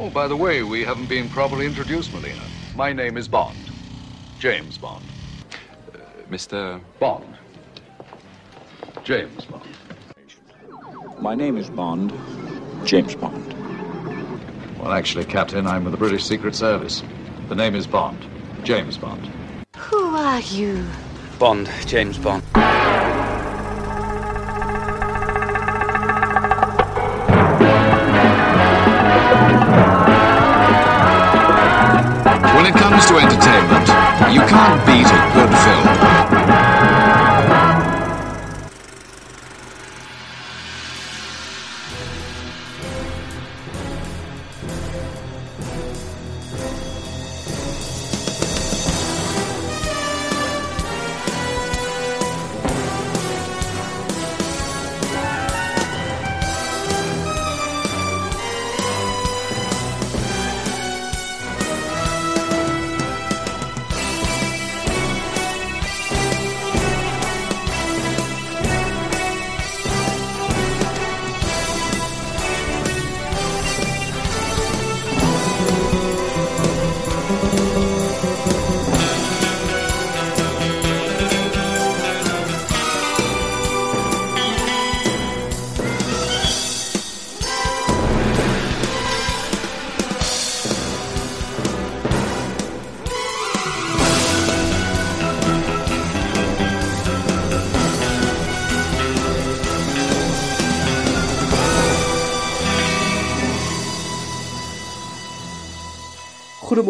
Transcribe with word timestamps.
Oh, 0.00 0.10
by 0.10 0.28
the 0.28 0.36
way, 0.36 0.62
we 0.62 0.84
haven't 0.84 1.08
been 1.08 1.28
properly 1.28 1.66
introduced, 1.66 2.12
Melina. 2.14 2.40
My 2.76 2.92
name 2.92 3.16
is 3.16 3.26
Bond. 3.26 3.58
James 4.38 4.78
Bond. 4.78 5.04
Uh, 5.92 5.98
Mr. 6.30 6.80
Bond. 7.00 7.36
James 9.02 9.44
Bond. 9.46 9.68
My 11.20 11.34
name 11.34 11.56
is 11.56 11.68
Bond. 11.68 12.12
James 12.84 13.16
Bond. 13.16 13.54
Well, 14.78 14.92
actually, 14.92 15.24
Captain, 15.24 15.66
I'm 15.66 15.82
with 15.82 15.90
the 15.90 15.98
British 15.98 16.24
Secret 16.24 16.54
Service. 16.54 17.02
The 17.48 17.56
name 17.56 17.74
is 17.74 17.88
Bond. 17.88 18.24
James 18.62 18.96
Bond. 18.96 19.28
Who 19.76 20.14
are 20.14 20.40
you? 20.40 20.86
Bond, 21.40 21.68
James 21.86 22.18
Bond. 22.18 22.44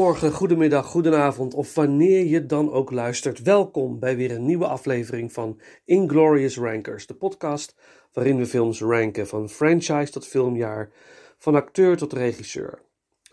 Goedemorgen, 0.09 0.39
goedemiddag, 0.39 0.87
goedenavond 0.87 1.55
of 1.55 1.75
wanneer 1.75 2.25
je 2.25 2.47
dan 2.47 2.73
ook 2.73 2.91
luistert. 2.91 3.42
Welkom 3.42 3.98
bij 3.98 4.17
weer 4.17 4.31
een 4.31 4.45
nieuwe 4.45 4.67
aflevering 4.67 5.33
van 5.33 5.61
Inglorious 5.84 6.59
Rankers, 6.59 7.06
de 7.06 7.15
podcast 7.15 7.75
waarin 8.12 8.37
we 8.37 8.47
films 8.47 8.81
ranken 8.81 9.27
van 9.27 9.48
franchise 9.48 10.12
tot 10.12 10.27
filmjaar, 10.27 10.91
van 11.39 11.55
acteur 11.55 11.97
tot 11.97 12.12
regisseur. 12.12 12.88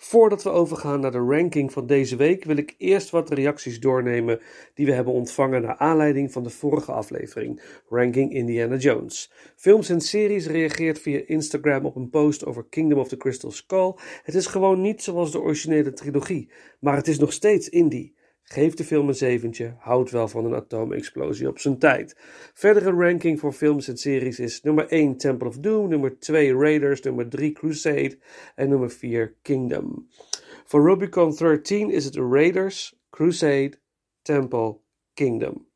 Voordat 0.07 0.43
we 0.43 0.49
overgaan 0.49 0.99
naar 0.99 1.11
de 1.11 1.17
ranking 1.17 1.71
van 1.71 1.87
deze 1.87 2.15
week, 2.15 2.43
wil 2.43 2.57
ik 2.57 2.75
eerst 2.77 3.09
wat 3.09 3.29
reacties 3.29 3.79
doornemen 3.79 4.39
die 4.73 4.85
we 4.85 4.91
hebben 4.91 5.13
ontvangen 5.13 5.61
naar 5.61 5.75
aanleiding 5.75 6.31
van 6.31 6.43
de 6.43 6.49
vorige 6.49 6.91
aflevering, 6.91 7.61
Ranking 7.89 8.33
Indiana 8.33 8.75
Jones. 8.75 9.31
Films 9.55 9.89
en 9.89 10.01
Series 10.01 10.47
reageert 10.47 10.99
via 10.99 11.21
Instagram 11.25 11.85
op 11.85 11.95
een 11.95 12.09
post 12.09 12.45
over 12.45 12.65
Kingdom 12.69 12.99
of 12.99 13.07
the 13.07 13.17
Crystal 13.17 13.51
Skull. 13.51 13.93
Het 14.23 14.35
is 14.35 14.45
gewoon 14.45 14.81
niet 14.81 15.03
zoals 15.03 15.31
de 15.31 15.41
originele 15.41 15.93
trilogie, 15.93 16.49
maar 16.79 16.95
het 16.95 17.07
is 17.07 17.19
nog 17.19 17.33
steeds 17.33 17.69
indie. 17.69 18.15
Geef 18.47 18.73
de 18.73 18.83
film 18.83 19.07
een 19.07 19.15
zeventje, 19.15 19.75
houdt 19.77 20.11
wel 20.11 20.27
van 20.27 20.45
een 20.45 20.55
atoomexplosie 20.55 21.47
op 21.47 21.59
zijn 21.59 21.77
tijd. 21.77 22.15
Verdere 22.53 22.91
ranking 22.91 23.39
voor 23.39 23.53
films 23.53 23.87
en 23.87 23.97
series 23.97 24.39
is 24.39 24.61
nummer 24.61 24.87
1 24.87 25.17
Temple 25.17 25.47
of 25.47 25.57
Doom, 25.57 25.89
nummer 25.89 26.19
2 26.19 26.53
Raiders, 26.53 27.01
nummer 27.01 27.29
3 27.29 27.51
Crusade 27.51 28.17
en 28.55 28.69
nummer 28.69 28.89
4 28.89 29.35
Kingdom. 29.41 30.07
Voor 30.65 30.89
Rubicon 30.89 31.35
13 31.35 31.89
is 31.89 32.05
het 32.05 32.15
Raiders, 32.15 32.99
Crusade, 33.09 33.73
Temple, 34.21 34.77
Kingdom. 35.13 35.67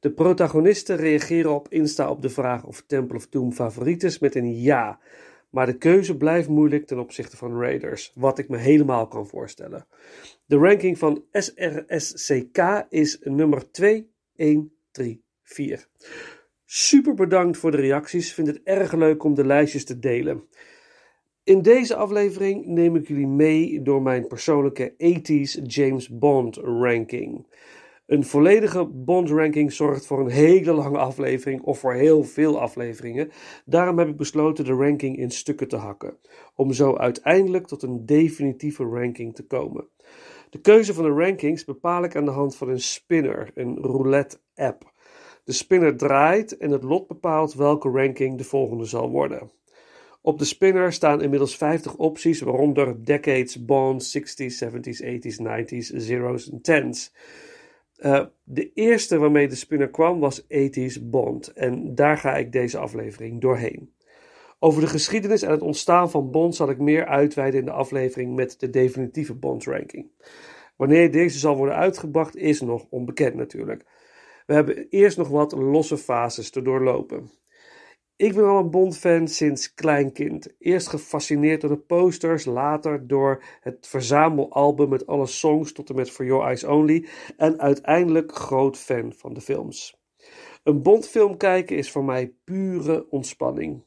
De 0.00 0.12
protagonisten 0.12 0.96
reageren 0.96 1.54
op 1.54 1.68
Insta 1.68 2.10
op 2.10 2.22
de 2.22 2.30
vraag 2.30 2.64
of 2.64 2.84
Temple 2.86 3.16
of 3.16 3.28
Doom 3.28 3.52
favoriet 3.52 4.02
is 4.02 4.18
met 4.18 4.34
een 4.34 4.60
ja. 4.60 5.00
Maar 5.50 5.66
de 5.66 5.78
keuze 5.78 6.16
blijft 6.16 6.48
moeilijk 6.48 6.86
ten 6.86 6.98
opzichte 6.98 7.36
van 7.36 7.60
Raiders, 7.60 8.12
wat 8.14 8.38
ik 8.38 8.48
me 8.48 8.56
helemaal 8.56 9.08
kan 9.08 9.26
voorstellen. 9.26 9.86
De 10.46 10.56
ranking 10.56 10.98
van 10.98 11.24
SRSCK 11.32 12.86
is 12.88 13.18
nummer 13.22 13.70
2, 13.70 14.10
1, 14.36 14.72
3, 14.90 15.24
4. 15.42 15.88
Super 16.64 17.14
bedankt 17.14 17.58
voor 17.58 17.70
de 17.70 17.76
reacties. 17.76 18.34
Vind 18.34 18.46
het 18.46 18.60
erg 18.64 18.92
leuk 18.92 19.24
om 19.24 19.34
de 19.34 19.46
lijstjes 19.46 19.84
te 19.84 19.98
delen. 19.98 20.48
In 21.44 21.62
deze 21.62 21.94
aflevering 21.94 22.66
neem 22.66 22.96
ik 22.96 23.08
jullie 23.08 23.26
mee 23.26 23.82
door 23.82 24.02
mijn 24.02 24.26
persoonlijke 24.26 24.92
80s 24.92 25.62
James 25.62 26.08
Bond 26.08 26.56
ranking. 26.56 27.46
Een 28.08 28.24
volledige 28.24 28.84
Bond-ranking 28.84 29.72
zorgt 29.72 30.06
voor 30.06 30.20
een 30.20 30.30
hele 30.30 30.72
lange 30.72 30.98
aflevering 30.98 31.62
of 31.62 31.78
voor 31.78 31.94
heel 31.94 32.24
veel 32.24 32.60
afleveringen. 32.60 33.30
Daarom 33.64 33.98
heb 33.98 34.08
ik 34.08 34.16
besloten 34.16 34.64
de 34.64 34.72
ranking 34.72 35.16
in 35.18 35.30
stukken 35.30 35.68
te 35.68 35.76
hakken, 35.76 36.16
om 36.54 36.72
zo 36.72 36.96
uiteindelijk 36.96 37.66
tot 37.66 37.82
een 37.82 38.06
definitieve 38.06 38.84
ranking 38.84 39.34
te 39.34 39.46
komen. 39.46 39.88
De 40.50 40.60
keuze 40.60 40.94
van 40.94 41.04
de 41.04 41.10
rankings 41.10 41.64
bepaal 41.64 42.04
ik 42.04 42.16
aan 42.16 42.24
de 42.24 42.30
hand 42.30 42.56
van 42.56 42.68
een 42.68 42.80
spinner, 42.80 43.50
een 43.54 43.76
roulette-app. 43.76 44.92
De 45.44 45.52
spinner 45.52 45.96
draait 45.96 46.56
en 46.56 46.70
het 46.70 46.82
lot 46.82 47.06
bepaalt 47.06 47.54
welke 47.54 47.88
ranking 47.88 48.38
de 48.38 48.44
volgende 48.44 48.84
zal 48.84 49.10
worden. 49.10 49.50
Op 50.20 50.38
de 50.38 50.44
spinner 50.44 50.92
staan 50.92 51.22
inmiddels 51.22 51.56
50 51.56 51.96
opties, 51.96 52.40
waaronder 52.40 53.04
decades, 53.04 53.64
Bond, 53.64 54.18
60s, 54.18 54.64
70s, 54.64 55.02
80s, 55.04 55.38
90s, 55.42 55.96
zeros 55.96 56.50
en 56.50 56.60
10s. 56.92 57.12
Uh, 57.98 58.24
de 58.44 58.72
eerste 58.72 59.18
waarmee 59.18 59.48
de 59.48 59.54
spinner 59.54 59.90
kwam 59.90 60.20
was 60.20 60.42
80s 60.42 61.02
Bond 61.02 61.52
en 61.52 61.94
daar 61.94 62.18
ga 62.18 62.36
ik 62.36 62.52
deze 62.52 62.78
aflevering 62.78 63.40
doorheen. 63.40 63.92
Over 64.58 64.80
de 64.80 64.86
geschiedenis 64.86 65.42
en 65.42 65.50
het 65.50 65.62
ontstaan 65.62 66.10
van 66.10 66.30
Bond 66.30 66.54
zal 66.54 66.70
ik 66.70 66.78
meer 66.78 67.06
uitweiden 67.06 67.60
in 67.60 67.66
de 67.66 67.72
aflevering 67.72 68.34
met 68.34 68.60
de 68.60 68.70
definitieve 68.70 69.34
Bond 69.34 69.64
ranking. 69.64 70.10
Wanneer 70.76 71.10
deze 71.10 71.38
zal 71.38 71.56
worden 71.56 71.74
uitgebracht 71.74 72.36
is 72.36 72.60
nog 72.60 72.86
onbekend 72.90 73.34
natuurlijk. 73.34 73.84
We 74.46 74.54
hebben 74.54 74.86
eerst 74.88 75.16
nog 75.16 75.28
wat 75.28 75.52
losse 75.52 75.96
fases 75.96 76.50
te 76.50 76.62
doorlopen. 76.62 77.30
Ik 78.18 78.34
ben 78.34 78.44
al 78.44 78.58
een 78.58 78.70
Bond-fan 78.70 79.28
sinds 79.28 79.74
klein 79.74 80.12
kind. 80.12 80.54
Eerst 80.58 80.88
gefascineerd 80.88 81.60
door 81.60 81.70
de 81.70 81.78
posters, 81.78 82.44
later 82.44 83.06
door 83.06 83.42
het 83.60 83.86
verzamelalbum 83.86 84.88
met 84.88 85.06
alle 85.06 85.26
songs 85.26 85.72
tot 85.72 85.88
en 85.88 85.94
met 85.94 86.10
For 86.10 86.24
Your 86.24 86.44
Eyes 86.44 86.64
Only 86.64 87.08
en 87.36 87.60
uiteindelijk 87.60 88.32
groot 88.32 88.76
fan 88.76 89.12
van 89.12 89.34
de 89.34 89.40
films. 89.40 90.00
Een 90.62 90.82
Bond-film 90.82 91.36
kijken 91.36 91.76
is 91.76 91.90
voor 91.90 92.04
mij 92.04 92.34
pure 92.44 93.10
ontspanning. 93.10 93.82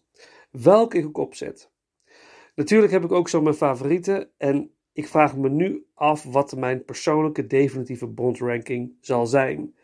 Welke 0.51 0.97
ik 0.97 1.05
ook 1.05 1.17
opzet. 1.17 1.71
Natuurlijk 2.55 2.91
heb 2.91 3.03
ik 3.03 3.11
ook 3.11 3.29
zo 3.29 3.41
mijn 3.41 3.55
favorieten 3.55 4.29
en 4.37 4.71
ik 4.93 5.07
vraag 5.07 5.37
me 5.37 5.49
nu 5.49 5.85
af 5.93 6.23
wat 6.23 6.55
mijn 6.55 6.85
persoonlijke 6.85 7.47
definitieve 7.47 8.07
Bond-ranking 8.07 8.93
zal 9.01 9.25
zijn. 9.25 9.75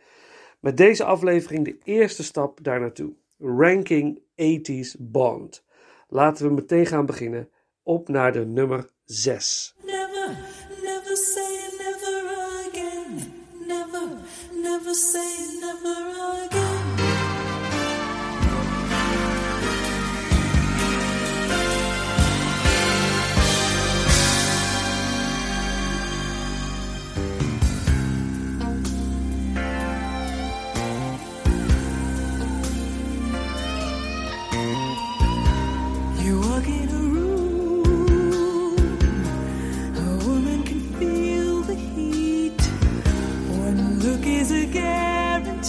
Met 0.59 0.77
deze 0.77 1.03
aflevering 1.03 1.65
de 1.65 1.77
eerste 1.83 2.23
stap 2.23 2.63
daar 2.63 2.79
naartoe. 2.79 3.13
Ranking 3.39 4.25
80s 4.37 4.95
Bond. 4.99 5.63
Laten 6.07 6.47
we 6.47 6.53
meteen 6.53 6.85
gaan 6.85 7.05
beginnen. 7.05 7.49
Op 7.83 8.07
naar 8.07 8.33
de 8.33 8.45
nummer 8.45 8.89
6. 9.03 9.75
Never, 9.85 10.37
never 10.81 11.17
say 11.17 11.69
never 11.77 12.27
again. 12.67 13.33
Never, 13.67 14.07
never 14.61 14.93
say 14.93 15.36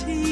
tea. 0.04 0.27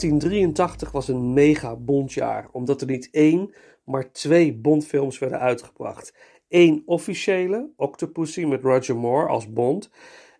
1983 0.00 0.90
was 0.90 1.08
een 1.08 1.32
mega 1.32 1.76
Bondjaar, 1.76 2.48
omdat 2.52 2.80
er 2.80 2.86
niet 2.86 3.08
één, 3.10 3.54
maar 3.84 4.12
twee 4.12 4.54
Bondfilms 4.54 5.18
werden 5.18 5.38
uitgebracht. 5.38 6.14
Eén 6.48 6.82
officiële, 6.86 7.70
Octopussy 7.76 8.44
met 8.44 8.62
Roger 8.62 8.96
Moore 8.96 9.28
als 9.28 9.52
Bond, 9.52 9.90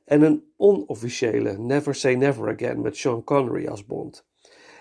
en 0.04 0.22
een 0.22 0.44
onofficiële, 0.56 1.58
Never 1.58 1.94
Say 1.94 2.14
Never 2.14 2.52
Again 2.52 2.80
met 2.80 2.96
Sean 2.96 3.24
Connery 3.24 3.66
als 3.66 3.86
Bond. 3.86 4.26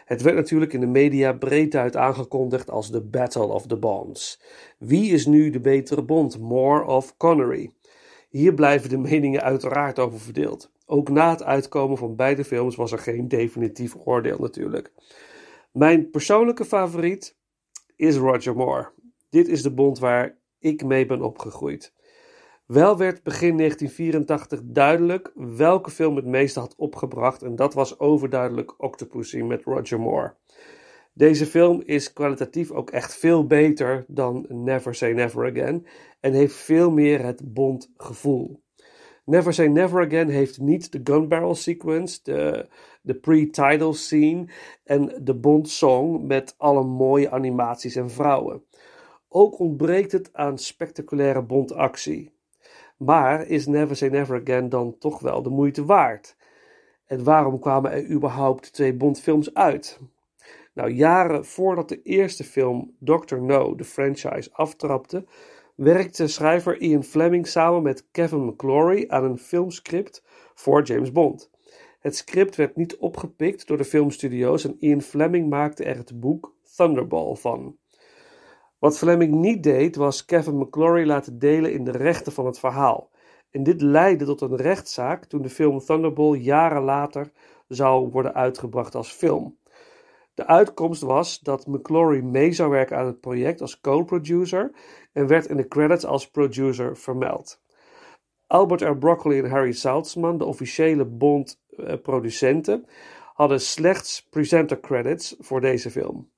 Het 0.06 0.22
werd 0.22 0.36
natuurlijk 0.36 0.74
in 0.74 0.80
de 0.80 0.86
media 0.86 1.34
breed 1.34 1.76
uit 1.76 1.96
aangekondigd 1.96 2.70
als 2.70 2.92
de 2.92 3.02
Battle 3.02 3.48
of 3.48 3.68
the 3.68 3.78
Bonds. 3.78 4.42
Wie 4.78 5.12
is 5.12 5.26
nu 5.26 5.50
de 5.50 5.60
betere 5.60 6.04
Bond, 6.04 6.40
Moore 6.40 6.86
of 6.86 7.18
Connery? 7.18 7.72
Hier 8.30 8.54
blijven 8.54 8.90
de 8.90 8.98
meningen 8.98 9.42
uiteraard 9.42 10.00
over 10.00 10.20
verdeeld. 10.20 10.72
Ook 10.92 11.10
na 11.10 11.30
het 11.30 11.44
uitkomen 11.44 11.98
van 11.98 12.16
beide 12.16 12.44
films 12.44 12.76
was 12.76 12.92
er 12.92 13.00
geen 13.00 13.28
definitief 13.28 13.96
oordeel 14.06 14.38
natuurlijk. 14.38 14.94
Mijn 15.72 16.10
persoonlijke 16.10 16.66
favoriet 16.66 17.38
is 17.96 18.16
Roger 18.16 18.56
Moore. 18.56 18.92
Dit 19.30 19.48
is 19.48 19.62
de 19.62 19.74
Bond 19.74 20.00
waar 20.00 20.38
ik 20.60 20.84
mee 20.84 21.06
ben 21.06 21.22
opgegroeid. 21.22 21.94
Wel 22.66 22.98
werd 22.98 23.24
begin 23.24 23.58
1984 23.58 24.62
duidelijk 24.64 25.32
welke 25.36 25.92
film 25.92 26.16
het 26.16 26.26
meeste 26.26 26.60
had 26.60 26.76
opgebracht 26.76 27.42
en 27.42 27.56
dat 27.56 27.74
was 27.74 28.00
overduidelijk 28.00 28.84
Octopussy 28.84 29.42
met 29.42 29.64
Roger 29.64 30.00
Moore. 30.00 30.36
Deze 31.14 31.46
film 31.46 31.82
is 31.82 32.14
kwalitatief 32.14 32.72
ook 32.72 32.90
echt 32.90 33.16
veel 33.16 33.48
beter 33.48 34.06
dan 34.08 34.46
Never 34.48 34.96
Say 34.96 35.12
Never 35.12 35.50
Again 35.52 35.88
en 36.20 36.34
heeft 36.34 36.56
veel 36.56 36.92
meer 36.92 37.26
het 37.26 37.54
Bond 37.54 37.92
gevoel. 37.98 38.62
Never 39.30 39.54
Say 39.54 39.68
Never 39.68 40.06
Again 40.06 40.30
heeft 40.30 40.60
niet 40.60 40.92
de 40.92 41.02
gun 41.04 41.28
barrel 41.28 41.56
sequence, 41.56 42.20
de, 42.24 42.68
de 43.02 43.16
pre-title 43.16 43.94
scene 43.94 44.46
en 44.84 45.12
de 45.24 45.34
Bond 45.34 45.70
song 45.70 46.28
met 46.28 46.56
alle 46.58 46.84
mooie 46.84 47.32
animaties 47.32 47.96
en 47.96 48.10
vrouwen. 48.10 48.64
Ook 49.28 49.60
ontbreekt 49.60 50.12
het 50.12 50.30
aan 50.34 50.58
spectaculaire 50.58 51.42
Bond 51.42 51.74
actie. 51.74 52.34
Maar 52.98 53.48
is 53.48 53.68
Never 53.68 53.96
Say 53.96 54.10
Never 54.10 54.42
Again 54.42 54.70
dan 54.70 54.98
toch 54.98 55.20
wel 55.20 55.42
de 55.42 55.50
moeite 55.50 55.86
waard? 55.86 56.36
En 57.06 57.24
waarom 57.24 57.60
kwamen 57.60 57.92
er 57.92 58.10
überhaupt 58.10 58.74
twee 58.74 58.94
Bondfilms 58.94 59.54
uit? 59.54 60.00
Nou, 60.74 60.92
jaren 60.92 61.46
voordat 61.46 61.90
de 61.90 62.02
eerste 62.02 62.44
film 62.44 62.96
Dr. 63.00 63.38
No 63.38 63.76
de 63.76 63.84
franchise 63.84 64.50
aftrapte, 64.52 65.26
werkte 65.80 66.28
schrijver 66.28 66.82
Ian 66.82 67.04
Fleming 67.04 67.48
samen 67.48 67.82
met 67.82 68.08
Kevin 68.12 68.46
McClory 68.46 69.06
aan 69.08 69.24
een 69.24 69.38
filmscript 69.38 70.24
voor 70.54 70.84
James 70.84 71.12
Bond. 71.12 71.50
Het 72.00 72.16
script 72.16 72.56
werd 72.56 72.76
niet 72.76 72.98
opgepikt 72.98 73.68
door 73.68 73.78
de 73.78 73.84
filmstudio's 73.84 74.64
en 74.64 74.76
Ian 74.80 75.02
Fleming 75.02 75.50
maakte 75.50 75.84
er 75.84 75.98
het 75.98 76.20
boek 76.20 76.56
Thunderball 76.76 77.36
van. 77.36 77.78
Wat 78.80 78.98
Fleming 78.98 79.34
niet 79.34 79.64
deed, 79.64 79.96
was 79.96 80.26
Kevin 80.26 80.58
McClory 80.58 81.06
laten 81.06 81.40
delen 81.40 81.74
in 81.74 81.84
de 81.84 81.92
rechten 81.92 82.32
van 82.32 82.46
het 82.46 82.60
verhaal. 82.60 83.12
En 83.52 83.64
dit 83.64 83.82
leidde 83.82 84.26
tot 84.26 84.42
een 84.42 84.56
rechtszaak 84.56 85.26
toen 85.26 85.42
de 85.42 85.50
film 85.50 85.80
Thunderball 85.80 86.38
jaren 86.38 86.84
later 86.84 87.32
zou 87.68 88.10
worden 88.10 88.34
uitgebracht 88.34 88.96
als 88.96 89.12
film. 89.12 89.58
De 90.40 90.48
uitkomst 90.48 91.02
was 91.02 91.40
dat 91.40 91.68
McClory 91.68 92.22
mee 92.24 92.52
zou 92.52 92.70
werken 92.70 92.98
aan 92.98 93.06
het 93.06 93.20
project 93.20 93.62
als 93.62 93.82
co-producer 93.82 94.72
en 95.14 95.28
werd 95.28 95.46
in 95.46 95.58
de 95.58 95.68
credits 95.68 96.06
als 96.06 96.30
producer 96.30 96.98
vermeld. 96.98 97.62
Albert 98.48 98.82
R. 98.82 98.98
Broccoli 98.98 99.40
en 99.40 99.50
Harry 99.50 99.72
Saltzman, 99.72 100.38
de 100.38 100.46
officiële 100.46 101.06
Bond-producenten, 101.06 102.86
hadden 103.34 103.62
slechts 103.62 104.28
presenter 104.30 104.80
credits 104.80 105.36
voor 105.40 105.62
deze 105.62 105.92
film. 105.92 106.32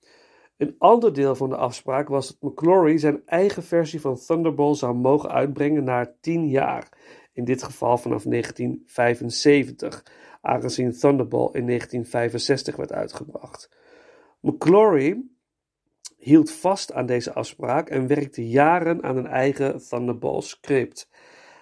Een 0.58 0.76
ander 0.78 1.14
deel 1.14 1.36
van 1.36 1.50
de 1.50 1.58
afspraak 1.58 2.08
was 2.08 2.28
dat 2.28 2.52
McClory 2.52 2.98
zijn 2.98 3.22
eigen 3.26 3.64
versie 3.64 4.02
van 4.02 4.16
Thunderball 4.16 4.76
zou 4.76 4.96
mogen 4.96 5.32
uitbrengen 5.32 5.84
na 5.84 6.14
10 6.22 6.50
jaar, 6.50 6.90
in 7.34 7.46
dit 7.46 7.64
geval 7.64 7.98
vanaf 7.98 8.24
1975, 8.24 10.06
aangezien 10.42 10.92
Thunderball 10.92 11.50
in 11.52 11.66
1965 11.68 12.76
werd 12.76 12.94
uitgebracht. 12.94 13.80
McClory 14.42 15.24
hield 16.18 16.52
vast 16.52 16.94
aan 16.94 17.06
deze 17.06 17.34
afspraak 17.34 17.90
en 17.90 18.08
werkte 18.08 18.48
jaren 18.48 19.04
aan 19.04 19.18
een 19.18 19.28
eigen 19.28 19.88
Thunderball 19.90 20.42
script. 20.42 21.10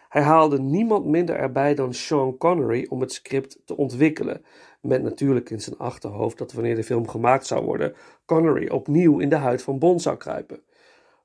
Hij 0.10 0.22
haalde 0.22 0.60
niemand 0.60 1.06
minder 1.06 1.36
erbij 1.36 1.76
dan 1.76 1.94
Sean 1.94 2.38
Connery 2.38 2.86
om 2.90 3.02
het 3.02 3.14
script 3.14 3.62
te 3.66 3.78
ontwikkelen, 3.78 4.46
met 4.82 5.04
natuurlijk 5.04 5.50
in 5.50 5.62
zijn 5.62 5.78
achterhoofd 5.78 6.38
dat 6.38 6.54
wanneer 6.54 6.76
de 6.76 6.84
film 6.84 7.08
gemaakt 7.08 7.46
zou 7.46 7.66
worden, 7.66 7.94
Connery 8.26 8.70
opnieuw 8.70 9.20
in 9.20 9.30
de 9.30 9.36
huid 9.36 9.62
van 9.62 9.80
Bond 9.80 10.02
zou 10.02 10.18
kruipen. 10.18 10.64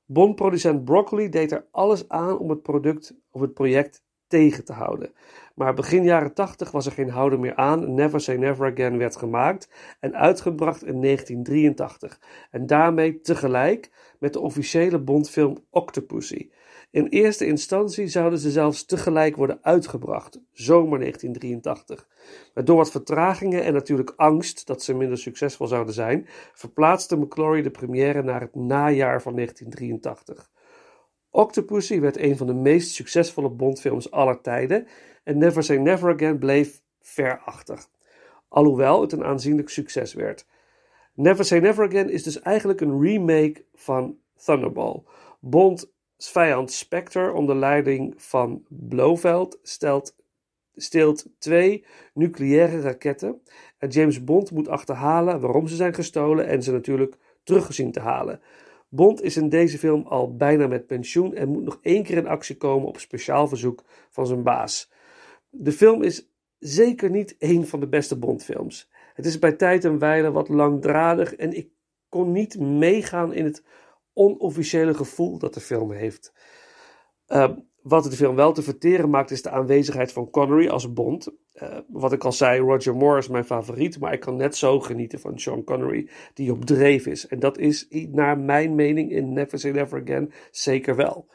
Bond-producent 0.05 0.85
Broccoli 0.85 1.29
deed 1.29 1.51
er 1.51 1.65
alles 1.71 2.09
aan 2.09 2.37
om 2.37 2.49
het, 2.49 2.61
product, 2.61 3.15
of 3.31 3.41
het 3.41 3.53
project 3.53 4.03
tegen 4.27 4.65
te 4.65 4.73
houden. 4.73 5.13
Maar 5.55 5.73
begin 5.73 6.03
jaren 6.03 6.33
80 6.33 6.71
was 6.71 6.85
er 6.85 6.91
geen 6.91 7.09
houden 7.09 7.39
meer 7.39 7.55
aan. 7.55 7.93
Never 7.93 8.21
Say 8.21 8.35
Never 8.35 8.71
Again 8.71 8.97
werd 8.97 9.15
gemaakt 9.15 9.69
en 9.99 10.15
uitgebracht 10.15 10.85
in 10.85 11.01
1983. 11.01 12.19
En 12.51 12.67
daarmee 12.67 13.21
tegelijk 13.21 13.91
met 14.19 14.33
de 14.33 14.39
officiële 14.39 14.99
Bondfilm 14.99 15.57
Octopussy. 15.69 16.49
In 16.91 17.07
eerste 17.07 17.45
instantie 17.45 18.07
zouden 18.07 18.39
ze 18.39 18.51
zelfs 18.51 18.85
tegelijk 18.85 19.35
worden 19.35 19.59
uitgebracht, 19.61 20.39
zomer 20.51 20.99
1983. 20.99 22.07
Maar 22.53 22.65
door 22.65 22.77
wat 22.77 22.91
vertragingen 22.91 23.63
en 23.63 23.73
natuurlijk 23.73 24.13
angst 24.15 24.67
dat 24.67 24.83
ze 24.83 24.93
minder 24.93 25.17
succesvol 25.17 25.67
zouden 25.67 25.93
zijn, 25.93 26.27
verplaatste 26.53 27.17
McClory 27.17 27.61
de 27.61 27.71
première 27.71 28.23
naar 28.23 28.41
het 28.41 28.55
najaar 28.55 29.21
van 29.21 29.35
1983. 29.35 30.49
Octopussy 31.35 31.99
werd 31.99 32.17
een 32.17 32.37
van 32.37 32.47
de 32.47 32.53
meest 32.53 32.91
succesvolle 32.91 33.49
Bondfilms 33.49 34.11
aller 34.11 34.41
tijden 34.41 34.87
en 35.23 35.37
Never 35.37 35.63
Say 35.63 35.77
Never 35.77 36.13
Again 36.13 36.39
bleef 36.39 36.81
ver 37.01 37.39
achter. 37.39 37.85
Alhoewel 38.47 39.01
het 39.01 39.11
een 39.11 39.23
aanzienlijk 39.23 39.69
succes 39.69 40.13
werd. 40.13 40.45
Never 41.13 41.45
Say 41.45 41.59
Never 41.59 41.85
Again 41.87 42.09
is 42.09 42.23
dus 42.23 42.41
eigenlijk 42.41 42.81
een 42.81 43.01
remake 43.01 43.65
van 43.73 44.17
Thunderball. 44.35 45.03
Bond 45.39 45.91
vijand 46.17 46.71
Spectre 46.71 47.31
onder 47.31 47.55
leiding 47.55 48.13
van 48.17 48.65
Blofeld 48.69 49.59
stelt, 49.63 50.15
steelt 50.75 51.25
twee 51.37 51.85
nucleaire 52.13 52.81
raketten 52.81 53.41
en 53.77 53.89
James 53.89 54.23
Bond 54.23 54.51
moet 54.51 54.67
achterhalen 54.67 55.39
waarom 55.39 55.67
ze 55.67 55.75
zijn 55.75 55.93
gestolen 55.93 56.47
en 56.47 56.63
ze 56.63 56.71
natuurlijk 56.71 57.17
teruggezien 57.43 57.91
te 57.91 57.99
halen. 57.99 58.41
Bond 58.95 59.21
is 59.21 59.37
in 59.37 59.49
deze 59.49 59.77
film 59.77 60.07
al 60.07 60.35
bijna 60.35 60.67
met 60.67 60.87
pensioen 60.87 61.35
en 61.35 61.49
moet 61.49 61.63
nog 61.63 61.79
één 61.81 62.03
keer 62.03 62.17
in 62.17 62.27
actie 62.27 62.57
komen 62.57 62.87
op 62.87 62.99
speciaal 62.99 63.47
verzoek 63.47 63.83
van 64.09 64.27
zijn 64.27 64.43
baas. 64.43 64.91
De 65.49 65.71
film 65.71 66.03
is 66.03 66.29
zeker 66.59 67.09
niet 67.09 67.35
een 67.39 67.67
van 67.67 67.79
de 67.79 67.87
beste 67.87 68.17
Bondfilms. 68.17 68.89
Het 69.13 69.25
is 69.25 69.39
bij 69.39 69.51
tijd 69.51 69.85
en 69.85 69.99
wijle 69.99 70.31
wat 70.31 70.49
langdradig 70.49 71.35
en 71.35 71.53
ik 71.53 71.69
kon 72.09 72.31
niet 72.31 72.59
meegaan 72.59 73.33
in 73.33 73.43
het 73.43 73.63
onofficiële 74.13 74.93
gevoel 74.93 75.37
dat 75.37 75.53
de 75.53 75.59
film 75.59 75.91
heeft. 75.91 76.33
Uh, 77.27 77.51
wat 77.87 78.03
de 78.03 78.11
film 78.11 78.35
wel 78.35 78.53
te 78.53 78.61
verteren 78.61 79.09
maakt, 79.09 79.31
is 79.31 79.41
de 79.41 79.49
aanwezigheid 79.49 80.11
van 80.11 80.29
Connery 80.29 80.67
als 80.67 80.93
Bond. 80.93 81.27
Uh, 81.63 81.77
wat 81.87 82.13
ik 82.13 82.23
al 82.23 82.31
zei, 82.31 82.59
Roger 82.59 82.95
Moore 82.95 83.17
is 83.17 83.27
mijn 83.27 83.45
favoriet, 83.45 83.99
maar 83.99 84.13
ik 84.13 84.19
kan 84.19 84.35
net 84.35 84.55
zo 84.55 84.79
genieten 84.79 85.19
van 85.19 85.39
Sean 85.39 85.63
Connery, 85.63 86.09
die 86.33 86.51
op 86.51 86.65
dreef 86.65 87.05
is. 87.05 87.27
En 87.27 87.39
dat 87.39 87.57
is, 87.57 87.87
naar 88.11 88.37
mijn 88.37 88.75
mening, 88.75 89.11
in 89.11 89.33
Never 89.33 89.59
Say 89.59 89.71
Never 89.71 90.01
Again 90.01 90.31
zeker 90.51 90.95
wel. 90.95 91.27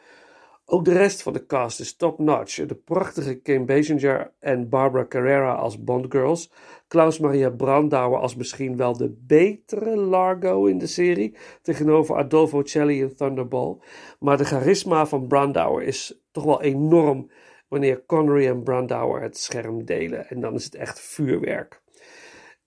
Ook 0.73 0.85
de 0.85 0.93
rest 0.93 1.23
van 1.23 1.33
de 1.33 1.47
cast 1.47 1.81
is 1.81 1.97
top-notch. 1.97 2.67
De 2.67 2.75
prachtige 2.75 3.35
Kim 3.35 3.67
Basinger 3.67 4.33
en 4.39 4.69
Barbara 4.69 5.07
Carrera 5.07 5.55
als 5.55 5.85
Bond-girls. 5.85 6.53
Klaus 6.89 7.19
Maria 7.19 7.51
Brandauer 7.51 8.19
als 8.19 8.37
misschien 8.37 8.77
wel 8.77 8.97
de 8.97 9.17
betere 9.27 9.97
Largo 9.97 10.65
in 10.65 10.79
de 10.79 10.87
serie. 10.87 11.37
Tegenover 11.63 12.17
Adolfo 12.17 12.63
Celli 12.65 13.01
in 13.01 13.15
Thunderball. 13.15 13.77
Maar 14.19 14.37
de 14.37 14.45
charisma 14.45 15.07
van 15.07 15.27
Brandauer 15.27 15.83
is 15.83 16.21
toch 16.31 16.45
wel 16.45 16.63
enorm 16.63 17.31
wanneer 17.69 18.07
Connery 18.07 18.47
en 18.47 18.63
Brandauer 18.63 19.23
het 19.23 19.39
scherm 19.39 19.85
delen. 19.85 20.29
En 20.29 20.41
dan 20.41 20.55
is 20.55 20.65
het 20.65 20.75
echt 20.75 21.01
vuurwerk. 21.01 21.83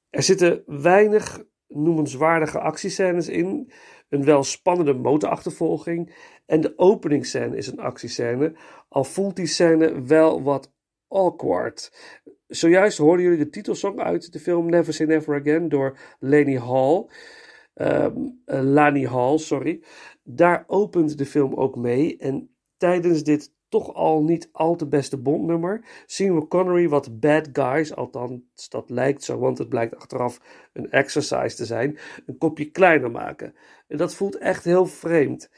Er 0.09 0.23
zitten 0.23 0.63
weinig 0.65 1.43
noemenswaardige 1.67 2.59
actiescènes 2.59 3.27
in. 3.27 3.71
Een 4.09 4.23
wel 4.23 4.43
spannende 4.43 4.93
motorachtervolging. 4.93 6.15
En 6.45 6.61
de 6.61 6.73
openingsscène 6.77 7.57
is 7.57 7.67
een 7.67 7.79
actiescène. 7.79 8.53
Al 8.89 9.03
voelt 9.03 9.35
die 9.35 9.45
scène 9.45 10.01
wel 10.01 10.43
wat 10.43 10.73
awkward. 11.07 11.91
Zojuist 12.47 12.97
hoorden 12.97 13.25
jullie 13.25 13.43
de 13.43 13.49
titelsong 13.49 13.99
uit 13.99 14.33
de 14.33 14.39
film 14.39 14.69
Never 14.69 14.93
Say 14.93 15.05
Never 15.05 15.39
Again 15.39 15.69
door 15.69 15.97
Lani 16.19 16.57
Hall. 16.57 17.05
Um, 17.75 18.41
Lani 18.45 19.07
Hall, 19.07 19.37
sorry. 19.37 19.83
Daar 20.23 20.63
opent 20.67 21.17
de 21.17 21.25
film 21.25 21.53
ook 21.53 21.75
mee. 21.75 22.17
En 22.17 22.55
tijdens 22.77 23.23
dit 23.23 23.51
toch 23.73 23.93
al 23.93 24.23
niet 24.23 24.49
al 24.51 24.75
te 24.75 24.87
beste 24.87 25.17
Bondnummer, 25.17 25.85
zien 26.05 26.35
we 26.35 26.47
Connery 26.47 26.89
wat 26.89 27.19
bad 27.19 27.49
guys, 27.53 27.95
althans 27.95 28.69
dat 28.69 28.89
lijkt 28.89 29.23
zo, 29.23 29.37
want 29.37 29.57
het 29.57 29.69
blijkt 29.69 29.95
achteraf 29.95 30.39
een 30.73 30.91
exercise 30.91 31.55
te 31.55 31.65
zijn, 31.65 31.97
een 32.25 32.37
kopje 32.37 32.71
kleiner 32.71 33.11
maken. 33.11 33.55
En 33.87 33.97
dat 33.97 34.15
voelt 34.15 34.37
echt 34.37 34.63
heel 34.63 34.85
vreemd. 34.85 35.49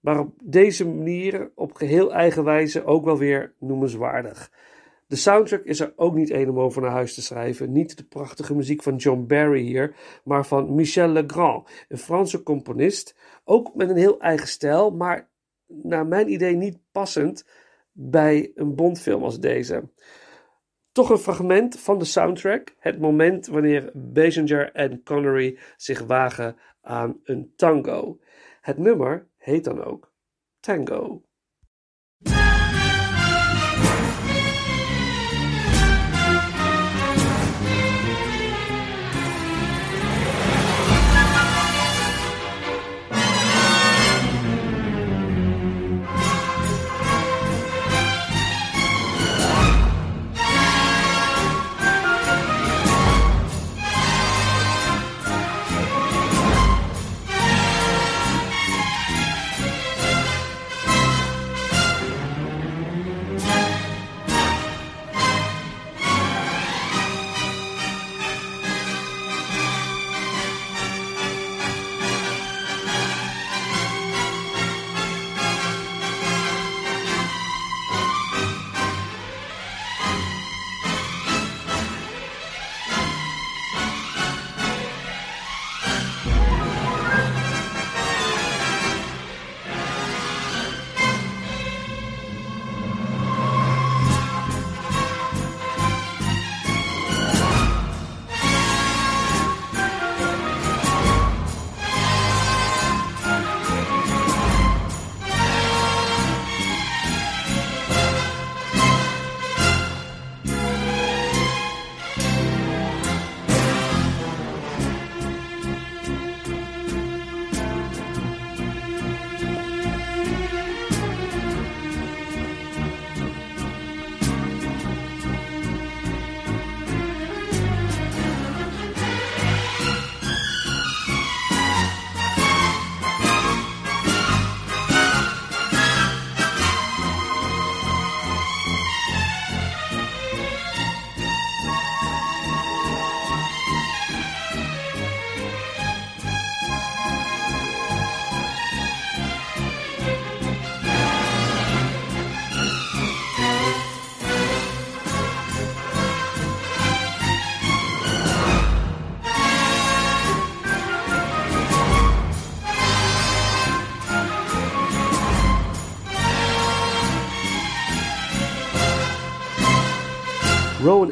Maar 0.00 0.18
op 0.18 0.34
deze 0.44 0.88
manier, 0.88 1.50
op 1.54 1.74
geheel 1.74 2.12
eigen 2.12 2.44
wijze, 2.44 2.84
ook 2.84 3.04
wel 3.04 3.18
weer 3.18 3.54
noemenswaardig. 3.58 4.50
De 5.06 5.16
soundtrack 5.16 5.64
is 5.64 5.80
er 5.80 5.92
ook 5.96 6.14
niet 6.14 6.30
een 6.30 6.48
om 6.48 6.60
over 6.60 6.82
naar 6.82 6.90
huis 6.90 7.14
te 7.14 7.22
schrijven. 7.22 7.72
Niet 7.72 7.96
de 7.96 8.04
prachtige 8.04 8.54
muziek 8.54 8.82
van 8.82 8.96
John 8.96 9.26
Barry 9.26 9.60
hier, 9.60 9.94
maar 10.24 10.46
van 10.46 10.74
Michel 10.74 11.08
Legrand, 11.08 11.68
een 11.88 11.98
Franse 11.98 12.42
componist. 12.42 13.16
Ook 13.44 13.74
met 13.74 13.90
een 13.90 13.96
heel 13.96 14.20
eigen 14.20 14.48
stijl, 14.48 14.90
maar 14.90 15.28
naar 15.66 16.06
mijn 16.06 16.32
idee 16.32 16.56
niet 16.56 16.78
passend 16.92 17.46
bij 17.92 18.52
een 18.54 18.74
Bondfilm 18.74 19.22
als 19.22 19.40
deze. 19.40 19.88
Toch 20.92 21.10
een 21.10 21.18
fragment 21.18 21.78
van 21.80 21.98
de 21.98 22.04
soundtrack. 22.04 22.74
Het 22.78 23.00
moment 23.00 23.46
wanneer 23.46 23.90
Basinger 23.94 24.72
en 24.72 25.02
Connery 25.02 25.58
zich 25.76 26.00
wagen 26.06 26.56
aan 26.80 27.20
een 27.24 27.52
tango. 27.56 28.18
Het 28.60 28.78
nummer 28.78 29.28
heet 29.40 29.64
dan 29.64 29.84
ook 29.84 30.12
Tango. 30.60 31.29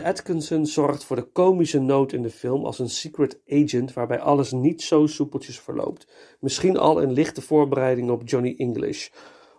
Atkinson 0.09 0.67
zorgt 0.67 1.05
voor 1.05 1.17
de 1.17 1.31
komische 1.33 1.79
noot 1.79 2.13
in 2.13 2.23
de 2.23 2.31
film 2.31 2.65
als 2.65 2.79
een 2.79 2.89
secret 2.89 3.41
agent 3.47 3.93
waarbij 3.93 4.21
alles 4.21 4.53
niet 4.53 4.83
zo 4.83 5.07
soepeltjes 5.07 5.61
verloopt. 5.61 6.09
Misschien 6.41 6.77
al 6.77 7.03
een 7.03 7.13
lichte 7.13 7.43
voorbereiding 7.43 8.11
op 8.11 8.29
Johnny 8.29 8.55
English. 8.57 9.09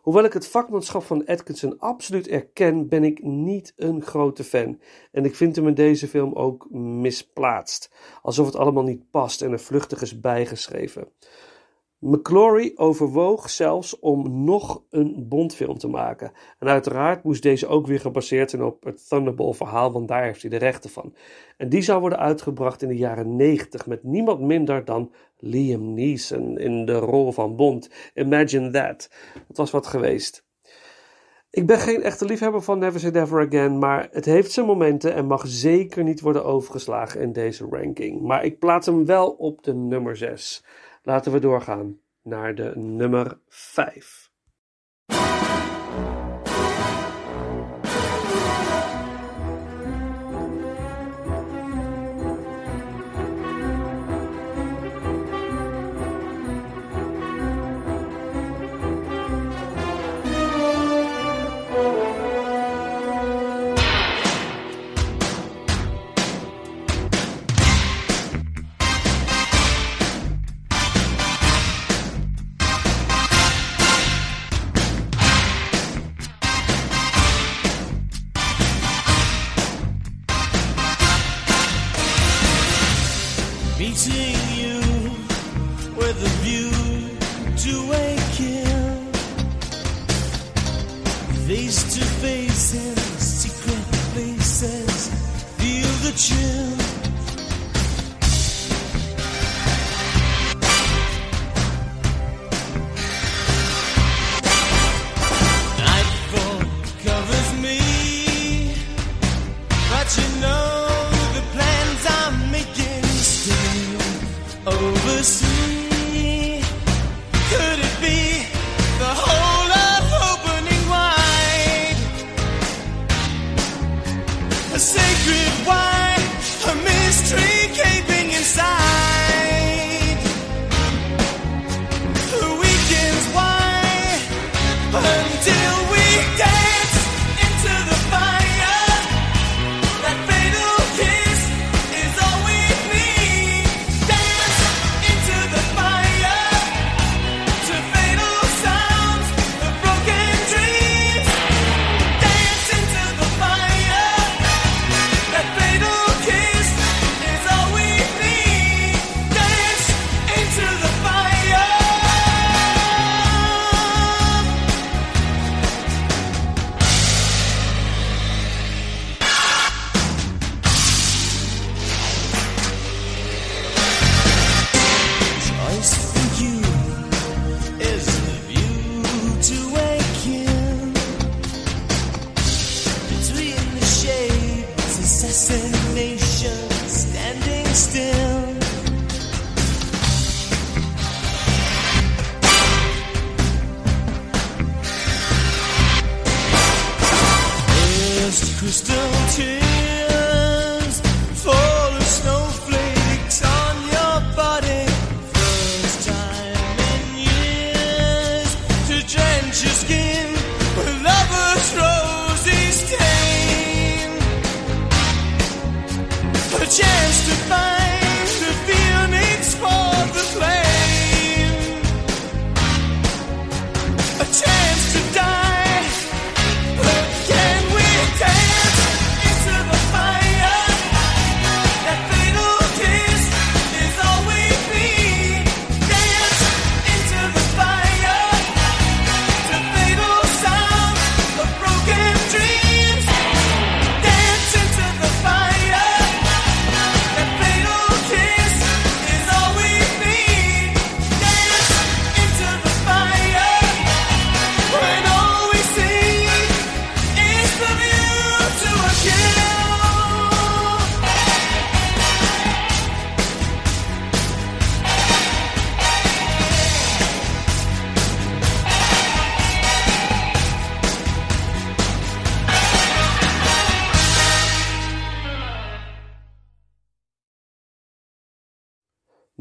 Hoewel 0.01 0.23
ik 0.23 0.33
het 0.33 0.47
vakmanschap 0.47 1.03
van 1.03 1.25
Atkinson 1.25 1.79
absoluut 1.79 2.27
erken, 2.27 2.87
ben 2.87 3.03
ik 3.03 3.23
niet 3.23 3.73
een 3.75 4.01
grote 4.01 4.43
fan. 4.43 4.79
En 5.11 5.25
ik 5.25 5.35
vind 5.35 5.55
hem 5.55 5.67
in 5.67 5.73
deze 5.73 6.07
film 6.07 6.33
ook 6.33 6.69
misplaatst. 6.71 7.91
Alsof 8.21 8.45
het 8.45 8.55
allemaal 8.55 8.83
niet 8.83 9.09
past 9.11 9.41
en 9.41 9.51
er 9.51 9.59
vluchtig 9.59 10.01
is 10.01 10.19
bijgeschreven. 10.19 11.07
McClory 11.99 12.71
overwoog 12.75 13.49
zelfs 13.49 13.99
om 13.99 14.43
nog 14.43 14.83
een 14.89 15.25
Bondfilm 15.27 15.77
te 15.77 15.87
maken. 15.87 16.31
En 16.59 16.67
uiteraard 16.67 17.23
moest 17.23 17.43
deze 17.43 17.67
ook 17.67 17.87
weer 17.87 17.99
gebaseerd 17.99 18.49
zijn 18.49 18.63
op 18.63 18.83
het 18.83 19.07
Thunderball 19.07 19.53
verhaal, 19.53 19.91
want 19.91 20.07
daar 20.07 20.23
heeft 20.23 20.41
hij 20.41 20.49
de 20.49 20.57
rechten 20.57 20.89
van. 20.89 21.13
En 21.57 21.69
die 21.69 21.81
zou 21.81 21.99
worden 21.99 22.19
uitgebracht 22.19 22.81
in 22.81 22.87
de 22.87 22.97
jaren 22.97 23.35
90 23.35 23.85
met 23.85 24.03
niemand 24.03 24.39
minder 24.39 24.85
dan 24.85 25.11
Liam 25.37 25.93
Neeson 25.93 26.57
in 26.57 26.85
de 26.85 26.97
rol 26.97 27.31
van 27.31 27.55
Bond. 27.55 27.89
Imagine 28.13 28.69
that. 28.69 29.09
Het 29.47 29.57
was 29.57 29.71
wat 29.71 29.87
geweest. 29.87 30.47
Ik 31.51 31.65
ben 31.65 31.77
geen 31.77 32.03
echte 32.03 32.25
liefhebber 32.25 32.61
van 32.61 32.79
Never 32.79 32.99
Say 32.99 33.09
Never 33.09 33.47
Again, 33.47 33.79
maar 33.79 34.07
het 34.11 34.25
heeft 34.25 34.51
zijn 34.51 34.65
momenten 34.65 35.13
en 35.13 35.25
mag 35.25 35.47
zeker 35.47 36.03
niet 36.03 36.21
worden 36.21 36.45
overgeslagen 36.45 37.21
in 37.21 37.33
deze 37.33 37.67
ranking. 37.69 38.21
Maar 38.21 38.45
ik 38.45 38.59
plaats 38.59 38.85
hem 38.85 39.05
wel 39.05 39.29
op 39.29 39.63
de 39.63 39.73
nummer 39.73 40.17
6. 40.17 40.63
Laten 41.09 41.31
we 41.31 41.39
doorgaan 41.39 41.99
naar 42.21 42.55
de 42.55 42.71
nummer 42.75 43.39
5. 43.47 44.28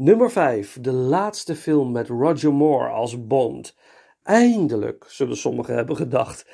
Nummer 0.09 0.31
5. 0.31 0.77
De 0.81 0.91
laatste 0.91 1.55
film 1.55 1.91
met 1.91 2.07
Roger 2.07 2.53
Moore 2.53 2.87
als 2.87 3.27
Bond. 3.27 3.75
Eindelijk, 4.23 5.05
zullen 5.07 5.37
sommigen 5.37 5.75
hebben 5.75 5.95
gedacht. 5.95 6.45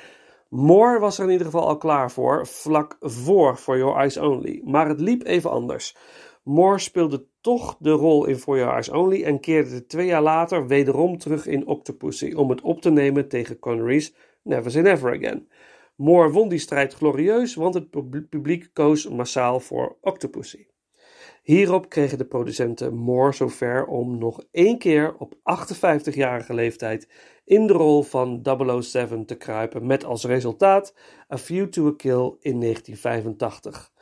Moore 0.48 0.98
was 0.98 1.18
er 1.18 1.24
in 1.24 1.30
ieder 1.30 1.46
geval 1.46 1.66
al 1.68 1.76
klaar 1.76 2.10
voor, 2.10 2.46
vlak 2.46 2.96
voor 3.00 3.56
For 3.56 3.78
Your 3.78 3.96
Eyes 3.96 4.16
Only. 4.16 4.60
Maar 4.64 4.88
het 4.88 5.00
liep 5.00 5.24
even 5.24 5.50
anders. 5.50 5.96
Moore 6.42 6.78
speelde 6.78 7.26
toch 7.40 7.76
de 7.78 7.90
rol 7.90 8.26
in 8.26 8.36
For 8.36 8.56
Your 8.56 8.72
Eyes 8.72 8.90
Only 8.90 9.22
en 9.22 9.40
keerde 9.40 9.86
twee 9.86 10.06
jaar 10.06 10.22
later 10.22 10.66
wederom 10.66 11.18
terug 11.18 11.46
in 11.46 11.66
Octopussy 11.66 12.32
om 12.32 12.50
het 12.50 12.60
op 12.60 12.80
te 12.80 12.90
nemen 12.90 13.28
tegen 13.28 13.58
Connery's 13.58 14.14
Never 14.42 14.70
Say 14.70 14.82
Never 14.82 15.16
Again. 15.16 15.48
Moore 15.94 16.30
won 16.30 16.48
die 16.48 16.58
strijd 16.58 16.94
glorieus, 16.94 17.54
want 17.54 17.74
het 17.74 17.90
pub- 17.90 18.28
publiek 18.30 18.70
koos 18.72 19.08
massaal 19.08 19.60
voor 19.60 19.96
Octopussy. 20.00 20.66
Hierop 21.46 21.88
kregen 21.88 22.18
de 22.18 22.24
producenten 22.24 22.94
Moore 22.94 23.32
zover 23.32 23.86
om 23.86 24.18
nog 24.18 24.42
één 24.50 24.78
keer 24.78 25.14
op 25.18 25.34
58-jarige 25.34 26.54
leeftijd 26.54 27.08
in 27.44 27.66
de 27.66 27.72
rol 27.72 28.02
van 28.02 28.42
007 28.80 29.26
te 29.26 29.34
kruipen, 29.34 29.86
met 29.86 30.04
als 30.04 30.24
resultaat 30.24 30.94
A 31.32 31.38
View 31.38 31.68
to 31.68 31.86
a 31.86 31.92
Kill 31.96 32.34
in 32.40 32.60
1985. 32.60 33.92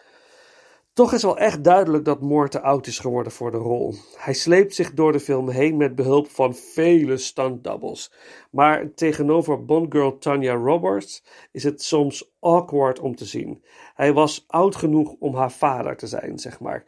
Toch 0.92 1.12
is 1.12 1.22
wel 1.22 1.38
echt 1.38 1.64
duidelijk 1.64 2.04
dat 2.04 2.20
Moore 2.20 2.48
te 2.48 2.60
oud 2.60 2.86
is 2.86 2.98
geworden 2.98 3.32
voor 3.32 3.50
de 3.50 3.56
rol. 3.56 3.94
Hij 4.16 4.34
sleept 4.34 4.74
zich 4.74 4.94
door 4.94 5.12
de 5.12 5.20
film 5.20 5.48
heen 5.48 5.76
met 5.76 5.94
behulp 5.94 6.28
van 6.28 6.54
vele 6.54 7.16
stuntdoubles. 7.16 8.12
Maar 8.50 8.94
tegenover 8.94 9.64
Bondgirl 9.64 10.18
Tanya 10.18 10.54
Roberts 10.54 11.24
is 11.52 11.64
het 11.64 11.82
soms 11.82 12.32
awkward 12.40 13.00
om 13.00 13.16
te 13.16 13.24
zien. 13.24 13.64
Hij 13.94 14.12
was 14.12 14.44
oud 14.46 14.76
genoeg 14.76 15.14
om 15.18 15.34
haar 15.34 15.52
vader 15.52 15.96
te 15.96 16.06
zijn, 16.06 16.38
zeg 16.38 16.60
maar. 16.60 16.84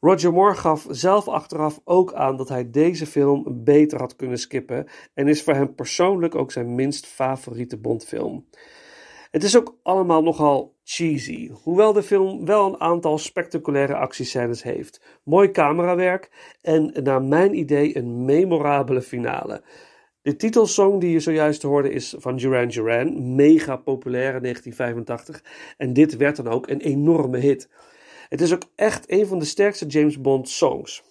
Roger 0.00 0.32
Moore 0.32 0.54
gaf 0.54 0.86
zelf 0.90 1.28
achteraf 1.28 1.80
ook 1.84 2.12
aan 2.12 2.36
dat 2.36 2.48
hij 2.48 2.70
deze 2.70 3.06
film 3.06 3.64
beter 3.64 3.98
had 3.98 4.16
kunnen 4.16 4.38
skippen 4.38 4.86
en 5.14 5.28
is 5.28 5.42
voor 5.42 5.54
hem 5.54 5.74
persoonlijk 5.74 6.34
ook 6.34 6.52
zijn 6.52 6.74
minst 6.74 7.06
favoriete 7.06 7.76
Bondfilm. 7.76 8.46
Het 9.30 9.42
is 9.42 9.56
ook 9.56 9.78
allemaal 9.82 10.22
nogal 10.22 10.74
cheesy, 10.84 11.50
hoewel 11.62 11.92
de 11.92 12.02
film 12.02 12.44
wel 12.44 12.66
een 12.66 12.80
aantal 12.80 13.18
spectaculaire 13.18 13.94
actiescènes 13.94 14.62
heeft, 14.62 15.20
mooi 15.24 15.50
camerawerk 15.50 16.30
en 16.60 16.92
naar 17.02 17.22
mijn 17.22 17.58
idee 17.58 17.96
een 17.96 18.24
memorabele 18.24 19.02
finale. 19.02 19.62
De 20.22 20.36
titelsong 20.36 21.00
die 21.00 21.10
je 21.10 21.20
zojuist 21.20 21.62
hoorde 21.62 21.92
is 21.92 22.14
van 22.18 22.36
Duran 22.36 22.68
Duran, 22.68 23.34
mega 23.34 23.76
populair 23.76 24.34
in 24.34 24.42
1985 24.42 25.44
en 25.76 25.92
dit 25.92 26.16
werd 26.16 26.36
dan 26.36 26.48
ook 26.48 26.68
een 26.68 26.80
enorme 26.80 27.38
hit. 27.38 27.68
Het 28.30 28.40
is 28.40 28.52
ook 28.52 28.62
echt 28.74 29.10
een 29.10 29.26
van 29.26 29.38
de 29.38 29.44
sterkste 29.44 29.86
James 29.86 30.20
Bond 30.20 30.48
songs. 30.48 31.02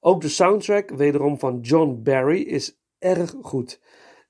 Ook 0.00 0.20
de 0.20 0.28
soundtrack, 0.28 0.90
wederom 0.90 1.38
van 1.38 1.60
John 1.60 2.00
Barry, 2.02 2.40
is 2.40 2.78
erg 2.98 3.34
goed. 3.42 3.80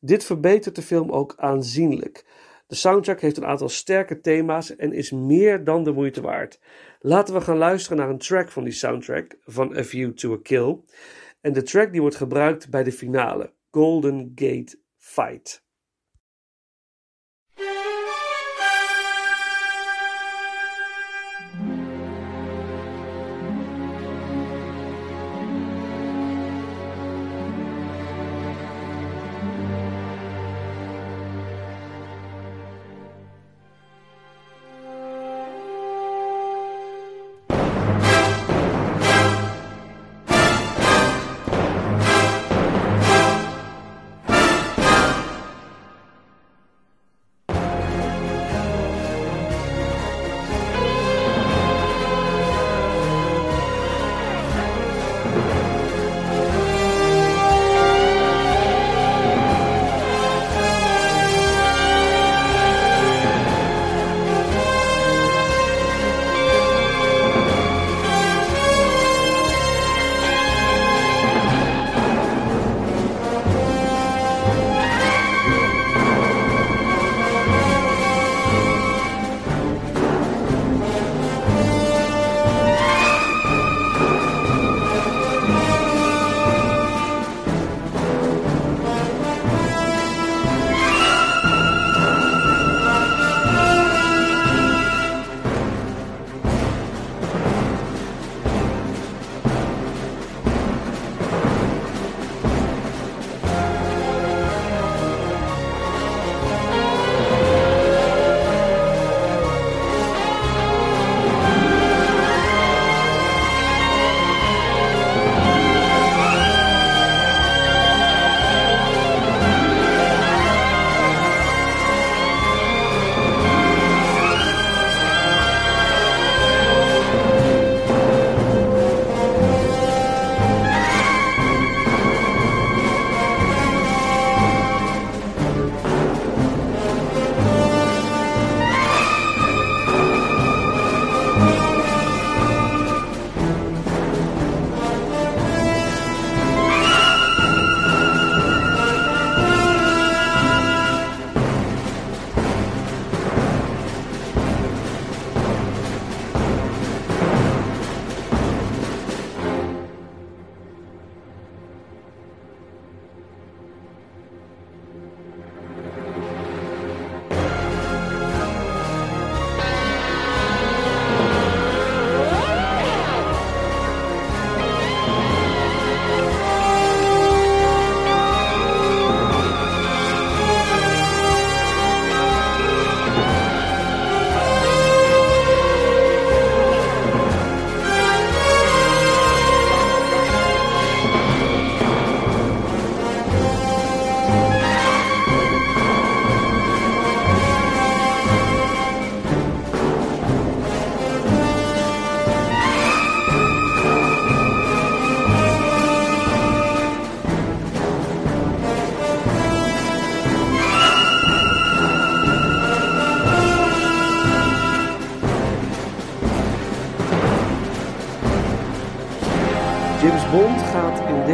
Dit 0.01 0.25
verbetert 0.25 0.75
de 0.75 0.83
film 0.83 1.11
ook 1.11 1.35
aanzienlijk. 1.37 2.27
De 2.67 2.75
soundtrack 2.75 3.21
heeft 3.21 3.37
een 3.37 3.47
aantal 3.47 3.69
sterke 3.69 4.21
thema's 4.21 4.77
en 4.77 4.93
is 4.93 5.11
meer 5.11 5.65
dan 5.65 5.85
de 5.85 5.93
moeite 5.93 6.21
waard. 6.21 6.61
Laten 7.01 7.35
we 7.35 7.41
gaan 7.41 7.57
luisteren 7.57 7.99
naar 7.99 8.09
een 8.09 8.19
track 8.19 8.51
van 8.51 8.65
die 8.65 8.73
soundtrack 8.73 9.37
van 9.41 9.77
A 9.77 9.83
View 9.83 10.13
to 10.13 10.33
a 10.33 10.39
Kill. 10.43 10.79
En 11.41 11.53
de 11.53 11.63
track 11.63 11.93
die 11.93 12.01
wordt 12.01 12.17
gebruikt 12.17 12.71
bij 12.71 12.85
de 12.85 12.93
finale, 12.93 13.53
Golden 13.71 14.33
Gate 14.35 14.79
Fight. 14.97 15.66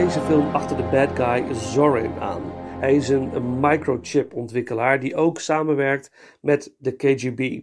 Deze 0.03 0.21
film 0.21 0.55
achter 0.55 0.77
de 0.77 0.83
bad 0.83 1.11
guy 1.15 1.55
Zorin 1.55 2.13
aan. 2.21 2.43
Hij 2.81 2.95
is 2.95 3.09
een, 3.09 3.61
microchip-ontwikkelaar 3.61 5.01
die 5.01 5.17
ook 5.17 5.41
samenwerkt 5.41 6.11
met 6.41 6.75
de 6.79 6.97
KGB. 6.97 7.61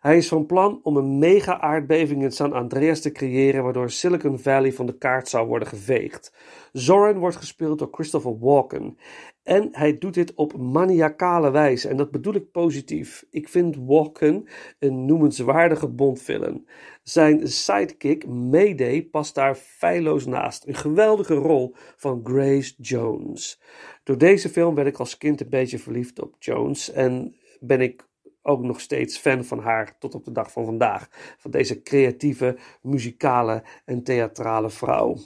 Hij 0.00 0.16
is 0.16 0.28
van 0.28 0.46
plan 0.46 0.80
om 0.82 0.96
een 0.96 1.18
mega-aardbeving 1.18 2.22
in 2.22 2.32
San 2.32 2.52
Andreas 2.52 3.00
te 3.00 3.12
creëren, 3.12 3.62
waardoor 3.62 3.90
Silicon 3.90 4.38
Valley 4.38 4.72
van 4.72 4.86
de 4.86 4.98
kaart 4.98 5.28
zou 5.28 5.46
worden 5.46 5.68
geveegd. 5.68 6.32
Zorin 6.72 7.18
wordt 7.18 7.36
gespeeld 7.36 7.78
door 7.78 7.88
Christopher 7.90 8.38
Walken. 8.38 8.98
En 9.42 9.68
hij 9.72 9.98
doet 9.98 10.14
dit 10.14 10.34
op 10.34 10.56
maniacale 10.56 11.50
wijze. 11.50 11.88
En 11.88 11.96
dat 11.96 12.10
bedoel 12.10 12.34
ik 12.34 12.50
positief. 12.50 13.24
Ik 13.30 13.48
vind 13.48 13.76
Walken 13.76 14.48
een 14.78 15.04
noemenswaardige 15.04 15.88
Bondvillain. 15.88 16.68
Zijn 17.02 17.48
sidekick 17.48 18.26
Mayday 18.26 19.02
past 19.02 19.34
daar 19.34 19.54
feilloos 19.54 20.26
naast. 20.26 20.66
Een 20.66 20.74
geweldige 20.74 21.34
rol 21.34 21.74
van 21.96 22.20
Grace 22.24 22.74
Jones. 22.76 23.60
Door 24.02 24.18
deze 24.18 24.48
film 24.48 24.74
werd 24.74 24.88
ik 24.88 24.98
als 24.98 25.18
kind 25.18 25.40
een 25.40 25.48
beetje 25.48 25.78
verliefd 25.78 26.20
op 26.20 26.36
Jones. 26.38 26.92
En 26.92 27.36
ben 27.60 27.80
ik 27.80 28.08
ook 28.50 28.62
nog 28.62 28.80
steeds 28.80 29.18
fan 29.18 29.44
van 29.44 29.58
haar 29.58 29.98
tot 29.98 30.14
op 30.14 30.24
de 30.24 30.32
dag 30.32 30.52
van 30.52 30.64
vandaag. 30.64 31.08
Van 31.38 31.50
deze 31.50 31.82
creatieve, 31.82 32.56
muzikale 32.82 33.62
en 33.84 34.02
theatrale 34.02 34.70
vrouw. 34.70 35.16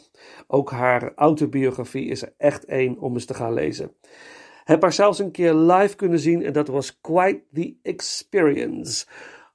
Ook 0.46 0.70
haar 0.70 1.12
autobiografie 1.14 2.08
is 2.08 2.22
er 2.22 2.34
echt 2.37 2.64
één 2.64 2.98
om 2.98 3.14
eens 3.14 3.24
te 3.24 3.34
gaan 3.34 3.52
lezen. 3.52 3.92
Heb 4.64 4.82
haar 4.82 4.92
zelfs 4.92 5.18
een 5.18 5.30
keer 5.30 5.54
live 5.54 5.96
kunnen 5.96 6.18
zien 6.18 6.44
en 6.44 6.52
dat 6.52 6.68
was 6.68 7.00
quite 7.00 7.42
the 7.52 7.74
experience. 7.82 9.06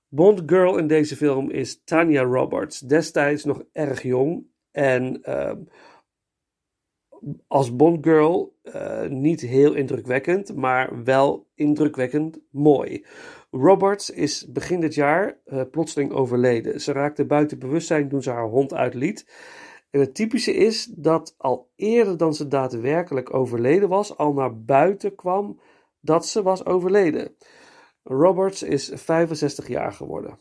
Bond 0.07 0.41
Girl 0.45 0.77
in 0.77 0.87
deze 0.87 1.15
film 1.15 1.49
is 1.49 1.81
Tanya 1.83 2.21
Roberts, 2.21 2.79
destijds 2.79 3.43
nog 3.43 3.63
erg 3.73 4.01
jong 4.01 4.45
en 4.71 5.21
uh, 5.23 5.51
als 7.47 7.75
Bond 7.75 8.05
Girl 8.05 8.55
uh, 8.63 9.07
niet 9.07 9.41
heel 9.41 9.73
indrukwekkend, 9.73 10.55
maar 10.55 11.03
wel 11.03 11.47
indrukwekkend 11.55 12.39
mooi. 12.51 13.05
Roberts 13.51 14.09
is 14.09 14.51
begin 14.51 14.79
dit 14.79 14.93
jaar 14.93 15.37
uh, 15.45 15.61
plotseling 15.71 16.11
overleden. 16.11 16.81
Ze 16.81 16.91
raakte 16.91 17.25
buiten 17.25 17.59
bewustzijn 17.59 18.09
toen 18.09 18.23
ze 18.23 18.29
haar 18.29 18.47
hond 18.47 18.73
uitliet. 18.73 19.27
En 19.89 19.99
het 19.99 20.15
typische 20.15 20.53
is 20.53 20.85
dat 20.85 21.35
al 21.37 21.69
eerder 21.75 22.17
dan 22.17 22.33
ze 22.33 22.47
daadwerkelijk 22.47 23.33
overleden 23.33 23.89
was, 23.89 24.17
al 24.17 24.33
naar 24.33 24.61
buiten 24.61 25.15
kwam 25.15 25.59
dat 25.99 26.27
ze 26.27 26.41
was 26.41 26.65
overleden. 26.65 27.35
Roberts 28.03 28.63
is 28.63 28.91
65 28.93 29.67
jaar 29.67 29.91
geworden. 29.91 30.37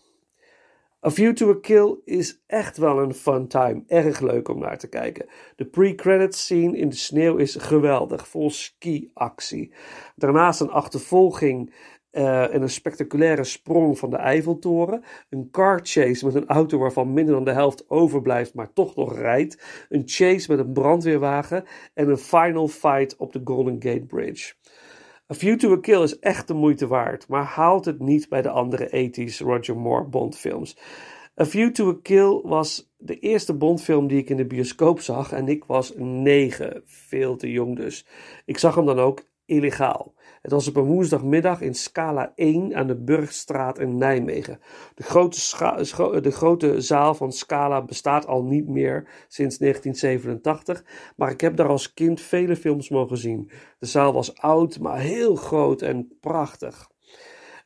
A 1.07 1.11
View 1.11 1.33
to 1.33 1.51
a 1.51 1.59
Kill 1.61 1.97
is 2.05 2.43
echt 2.47 2.77
wel 2.77 2.99
een 2.99 3.15
fun 3.15 3.49
time. 3.49 3.83
Erg 3.87 4.21
leuk 4.21 4.49
om 4.49 4.59
naar 4.59 4.79
te 4.79 4.89
kijken. 4.89 5.27
De 5.57 5.65
pre-credits 5.65 6.41
scene 6.41 6.77
in 6.77 6.89
de 6.89 6.97
sneeuw 6.97 7.37
is 7.37 7.55
geweldig, 7.55 8.29
vol 8.29 8.51
ski-actie. 8.51 9.73
Daarnaast 10.17 10.61
een 10.61 10.71
achtervolging 10.71 11.75
uh, 12.13 12.55
en 12.55 12.63
een 12.63 12.71
spectaculaire 12.71 13.45
sprong 13.45 13.99
van 13.99 14.11
de 14.11 14.17
Eiffeltoren. 14.17 15.05
Een 15.29 15.51
car 15.51 15.81
chase 15.83 16.25
met 16.25 16.35
een 16.35 16.49
auto 16.49 16.79
waarvan 16.79 17.13
minder 17.13 17.35
dan 17.35 17.45
de 17.45 17.53
helft 17.53 17.91
overblijft, 17.91 18.55
maar 18.55 18.73
toch 18.73 18.97
nog 18.97 19.19
rijdt. 19.19 19.87
Een 19.89 20.03
chase 20.05 20.51
met 20.51 20.67
een 20.67 20.73
brandweerwagen. 20.73 21.65
En 21.95 22.09
een 22.09 22.19
final 22.19 22.69
fight 22.69 23.17
op 23.17 23.33
de 23.33 23.41
Golden 23.45 23.77
Gate 23.79 24.07
Bridge. 24.07 24.55
A 25.33 25.35
View 25.35 25.59
to 25.59 25.73
a 25.73 25.79
Kill 25.81 26.03
is 26.03 26.19
echt 26.19 26.47
de 26.47 26.55
moeite 26.55 26.87
waard, 26.87 27.29
maar 27.29 27.45
haalt 27.45 27.85
het 27.85 27.99
niet 27.99 28.29
bij 28.29 28.43
de 28.43 28.51
andere 28.51 29.11
80s 29.11 29.37
Roger 29.39 29.77
Moore 29.77 30.05
Bond-films. 30.05 30.77
A 31.41 31.45
View 31.45 31.71
to 31.71 31.89
a 31.89 31.99
Kill 32.03 32.41
was 32.43 32.93
de 32.97 33.19
eerste 33.19 33.55
Bond-film 33.55 34.07
die 34.07 34.19
ik 34.19 34.31
in 34.31 34.37
de 34.37 34.47
bioscoop 34.47 35.01
zag 35.01 35.33
en 35.33 35.49
ik 35.49 35.65
was 35.65 35.93
negen, 35.97 36.83
veel 36.85 37.37
te 37.37 37.51
jong 37.51 37.77
dus. 37.77 38.07
Ik 38.45 38.59
zag 38.59 38.75
hem 38.75 38.87
dan 38.87 38.99
ook 38.99 39.25
illegaal. 39.45 40.15
Het 40.49 40.57
was 40.57 40.69
op 40.69 40.77
een 40.77 40.85
woensdagmiddag 40.85 41.61
in 41.61 41.75
Scala 41.75 42.33
1 42.35 42.75
aan 42.75 42.87
de 42.87 42.97
Burgstraat 42.97 43.79
in 43.79 43.99
Nijmegen. 43.99 44.61
De 44.95 45.03
grote, 45.03 46.21
de 46.21 46.31
grote 46.31 46.81
zaal 46.81 47.15
van 47.15 47.33
Scala 47.33 47.83
bestaat 47.83 48.27
al 48.27 48.45
niet 48.45 48.69
meer 48.69 49.09
sinds 49.29 49.59
1987, 49.59 50.85
maar 51.17 51.31
ik 51.31 51.41
heb 51.41 51.57
daar 51.57 51.69
als 51.69 51.95
kind 51.95 52.21
vele 52.21 52.57
films 52.57 52.89
mogen 52.89 53.17
zien. 53.17 53.51
De 53.79 53.87
zaal 53.87 54.13
was 54.13 54.37
oud, 54.37 54.79
maar 54.79 54.99
heel 54.99 55.37
groot 55.37 55.83
en 55.83 56.17
prachtig. 56.21 56.91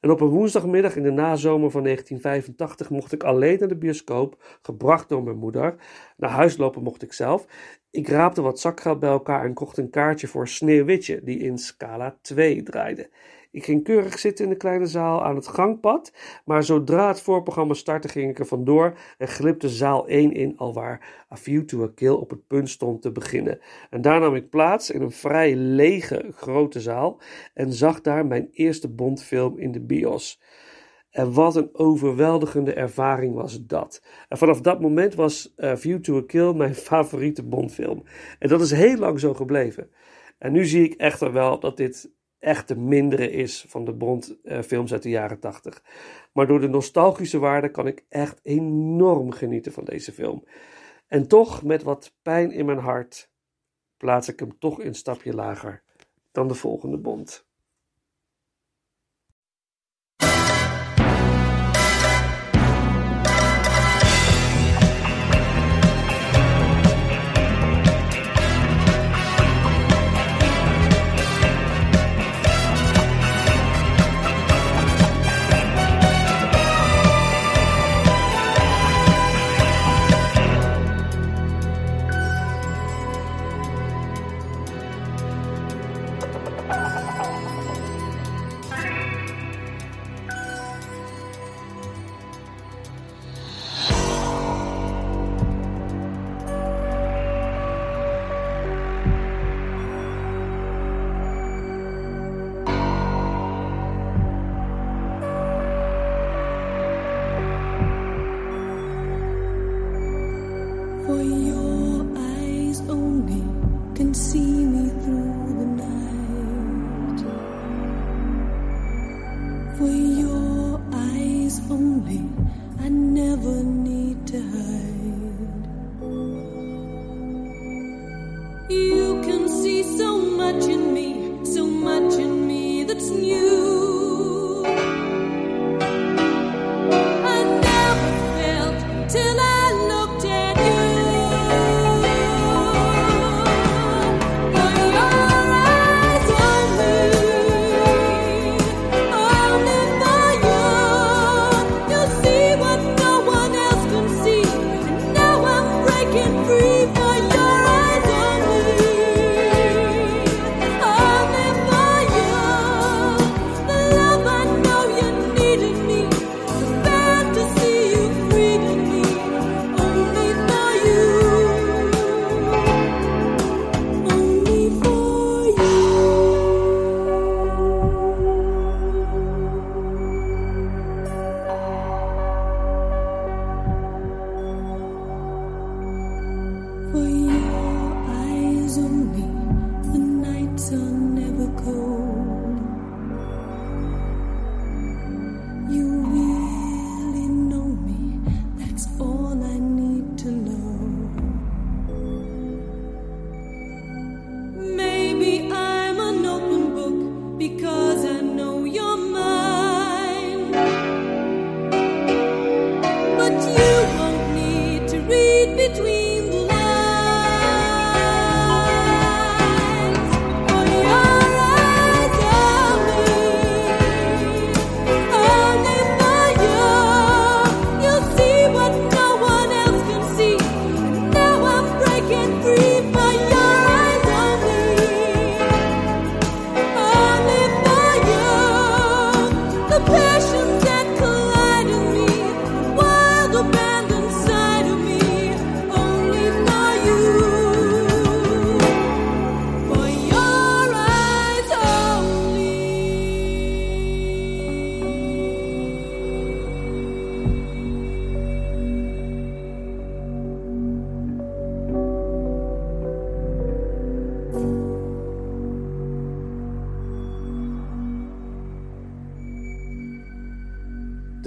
En 0.01 0.11
op 0.11 0.21
een 0.21 0.29
woensdagmiddag 0.29 0.97
in 0.97 1.03
de 1.03 1.11
nazomer 1.11 1.71
van 1.71 1.83
1985 1.83 2.91
mocht 2.91 3.13
ik 3.13 3.23
alleen 3.23 3.59
naar 3.59 3.69
de 3.69 3.77
bioscoop, 3.77 4.59
gebracht 4.63 5.09
door 5.09 5.23
mijn 5.23 5.39
moeder. 5.39 5.75
Naar 6.17 6.31
huis 6.31 6.57
lopen 6.57 6.83
mocht 6.83 7.03
ik 7.03 7.13
zelf. 7.13 7.47
Ik 7.93 8.09
raapte 8.09 8.43
wat 8.43 8.61
zakgeld 8.61 9.01
bij 9.01 9.11
elkaar 9.11 9.45
en 9.45 9.55
kocht 9.55 9.77
een 9.77 9.91
kaartje 9.91 10.27
voor 10.27 10.49
Sneeuwwitje, 10.49 11.21
die 11.25 11.39
in 11.39 11.59
Scala 11.59 12.17
2 12.23 12.63
draaide. 12.63 13.11
Ik 13.51 13.65
ging 13.65 13.85
keurig 13.85 14.19
zitten 14.19 14.45
in 14.45 14.51
de 14.51 14.57
kleine 14.57 14.87
zaal 14.87 15.25
aan 15.25 15.35
het 15.35 15.49
gangpad, 15.49 16.13
maar 16.45 16.65
zodra 16.65 17.09
het 17.09 17.21
voorprogramma 17.21 17.75
startte 17.75 18.09
ging 18.09 18.31
ik 18.31 18.39
er 18.39 18.47
vandoor 18.47 18.99
en 19.19 19.29
glipte 19.29 19.69
zaal 19.69 20.09
1 20.09 20.33
in, 20.33 20.57
alwaar 20.57 21.25
A 21.33 21.37
View 21.37 21.65
to 21.65 21.83
a 21.83 21.89
Kill 21.95 22.13
op 22.13 22.31
het 22.31 22.47
punt 22.47 22.69
stond 22.69 23.03
te 23.03 23.13
beginnen. 23.13 23.61
En 23.91 24.03
daar 24.03 24.21
nam 24.21 24.35
ik 24.35 24.51
plaats 24.51 24.91
in 24.91 25.03
een 25.03 25.13
vrij 25.13 25.55
lege 25.55 26.33
grote 26.35 26.81
zaal 26.81 27.21
en 27.55 27.73
zag 27.73 28.01
daar 28.01 28.27
mijn 28.27 28.49
eerste 28.53 28.89
Bondfilm 28.89 29.59
in 29.59 29.73
de 29.73 29.81
bios. 29.81 30.41
En 31.13 31.33
wat 31.33 31.57
een 31.57 31.71
overweldigende 31.73 32.73
ervaring 32.73 33.35
was 33.35 33.67
dat. 33.67 34.03
En 34.29 34.39
vanaf 34.39 34.61
dat 34.61 34.81
moment 34.81 35.15
was 35.15 35.53
uh, 35.57 35.77
View 35.77 36.01
to 36.01 36.17
a 36.17 36.23
Kill 36.27 36.53
mijn 36.53 36.75
favoriete 36.91 37.43
Bondfilm. 37.43 38.03
En 38.39 38.49
dat 38.49 38.61
is 38.61 38.71
heel 38.71 38.97
lang 38.97 39.21
zo 39.21 39.35
gebleven. 39.35 39.91
En 40.39 40.53
nu 40.53 40.65
zie 40.65 40.85
ik 40.85 40.95
echter 40.95 41.33
wel 41.33 41.61
dat 41.61 41.77
dit 41.77 42.13
echt 42.39 42.69
de 42.69 42.77
mindere 42.77 43.31
is 43.31 43.65
van 43.69 43.85
de 43.85 43.93
Bond-films 43.93 44.89
uh, 44.89 44.93
uit 44.93 45.03
de 45.03 45.09
jaren 45.09 45.39
80. 45.39 45.83
Maar 46.33 46.47
door 46.47 46.61
de 46.61 46.69
nostalgische 46.69 47.39
waarde 47.39 47.71
kan 47.71 47.87
ik 47.87 48.05
echt 48.09 48.41
enorm 48.43 49.31
genieten 49.31 49.73
van 49.73 49.85
deze 49.85 50.13
film. 50.13 50.45
En 51.07 51.29
toch, 51.29 51.63
met 51.63 51.83
wat 51.83 52.15
pijn 52.23 52.51
in 52.51 52.67
mijn 52.67 52.79
hart, 52.79 53.31
plaats 53.97 54.29
ik 54.29 54.39
hem 54.39 54.59
toch 54.59 54.83
een 54.85 54.95
stapje 54.95 55.35
lager 55.35 55.83
dan 56.31 56.49
de 56.49 56.55
volgende 56.55 56.99
Bond. 56.99 57.47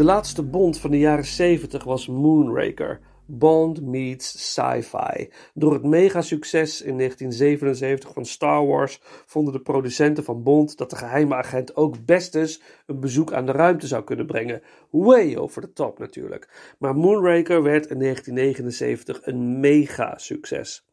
Laatste 0.05 0.43
Bond 0.43 0.79
van 0.79 0.91
de 0.91 0.99
jaren 0.99 1.25
70 1.25 1.83
was 1.83 2.07
Moonraker. 2.07 2.99
Bond 3.25 3.81
meets 3.81 4.53
sci-fi. 4.53 5.29
Door 5.53 5.73
het 5.73 5.83
megasucces 5.83 6.81
in 6.81 6.97
1977 6.97 8.13
van 8.13 8.25
Star 8.25 8.65
Wars 8.65 8.99
vonden 9.25 9.53
de 9.53 9.61
producenten 9.61 10.23
van 10.23 10.43
Bond 10.43 10.77
dat 10.77 10.89
de 10.89 10.95
geheime 10.95 11.35
agent 11.35 11.75
ook 11.75 12.05
best 12.05 12.35
eens 12.35 12.61
een 12.85 12.99
bezoek 12.99 13.33
aan 13.33 13.45
de 13.45 13.51
ruimte 13.51 13.87
zou 13.87 14.03
kunnen 14.03 14.25
brengen. 14.25 14.61
Way 14.89 15.35
over 15.35 15.61
de 15.61 15.73
top 15.73 15.99
natuurlijk. 15.99 16.75
Maar 16.79 16.95
Moonraker 16.95 17.63
werd 17.63 17.87
in 17.87 17.99
1979 17.99 19.19
een 19.21 19.59
mega-succes. 19.59 20.87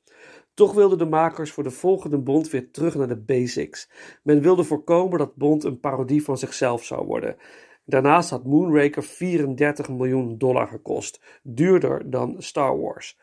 Toch 0.54 0.72
wilden 0.72 0.98
de 0.98 1.04
makers 1.04 1.52
voor 1.52 1.64
de 1.64 1.70
volgende 1.70 2.18
Bond 2.18 2.50
weer 2.50 2.70
terug 2.70 2.94
naar 2.94 3.08
de 3.08 3.20
basics. 3.20 3.88
Men 4.22 4.40
wilde 4.40 4.64
voorkomen 4.64 5.18
dat 5.18 5.36
Bond 5.36 5.64
een 5.64 5.80
parodie 5.80 6.24
van 6.24 6.38
zichzelf 6.38 6.84
zou 6.84 7.06
worden. 7.06 7.36
Daarnaast 7.84 8.30
had 8.30 8.44
Moonraker 8.44 9.02
34 9.02 9.88
miljoen 9.88 10.38
dollar 10.38 10.68
gekost, 10.68 11.20
duurder 11.42 12.10
dan 12.10 12.34
Star 12.38 12.80
Wars. 12.80 13.18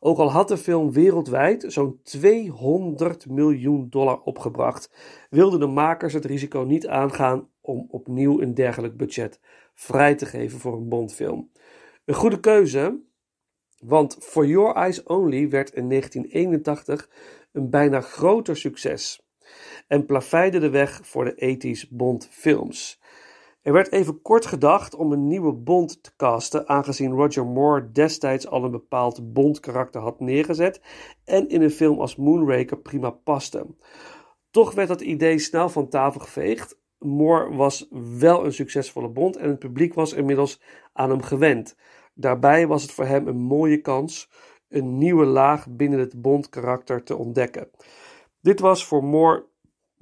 Ook 0.00 0.18
al 0.18 0.30
had 0.30 0.48
de 0.48 0.56
film 0.56 0.92
wereldwijd 0.92 1.64
zo'n 1.68 2.00
200 2.02 3.28
miljoen 3.28 3.86
dollar 3.90 4.20
opgebracht, 4.20 4.90
wilden 5.30 5.60
de 5.60 5.66
makers 5.66 6.12
het 6.12 6.24
risico 6.24 6.60
niet 6.60 6.86
aangaan 6.86 7.48
om 7.60 7.86
opnieuw 7.90 8.40
een 8.40 8.54
dergelijk 8.54 8.96
budget 8.96 9.40
vrij 9.74 10.14
te 10.14 10.26
geven 10.26 10.58
voor 10.58 10.76
een 10.76 10.88
Bondfilm. 10.88 11.50
Een 12.04 12.14
goede 12.14 12.40
keuze, 12.40 13.00
want 13.78 14.16
For 14.20 14.46
Your 14.46 14.74
Eyes 14.74 15.02
Only 15.02 15.48
werd 15.48 15.74
in 15.74 15.88
1981 15.88 17.08
een 17.52 17.70
bijna 17.70 18.00
groter 18.00 18.56
succes 18.56 19.26
en 19.88 20.06
plaveide 20.06 20.58
de 20.58 20.70
weg 20.70 21.00
voor 21.02 21.24
de 21.24 21.56
80s 21.86 21.88
Bond-films. 21.90 23.01
Er 23.62 23.72
werd 23.72 23.92
even 23.92 24.22
kort 24.22 24.46
gedacht 24.46 24.94
om 24.94 25.12
een 25.12 25.26
nieuwe 25.26 25.52
Bond 25.52 26.02
te 26.02 26.10
casten, 26.16 26.68
aangezien 26.68 27.12
Roger 27.12 27.46
Moore 27.46 27.92
destijds 27.92 28.46
al 28.48 28.64
een 28.64 28.70
bepaald 28.70 29.32
Bond-karakter 29.32 30.00
had 30.00 30.20
neergezet 30.20 30.80
en 31.24 31.48
in 31.48 31.62
een 31.62 31.70
film 31.70 32.00
als 32.00 32.16
Moonraker 32.16 32.78
prima 32.78 33.10
paste. 33.10 33.66
Toch 34.50 34.74
werd 34.74 34.88
dat 34.88 35.00
idee 35.00 35.38
snel 35.38 35.68
van 35.68 35.88
tafel 35.88 36.20
geveegd. 36.20 36.80
Moore 36.98 37.54
was 37.56 37.88
wel 38.18 38.44
een 38.44 38.52
succesvolle 38.52 39.08
Bond 39.08 39.36
en 39.36 39.48
het 39.48 39.58
publiek 39.58 39.94
was 39.94 40.12
inmiddels 40.12 40.60
aan 40.92 41.10
hem 41.10 41.22
gewend. 41.22 41.76
Daarbij 42.14 42.66
was 42.66 42.82
het 42.82 42.92
voor 42.92 43.06
hem 43.06 43.28
een 43.28 43.40
mooie 43.40 43.80
kans 43.80 44.30
een 44.68 44.98
nieuwe 44.98 45.24
laag 45.24 45.66
binnen 45.70 45.98
het 45.98 46.22
Bond-karakter 46.22 47.02
te 47.02 47.16
ontdekken. 47.16 47.70
Dit 48.40 48.60
was 48.60 48.86
voor 48.86 49.04
Moore 49.04 49.46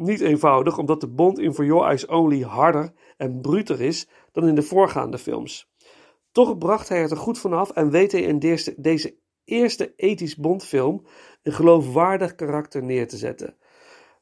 niet 0.01 0.21
eenvoudig, 0.21 0.79
omdat 0.79 1.01
de 1.01 1.09
Bond 1.09 1.39
in 1.39 1.55
For 1.55 1.65
Your 1.65 1.87
Eyes 1.87 2.07
Only 2.07 2.41
harder 2.41 2.93
en 3.17 3.41
bruter 3.41 3.81
is 3.81 4.09
dan 4.33 4.49
in 4.49 4.55
de 4.55 4.63
voorgaande 4.63 5.19
films. 5.19 5.71
Toch 6.33 6.59
bracht 6.59 6.89
hij 6.89 7.01
het 7.01 7.11
er 7.11 7.17
goed 7.17 7.39
vanaf 7.39 7.71
en 7.71 7.91
weet 7.91 8.13
hij 8.13 8.23
in 8.23 8.39
deze, 8.77 9.19
eerste 9.45 9.93
ethisch 9.97 10.37
Bondfilm 10.37 11.07
een 11.43 11.53
geloofwaardig 11.53 12.35
karakter 12.35 12.83
neer 12.83 13.09
te 13.09 13.17
zetten. 13.17 13.57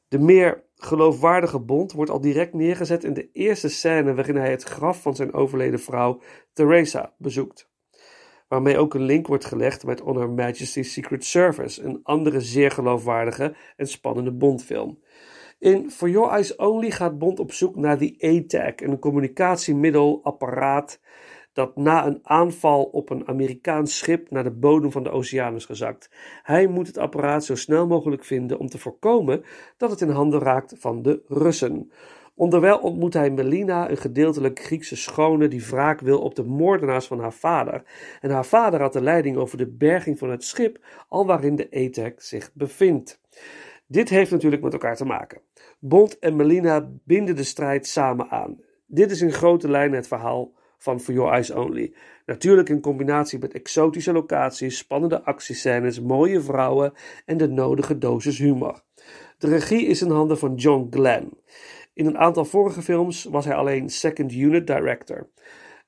De 0.07 0.19
meer 0.19 0.63
geloofwaardige 0.75 1.59
Bond 1.59 1.91
wordt 1.91 2.11
al 2.11 2.21
direct 2.21 2.53
neergezet 2.53 3.03
in 3.03 3.13
de 3.13 3.29
eerste 3.31 3.69
scène 3.69 4.13
waarin 4.13 4.35
hij 4.35 4.51
het 4.51 4.63
graf 4.63 5.01
van 5.01 5.15
zijn 5.15 5.33
overleden 5.33 5.79
vrouw 5.79 6.21
Theresa 6.53 7.13
bezoekt. 7.17 7.69
Waarmee 8.47 8.77
ook 8.77 8.93
een 8.93 9.01
link 9.01 9.27
wordt 9.27 9.45
gelegd 9.45 9.85
met 9.85 10.01
On 10.01 10.17
Her 10.17 10.29
Majesty's 10.29 10.93
Secret 10.93 11.25
Service, 11.25 11.83
een 11.83 11.99
andere 12.03 12.41
zeer 12.41 12.71
geloofwaardige 12.71 13.55
en 13.75 13.87
spannende 13.87 14.31
Bondfilm. 14.31 14.99
In 15.59 15.91
For 15.91 16.09
Your 16.09 16.31
Eyes 16.31 16.55
Only 16.55 16.91
gaat 16.91 17.17
Bond 17.17 17.39
op 17.39 17.51
zoek 17.51 17.75
naar 17.75 17.97
die 17.97 18.23
ATAC, 18.23 18.81
een 18.81 18.99
communicatiemiddelapparaat 18.99 20.99
dat 21.53 21.75
na 21.75 22.05
een 22.05 22.19
aanval 22.23 22.83
op 22.83 23.09
een 23.09 23.27
Amerikaans 23.27 23.97
schip 23.97 24.29
naar 24.29 24.43
de 24.43 24.51
bodem 24.51 24.91
van 24.91 25.03
de 25.03 25.09
oceaan 25.09 25.55
is 25.55 25.65
gezakt. 25.65 26.11
Hij 26.43 26.67
moet 26.67 26.87
het 26.87 26.97
apparaat 26.97 27.45
zo 27.45 27.55
snel 27.55 27.87
mogelijk 27.87 28.25
vinden 28.25 28.59
om 28.59 28.67
te 28.67 28.77
voorkomen 28.77 29.43
dat 29.77 29.89
het 29.89 30.01
in 30.01 30.09
handen 30.09 30.39
raakt 30.39 30.75
van 30.77 31.01
de 31.01 31.21
Russen. 31.27 31.91
Onderwijl 32.35 32.77
ontmoet 32.77 33.13
hij 33.13 33.29
Melina, 33.29 33.89
een 33.89 33.97
gedeeltelijk 33.97 34.59
Griekse 34.59 34.95
schone 34.95 35.47
die 35.47 35.65
wraak 35.65 35.99
wil 35.99 36.19
op 36.19 36.35
de 36.35 36.43
moordenaars 36.43 37.05
van 37.05 37.19
haar 37.19 37.33
vader. 37.33 37.83
En 38.21 38.29
haar 38.29 38.45
vader 38.45 38.81
had 38.81 38.93
de 38.93 39.01
leiding 39.01 39.37
over 39.37 39.57
de 39.57 39.67
berging 39.67 40.19
van 40.19 40.29
het 40.29 40.43
schip, 40.43 40.85
al 41.07 41.25
waarin 41.25 41.55
de 41.55 41.67
ATAC 41.71 42.21
zich 42.21 42.49
bevindt. 42.53 43.19
Dit 43.91 44.09
heeft 44.09 44.31
natuurlijk 44.31 44.61
met 44.61 44.73
elkaar 44.73 44.95
te 44.95 45.05
maken. 45.05 45.41
Bond 45.79 46.19
en 46.19 46.35
Melina 46.35 46.89
binden 47.03 47.35
de 47.35 47.43
strijd 47.43 47.87
samen 47.87 48.29
aan. 48.29 48.59
Dit 48.85 49.11
is 49.11 49.21
in 49.21 49.31
grote 49.31 49.69
lijnen 49.69 49.97
het 49.97 50.07
verhaal 50.07 50.53
van 50.77 50.99
For 50.99 51.13
Your 51.13 51.31
Eyes 51.31 51.51
Only. 51.51 51.93
Natuurlijk 52.25 52.69
in 52.69 52.81
combinatie 52.81 53.39
met 53.39 53.53
exotische 53.53 54.11
locaties, 54.11 54.77
spannende 54.77 55.23
actiescènes, 55.23 56.01
mooie 56.01 56.41
vrouwen 56.41 56.93
en 57.25 57.37
de 57.37 57.47
nodige 57.47 57.97
dosis 57.97 58.37
humor. 58.37 58.83
De 59.37 59.47
regie 59.47 59.85
is 59.85 60.01
in 60.01 60.09
handen 60.09 60.37
van 60.37 60.55
John 60.55 60.87
Glenn. 60.89 61.37
In 61.93 62.05
een 62.05 62.17
aantal 62.17 62.45
vorige 62.45 62.81
films 62.81 63.23
was 63.23 63.45
hij 63.45 63.55
alleen 63.55 63.89
second 63.89 64.33
unit 64.33 64.67
director. 64.67 65.29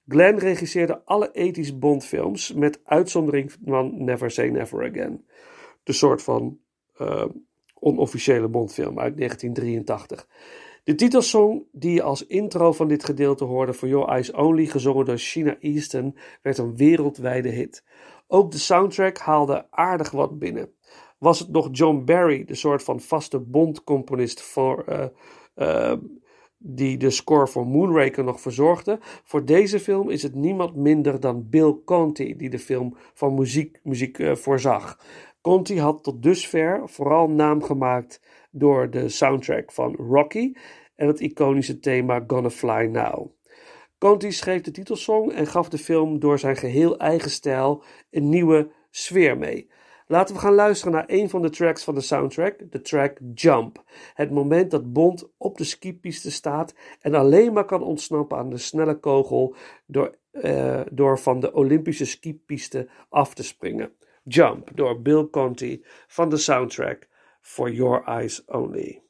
Glenn 0.08 0.39
regisseerde 0.39 1.02
alle 1.06 1.32
ethisch 1.32 1.80
Bond-films, 1.80 2.54
met 2.54 2.80
uitzondering 2.84 3.56
van 3.66 4.04
Never 4.04 4.32
Say 4.32 4.49
Never 4.49 4.89
Again. 4.89 5.26
De 5.84 5.93
soort 5.93 6.24
van 6.24 6.60
uh, 7.02 7.26
onofficiële 7.82 8.47
Bondfilm 8.47 8.99
uit 8.99 9.17
1983. 9.17 10.27
De 10.84 10.95
titelsong 10.95 11.63
die 11.71 11.93
je 11.93 12.01
als 12.01 12.25
intro 12.27 12.71
van 12.71 12.88
dit 12.88 13.03
gedeelte 13.03 13.43
hoorde 13.43 13.73
voor 13.73 13.88
Your 13.88 14.07
Eyes 14.07 14.32
Only, 14.32 14.65
gezongen 14.65 15.05
door 15.05 15.17
Sheena 15.17 15.57
Easton, 15.59 16.17
werd 16.41 16.57
een 16.57 16.75
wereldwijde 16.75 17.49
hit. 17.49 17.84
Ook 18.27 18.51
de 18.51 18.57
soundtrack 18.57 19.17
haalde 19.17 19.67
aardig 19.69 20.11
wat 20.11 20.39
binnen. 20.39 20.73
Was 21.17 21.39
het 21.39 21.49
nog 21.49 21.69
John 21.71 22.03
Barry, 22.05 22.45
de 22.45 22.55
soort 22.55 22.84
van 22.84 22.99
vaste 22.99 23.39
Bond-componist 23.39 24.41
voor, 24.41 24.86
uh, 24.89 25.05
uh, 25.55 25.93
die 26.57 26.97
de 26.97 27.09
score 27.09 27.47
voor 27.47 27.67
Moonraker 27.67 28.23
nog 28.23 28.41
verzorgde? 28.41 28.99
Voor 29.01 29.45
deze 29.45 29.79
film 29.79 30.09
is 30.09 30.23
het 30.23 30.36
niemand 30.36 30.75
minder 30.75 31.19
dan 31.19 31.49
Bill 31.49 31.75
Conti 31.86 32.36
die 32.36 32.49
de 32.49 32.59
film 32.59 32.95
van 33.13 33.34
muziek, 33.34 33.79
muziek 33.84 34.17
uh, 34.17 34.36
voorzag. 34.36 34.99
Conti 35.42 35.80
had 35.80 36.04
tot 36.04 36.24
dusver 36.24 36.89
vooral 36.89 37.30
naam 37.30 37.64
gemaakt 37.64 38.22
door 38.52 38.89
de 38.89 39.10
soundtrack 39.10 39.72
van 39.72 39.96
Rocky 39.96 40.54
en 40.96 41.08
het 41.08 41.20
iconische 41.20 41.80
thema 41.80 42.24
Gonna 42.28 42.50
Fly 42.50 42.86
Now. 42.86 43.32
Conti 43.98 44.32
schreef 44.32 44.62
de 44.62 44.72
titelsong 44.72 45.34
en 45.34 45.48
gaf 45.48 45.70
de 45.70 45.78
film 45.78 46.20
door 46.20 46.39
zijn 46.39 46.56
geheel 46.56 46.98
eigen 46.98 47.30
stijl 47.30 47.84
een 48.10 48.30
nieuwe 48.30 48.72
sfeer 48.89 49.38
mee. 49.38 49.70
Laten 50.08 50.36
we 50.36 50.42
gaan 50.42 50.54
luisteren 50.54 50.94
naar 50.94 51.04
een 51.08 51.30
van 51.30 51.42
de 51.42 51.50
tracks 51.50 51.84
van 51.84 51.96
de 51.96 52.02
soundtrack, 52.02 52.72
de 52.72 52.82
track 52.82 53.18
Jump. 53.34 53.84
Het 54.14 54.32
moment 54.32 54.72
dat 54.72 54.94
Bond 54.94 55.30
op 55.38 55.58
de 55.58 55.64
skipiste 55.64 56.32
staat 56.32 56.74
en 57.00 57.14
alleen 57.14 57.54
maar 57.54 57.66
kan 57.66 57.84
ontsnappen 57.84 58.38
aan 58.38 58.50
de 58.50 58.58
snelle 58.58 59.00
kogel 59.00 59.56
door, 59.86 60.18
uh, 60.32 60.82
door 60.92 61.20
van 61.20 61.39
de 61.39 61.54
Olympische 61.54 62.06
skipiste 62.06 62.89
af 63.10 63.34
te 63.34 63.44
springen. 63.44 63.92
Jump 64.28 64.76
door 64.76 65.01
Bill 65.01 65.30
Conti 65.30 65.84
van 66.07 66.30
de 66.30 66.38
soundtrack 66.38 67.07
For 67.41 67.69
Your 67.69 68.03
Eyes 68.07 68.41
Only. 68.47 69.01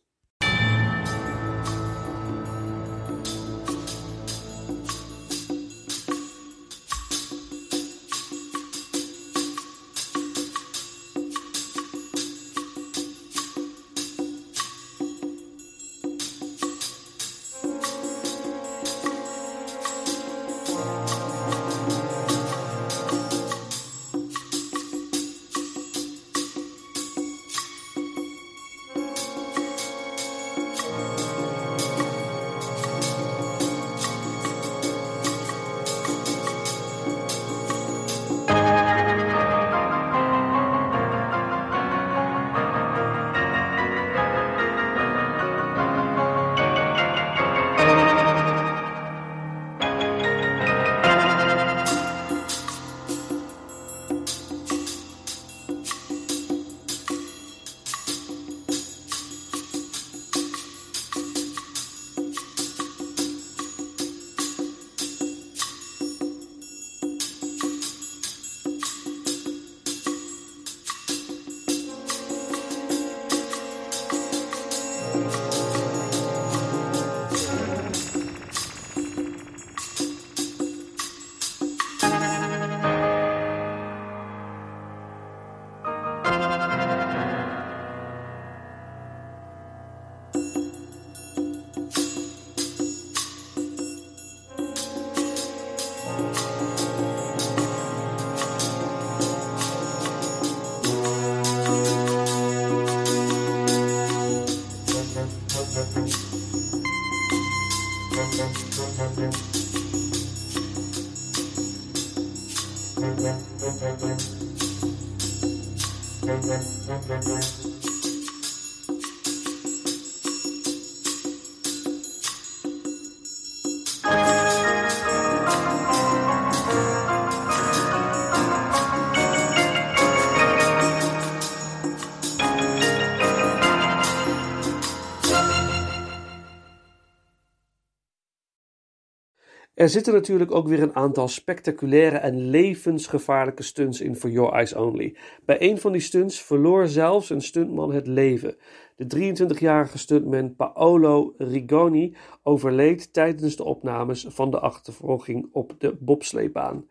Er 139.82 139.90
zitten 139.90 140.14
natuurlijk 140.14 140.52
ook 140.52 140.68
weer 140.68 140.82
een 140.82 140.96
aantal 140.96 141.28
spectaculaire 141.28 142.18
en 142.18 142.50
levensgevaarlijke 142.50 143.64
stunts 143.64 144.02
in 144.02 144.16
For 144.16 144.30
Your 144.30 144.54
Eyes 144.54 144.74
Only. 144.74 145.16
Bij 145.46 145.62
een 145.62 145.78
van 145.78 145.92
die 145.92 146.02
stunts 146.02 146.42
verloor 146.42 146.88
zelfs 146.88 147.30
een 147.30 147.42
stuntman 147.42 147.94
het 147.94 148.08
leven. 148.08 148.56
De 148.96 149.34
23-jarige 149.58 149.98
stuntman 149.98 150.56
Paolo 150.56 151.34
Rigoni 151.38 152.16
overleed 152.44 153.14
tijdens 153.14 153.56
de 153.56 153.64
opnames 153.64 154.26
van 154.30 154.52
de 154.52 154.60
achtervolging 154.60 155.50
op 155.52 155.76
de 155.78 155.98
bobsleebaan. 156.00 156.88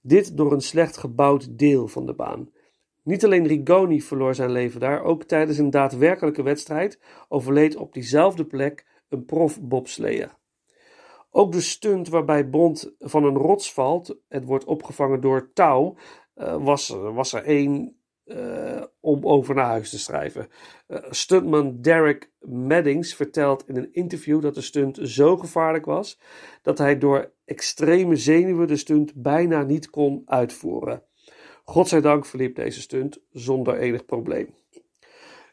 Dit 0.00 0.36
door 0.36 0.52
een 0.52 0.60
slecht 0.60 0.96
gebouwd 0.96 1.58
deel 1.58 1.88
van 1.88 2.06
de 2.06 2.14
baan. 2.14 2.50
Niet 3.02 3.24
alleen 3.24 3.46
Rigoni 3.46 4.02
verloor 4.02 4.34
zijn 4.34 4.52
leven 4.52 4.80
daar, 4.80 5.02
ook 5.02 5.24
tijdens 5.24 5.58
een 5.58 5.70
daadwerkelijke 5.70 6.42
wedstrijd 6.42 7.00
overleed 7.28 7.76
op 7.76 7.92
diezelfde 7.92 8.44
plek 8.44 8.86
een 9.08 9.24
prof-bobsleer. 9.24 10.40
Ook 11.34 11.52
de 11.52 11.60
stunt 11.60 12.08
waarbij 12.08 12.50
Bond 12.50 12.94
van 12.98 13.24
een 13.24 13.36
rots 13.36 13.72
valt, 13.72 14.16
het 14.28 14.44
wordt 14.44 14.64
opgevangen 14.64 15.20
door 15.20 15.52
touw, 15.52 15.96
uh, 16.36 16.64
was, 16.64 16.88
was 16.88 17.32
er 17.32 17.44
één 17.44 17.96
uh, 18.24 18.82
om 19.00 19.26
over 19.26 19.54
naar 19.54 19.64
huis 19.64 19.90
te 19.90 19.98
schrijven. 19.98 20.48
Uh, 20.88 20.98
stuntman 21.10 21.80
Derek 21.80 22.30
Maddings 22.40 23.14
vertelt 23.14 23.68
in 23.68 23.76
een 23.76 23.92
interview 23.92 24.42
dat 24.42 24.54
de 24.54 24.60
stunt 24.60 24.98
zo 25.02 25.36
gevaarlijk 25.36 25.84
was 25.84 26.20
dat 26.62 26.78
hij 26.78 26.98
door 26.98 27.32
extreme 27.44 28.16
zenuwen 28.16 28.66
de 28.66 28.76
stunt 28.76 29.14
bijna 29.14 29.62
niet 29.62 29.90
kon 29.90 30.22
uitvoeren. 30.26 31.02
Godzijdank 31.64 32.26
verliep 32.26 32.54
deze 32.54 32.80
stunt 32.80 33.20
zonder 33.30 33.78
enig 33.78 34.04
probleem. 34.04 34.54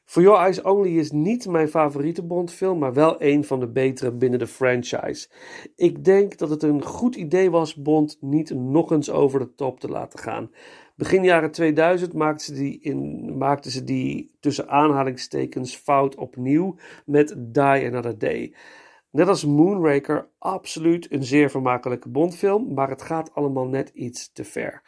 For 0.10 0.22
Your 0.22 0.40
Eyes 0.40 0.62
Only 0.62 0.98
is 0.98 1.12
niet 1.12 1.48
mijn 1.48 1.68
favoriete 1.68 2.24
Bondfilm, 2.24 2.80
maar 2.80 2.94
wel 2.94 3.22
een 3.22 3.44
van 3.44 3.60
de 3.60 3.68
betere 3.68 4.12
binnen 4.12 4.40
de 4.40 4.48
franchise. 4.48 5.28
Ik 5.76 6.04
denk 6.06 6.38
dat 6.38 6.50
het 6.50 6.64
een 6.64 6.84
goed 6.84 7.16
idee 7.16 7.52
was 7.52 7.76
Bond 7.76 8.18
niet 8.22 8.54
nog 8.54 8.92
eens 8.92 9.10
over 9.10 9.40
de 9.40 9.56
top 9.56 9.80
te 9.80 9.88
laten 9.88 10.20
gaan. 10.20 10.52
Begin 10.96 11.24
jaren 11.24 11.52
2000 11.52 12.14
maakten 12.14 12.46
ze 12.46 12.54
die, 12.54 12.80
in, 12.82 13.38
maakten 13.38 13.72
ze 13.72 13.84
die 13.84 14.32
tussen 14.40 14.70
aanhalingstekens 14.70 15.76
fout 15.76 16.16
opnieuw 16.16 16.76
met 17.06 17.36
Die 17.38 17.88
Another 17.88 18.18
Day. 18.18 18.54
Net 19.12 19.28
als 19.28 19.46
Moonraker, 19.46 20.30
absoluut 20.38 21.12
een 21.12 21.24
zeer 21.24 21.50
vermakelijke 21.50 22.10
Bondfilm, 22.10 22.74
maar 22.74 22.90
het 22.90 23.02
gaat 23.02 23.34
allemaal 23.34 23.68
net 23.68 23.90
iets 23.94 24.32
te 24.32 24.44
ver. 24.44 24.82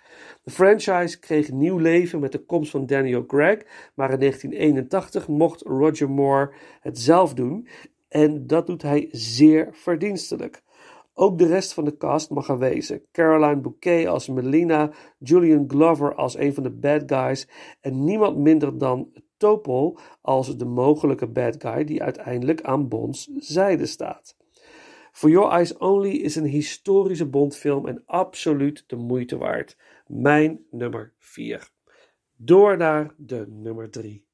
De 0.43 0.51
franchise 0.51 1.19
kreeg 1.19 1.51
nieuw 1.51 1.77
leven 1.77 2.19
met 2.19 2.31
de 2.31 2.45
komst 2.45 2.71
van 2.71 2.85
Daniel 2.85 3.25
Craig, 3.25 3.57
maar 3.95 4.11
in 4.11 4.19
1981 4.19 5.27
mocht 5.27 5.61
Roger 5.61 6.09
Moore 6.09 6.53
het 6.79 6.99
zelf 6.99 7.33
doen 7.33 7.67
en 8.07 8.47
dat 8.47 8.67
doet 8.67 8.81
hij 8.81 9.07
zeer 9.11 9.69
verdienstelijk. 9.71 10.61
Ook 11.13 11.37
de 11.37 11.47
rest 11.47 11.73
van 11.73 11.85
de 11.85 11.97
cast 11.97 12.29
mag 12.29 12.47
er 12.47 12.57
wezen. 12.57 13.01
Caroline 13.11 13.61
Bouquet 13.61 14.07
als 14.07 14.27
Melina, 14.27 14.91
Julian 15.17 15.65
Glover 15.67 16.15
als 16.15 16.37
een 16.37 16.53
van 16.53 16.63
de 16.63 16.71
bad 16.71 17.03
guys 17.05 17.47
en 17.79 18.03
niemand 18.03 18.37
minder 18.37 18.77
dan 18.77 19.11
Topol 19.41 19.97
als 20.21 20.57
de 20.57 20.65
mogelijke 20.65 21.27
bad 21.27 21.55
guy 21.59 21.83
die 21.83 22.03
uiteindelijk 22.03 22.61
aan 22.61 22.87
Bonds 22.87 23.29
zijde 23.37 23.85
staat. 23.85 24.37
For 25.11 25.29
Your 25.29 25.51
Eyes 25.51 25.77
Only 25.77 26.09
is 26.09 26.35
een 26.35 26.45
historische 26.45 27.25
Bondfilm 27.25 27.87
en 27.87 28.03
absoluut 28.05 28.83
de 28.87 28.95
moeite 28.95 29.37
waard. 29.37 29.77
Mijn 30.07 30.65
nummer 30.71 31.13
4. 31.17 31.69
Door 32.35 32.77
naar 32.77 33.13
de 33.17 33.45
nummer 33.49 33.89
3. 33.89 34.25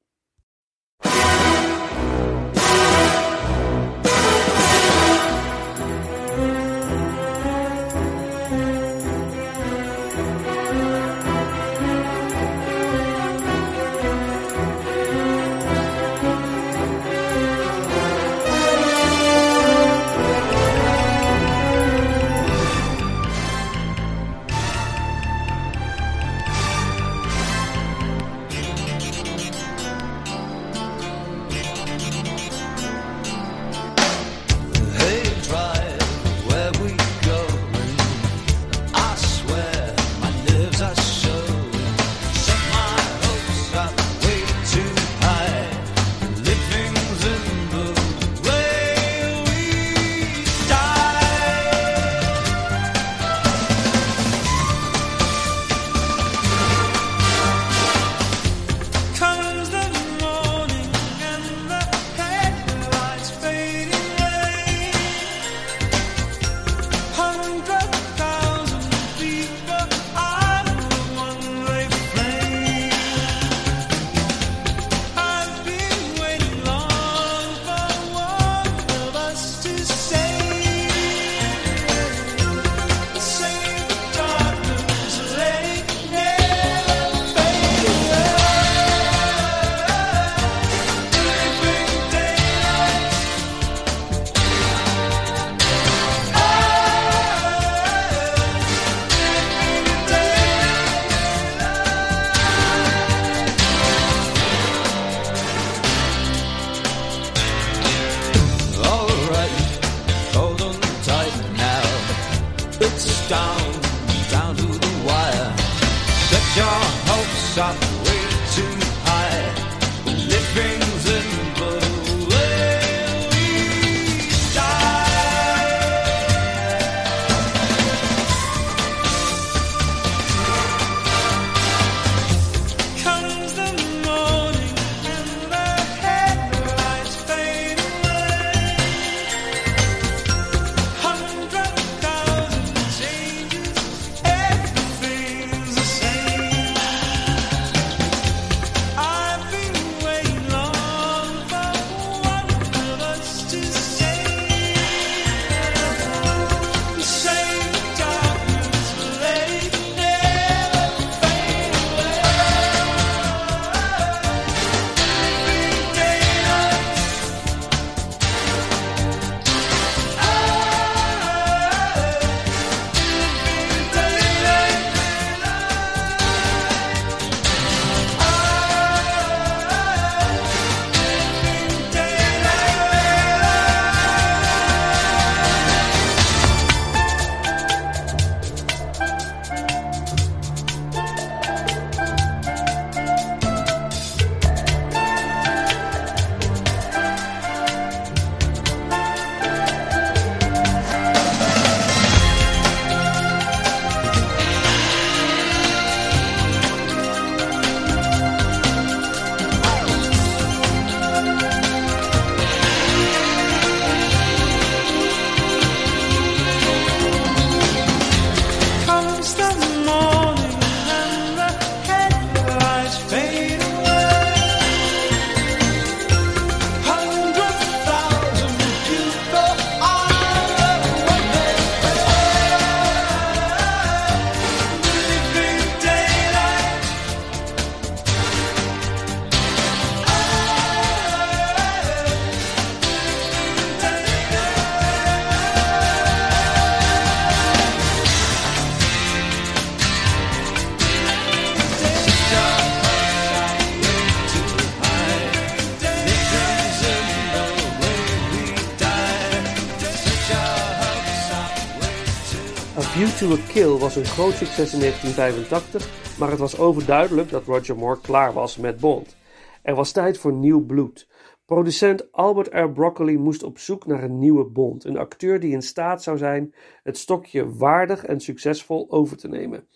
To 263.18 263.36
Kill 263.48 263.78
was 263.78 263.96
een 263.96 264.04
groot 264.04 264.32
succes 264.32 264.72
in 264.72 264.80
1985, 264.80 266.18
maar 266.18 266.30
het 266.30 266.38
was 266.38 266.58
overduidelijk 266.58 267.30
dat 267.30 267.44
Roger 267.44 267.76
Moore 267.76 268.00
klaar 268.00 268.32
was 268.32 268.56
met 268.56 268.80
Bond. 268.80 269.16
Er 269.62 269.74
was 269.74 269.92
tijd 269.92 270.18
voor 270.18 270.32
nieuw 270.32 270.66
bloed. 270.66 271.08
Producent 271.46 272.12
Albert 272.12 272.54
R. 272.54 272.70
Broccoli 272.70 273.18
moest 273.18 273.42
op 273.42 273.58
zoek 273.58 273.86
naar 273.86 274.02
een 274.02 274.18
nieuwe 274.18 274.44
Bond, 274.44 274.84
een 274.84 274.98
acteur 274.98 275.40
die 275.40 275.52
in 275.52 275.62
staat 275.62 276.02
zou 276.02 276.18
zijn 276.18 276.54
het 276.82 276.98
stokje 276.98 277.56
waardig 277.56 278.04
en 278.04 278.20
succesvol 278.20 278.86
over 278.88 279.16
te 279.16 279.28
nemen. 279.28 279.66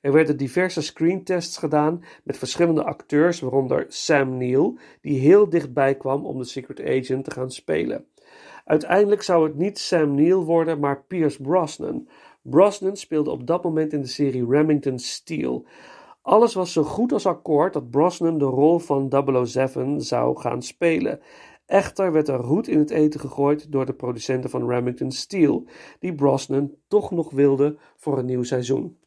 Er 0.00 0.12
werden 0.12 0.36
diverse 0.36 0.82
screentests 0.82 1.56
gedaan 1.56 2.04
met 2.24 2.38
verschillende 2.38 2.84
acteurs, 2.84 3.40
waaronder 3.40 3.84
Sam 3.88 4.36
Neill, 4.36 4.74
die 5.00 5.18
heel 5.18 5.48
dichtbij 5.48 5.94
kwam 5.94 6.26
om 6.26 6.38
de 6.38 6.44
Secret 6.44 6.80
Agent 6.80 7.24
te 7.24 7.30
gaan 7.30 7.50
spelen. 7.50 8.06
Uiteindelijk 8.64 9.22
zou 9.22 9.44
het 9.44 9.56
niet 9.56 9.78
Sam 9.78 10.14
Neill 10.14 10.34
worden, 10.34 10.78
maar 10.78 11.02
Pierce 11.02 11.42
Brosnan. 11.42 12.08
Brosnan 12.42 12.96
speelde 12.96 13.30
op 13.30 13.46
dat 13.46 13.64
moment 13.64 13.92
in 13.92 14.00
de 14.00 14.08
serie 14.08 14.46
Remington 14.46 14.98
Steel. 14.98 15.66
Alles 16.22 16.54
was 16.54 16.72
zo 16.72 16.82
goed 16.82 17.12
als 17.12 17.26
akkoord 17.26 17.72
dat 17.72 17.90
Brosnan 17.90 18.38
de 18.38 18.44
rol 18.44 18.78
van 18.78 19.12
007 19.46 20.00
zou 20.00 20.40
gaan 20.40 20.62
spelen. 20.62 21.20
Echter 21.66 22.12
werd 22.12 22.28
er 22.28 22.40
roet 22.40 22.68
in 22.68 22.78
het 22.78 22.90
eten 22.90 23.20
gegooid 23.20 23.72
door 23.72 23.86
de 23.86 23.94
producenten 23.94 24.50
van 24.50 24.68
Remington 24.68 25.10
Steel, 25.10 25.66
die 25.98 26.14
Brosnan 26.14 26.74
toch 26.88 27.10
nog 27.10 27.30
wilden 27.30 27.78
voor 27.96 28.18
een 28.18 28.26
nieuw 28.26 28.42
seizoen. 28.42 28.98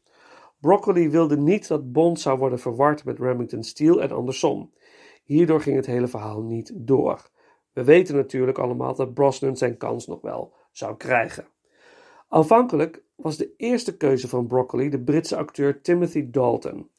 Broccoli 0.59 1.09
wilde 1.09 1.37
niet 1.37 1.67
dat 1.67 1.91
Bond 1.91 2.19
zou 2.19 2.37
worden 2.37 2.59
verward 2.59 3.05
met 3.05 3.19
Remington 3.19 3.63
Steel 3.63 4.01
en 4.01 4.11
andersom. 4.11 4.73
Hierdoor 5.23 5.61
ging 5.61 5.75
het 5.75 5.85
hele 5.85 6.07
verhaal 6.07 6.41
niet 6.41 6.71
door. 6.75 7.29
We 7.73 7.83
weten 7.83 8.15
natuurlijk 8.15 8.57
allemaal 8.57 8.95
dat 8.95 9.13
Brosnan 9.13 9.57
zijn 9.57 9.77
kans 9.77 10.07
nog 10.07 10.21
wel 10.21 10.53
zou 10.71 10.97
krijgen. 10.97 11.47
Aanvankelijk 12.27 13.03
was 13.15 13.37
de 13.37 13.53
eerste 13.57 13.97
keuze 13.97 14.27
van 14.27 14.47
Broccoli 14.47 14.89
de 14.89 14.99
Britse 14.99 15.35
acteur 15.35 15.81
Timothy 15.81 16.29
Dalton. 16.29 16.89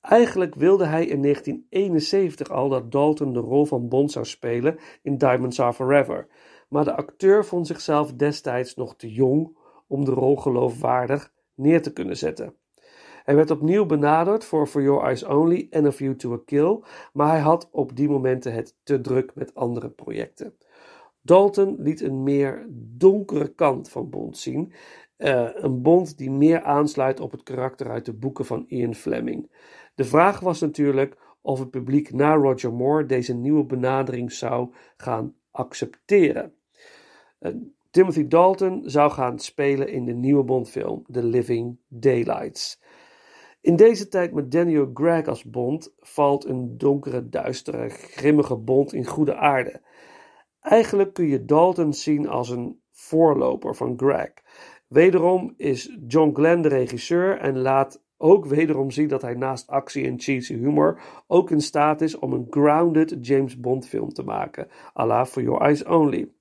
Eigenlijk 0.00 0.54
wilde 0.54 0.84
hij 0.84 1.06
in 1.06 1.22
1971 1.22 2.50
al 2.50 2.68
dat 2.68 2.92
Dalton 2.92 3.32
de 3.32 3.40
rol 3.40 3.64
van 3.64 3.88
Bond 3.88 4.12
zou 4.12 4.24
spelen 4.24 4.78
in 5.02 5.18
Diamonds 5.18 5.60
Are 5.60 5.72
Forever, 5.72 6.26
maar 6.68 6.84
de 6.84 6.96
acteur 6.96 7.44
vond 7.44 7.66
zichzelf 7.66 8.12
destijds 8.12 8.74
nog 8.74 8.96
te 8.96 9.12
jong 9.12 9.56
om 9.86 10.04
de 10.04 10.10
rol 10.10 10.36
geloofwaardig 10.36 11.32
neer 11.54 11.82
te 11.82 11.92
kunnen 11.92 12.16
zetten. 12.16 12.54
Hij 13.24 13.34
werd 13.34 13.50
opnieuw 13.50 13.86
benaderd 13.86 14.44
voor 14.44 14.66
For 14.66 14.82
Your 14.82 15.04
Eyes 15.04 15.24
Only 15.24 15.66
en 15.70 15.86
A 15.86 15.92
View 15.92 16.14
to 16.14 16.32
a 16.32 16.40
Kill, 16.44 16.80
maar 17.12 17.28
hij 17.28 17.40
had 17.40 17.68
op 17.72 17.96
die 17.96 18.08
momenten 18.08 18.52
het 18.52 18.76
te 18.82 19.00
druk 19.00 19.34
met 19.34 19.54
andere 19.54 19.90
projecten. 19.90 20.54
Dalton 21.22 21.76
liet 21.78 22.00
een 22.00 22.22
meer 22.22 22.66
donkere 22.72 23.48
kant 23.54 23.90
van 23.90 24.10
Bond 24.10 24.38
zien. 24.38 24.72
Uh, 25.20 25.48
een 25.52 25.82
Bond 25.82 26.18
die 26.18 26.30
meer 26.30 26.62
aansluit 26.62 27.20
op 27.20 27.30
het 27.30 27.42
karakter 27.42 27.90
uit 27.90 28.04
de 28.04 28.12
boeken 28.12 28.44
van 28.44 28.64
Ian 28.68 28.94
Fleming. 28.94 29.50
De 29.94 30.04
vraag 30.04 30.40
was 30.40 30.60
natuurlijk 30.60 31.16
of 31.40 31.58
het 31.58 31.70
publiek 31.70 32.12
na 32.12 32.34
Roger 32.34 32.72
Moore 32.72 33.06
deze 33.06 33.34
nieuwe 33.34 33.64
benadering 33.64 34.32
zou 34.32 34.74
gaan 34.96 35.34
accepteren. 35.50 36.54
Uh, 37.40 37.52
Timothy 37.90 38.28
Dalton 38.28 38.82
zou 38.84 39.10
gaan 39.10 39.38
spelen 39.38 39.88
in 39.88 40.04
de 40.04 40.12
nieuwe 40.12 40.44
Bondfilm 40.44 41.04
The 41.10 41.22
Living 41.22 41.78
Daylights. 41.88 42.80
In 43.60 43.76
deze 43.76 44.08
tijd 44.08 44.32
met 44.32 44.50
Daniel 44.50 44.92
Craig 44.92 45.26
als 45.26 45.44
Bond 45.44 45.94
valt 45.98 46.44
een 46.44 46.78
donkere, 46.78 47.28
duistere, 47.28 47.88
grimmige 47.88 48.56
Bond 48.56 48.92
in 48.92 49.06
goede 49.06 49.34
aarde. 49.34 49.80
Eigenlijk 50.60 51.12
kun 51.12 51.26
je 51.26 51.44
Dalton 51.44 51.92
zien 51.92 52.28
als 52.28 52.50
een 52.50 52.80
voorloper 52.90 53.74
van 53.74 53.96
Craig. 53.96 54.32
Wederom 54.90 55.54
is 55.56 55.96
John 56.06 56.34
Glenn 56.34 56.62
de 56.62 56.68
regisseur 56.68 57.38
en 57.38 57.58
laat 57.58 58.02
ook 58.16 58.46
wederom 58.46 58.90
zien 58.90 59.08
dat 59.08 59.22
hij 59.22 59.34
naast 59.34 59.68
actie 59.68 60.06
en 60.06 60.20
cheesy 60.20 60.54
humor 60.54 61.00
ook 61.26 61.50
in 61.50 61.60
staat 61.60 62.00
is 62.00 62.18
om 62.18 62.32
een 62.32 62.46
grounded 62.50 63.16
James 63.20 63.60
Bond 63.60 63.86
film 63.86 64.12
te 64.12 64.22
maken, 64.22 64.68
à 64.98 65.06
la 65.06 65.26
For 65.26 65.42
Your 65.42 65.60
Eyes 65.60 65.84
Only. 65.84 66.32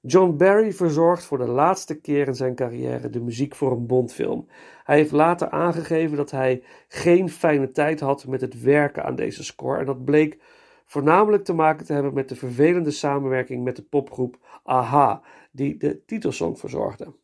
John 0.00 0.36
Barry 0.36 0.72
verzorgt 0.72 1.24
voor 1.24 1.38
de 1.38 1.48
laatste 1.48 2.00
keer 2.00 2.26
in 2.26 2.34
zijn 2.34 2.54
carrière 2.54 3.10
de 3.10 3.20
muziek 3.20 3.54
voor 3.54 3.72
een 3.72 3.86
Bondfilm. 3.86 4.46
Hij 4.84 4.96
heeft 4.96 5.12
later 5.12 5.50
aangegeven 5.50 6.16
dat 6.16 6.30
hij 6.30 6.62
geen 6.88 7.30
fijne 7.30 7.70
tijd 7.70 8.00
had 8.00 8.26
met 8.26 8.40
het 8.40 8.62
werken 8.62 9.04
aan 9.04 9.16
deze 9.16 9.44
score 9.44 9.78
en 9.78 9.86
dat 9.86 10.04
bleek 10.04 10.38
voornamelijk 10.86 11.44
te 11.44 11.52
maken 11.52 11.86
te 11.86 11.92
hebben 11.92 12.14
met 12.14 12.28
de 12.28 12.36
vervelende 12.36 12.90
samenwerking 12.90 13.64
met 13.64 13.76
de 13.76 13.82
popgroep 13.82 14.38
Aha, 14.64 15.22
die 15.50 15.76
de 15.76 16.04
titelsong 16.04 16.58
verzorgde. 16.58 17.20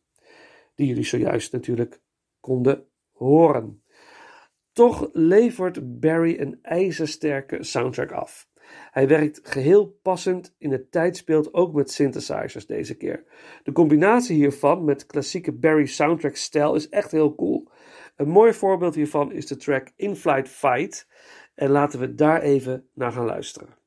Die 0.79 0.87
jullie 0.87 1.03
zojuist 1.03 1.51
natuurlijk 1.51 2.01
konden 2.39 2.85
horen. 3.11 3.83
Toch 4.71 5.09
levert 5.13 5.99
Barry 5.99 6.39
een 6.39 6.59
ijzersterke 6.61 7.63
soundtrack 7.63 8.11
af. 8.11 8.49
Hij 8.91 9.07
werkt 9.07 9.39
geheel 9.43 9.99
passend 10.01 10.55
in 10.57 10.71
het 10.71 10.91
tijdsbeeld 10.91 11.53
ook 11.53 11.73
met 11.73 11.91
synthesizers 11.91 12.65
deze 12.65 12.97
keer. 12.97 13.23
De 13.63 13.71
combinatie 13.71 14.35
hiervan 14.35 14.83
met 14.83 15.05
klassieke 15.05 15.53
Barry 15.53 15.85
soundtrack 15.85 16.35
stijl 16.35 16.75
is 16.75 16.89
echt 16.89 17.11
heel 17.11 17.35
cool. 17.35 17.71
Een 18.15 18.29
mooi 18.29 18.53
voorbeeld 18.53 18.95
hiervan 18.95 19.31
is 19.31 19.47
de 19.47 19.55
track 19.55 19.91
In-Flight 19.95 20.49
Fight 20.49 21.07
en 21.55 21.69
laten 21.69 21.99
we 21.99 22.15
daar 22.15 22.41
even 22.41 22.89
naar 22.93 23.11
gaan 23.11 23.25
luisteren. 23.25 23.78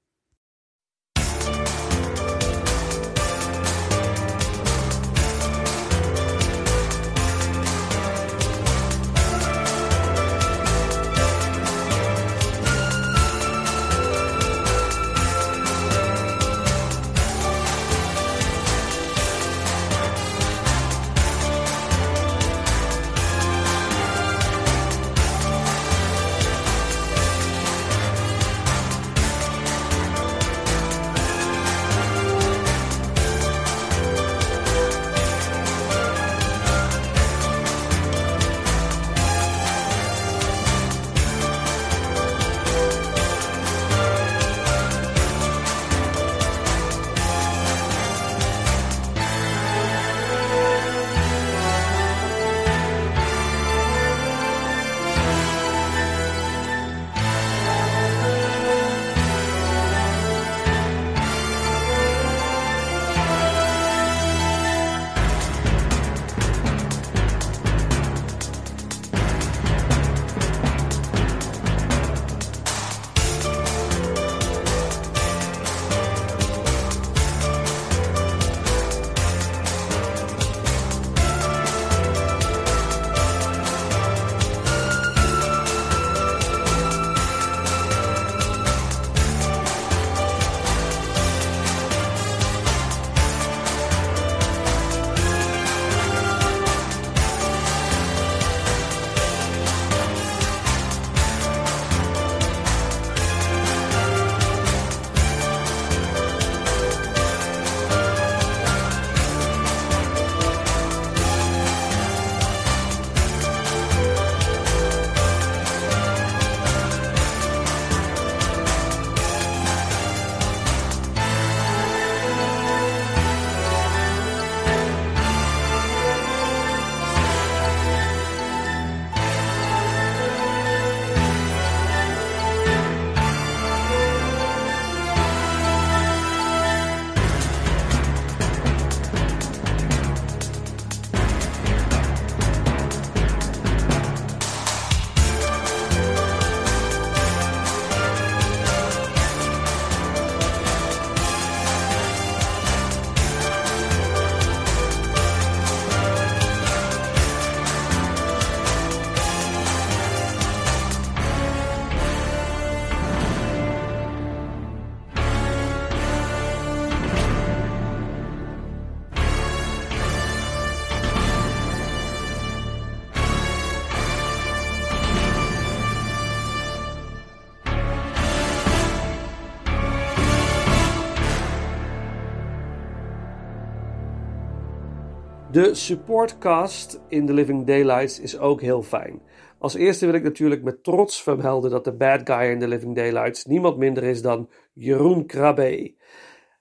De 185.53 185.75
supportcast 185.75 187.01
in 187.09 187.27
The 187.27 187.33
Living 187.33 187.67
Daylights 187.67 188.21
is 188.21 188.39
ook 188.39 188.61
heel 188.61 188.83
fijn. 188.83 189.23
Als 189.59 189.75
eerste 189.75 190.07
wil 190.07 190.15
ik 190.15 190.23
natuurlijk 190.23 190.63
met 190.63 190.85
trots 190.85 191.23
vermelden 191.23 191.71
dat 191.71 191.85
de 191.85 191.93
bad 191.93 192.21
guy 192.25 192.51
in 192.51 192.59
The 192.59 192.69
Living 192.69 192.97
Daylights 192.97 193.45
niemand 193.45 193.77
minder 193.77 194.03
is 194.03 194.23
dan 194.23 194.49
Jeroen 194.73 195.27
Krabbe. 195.27 195.95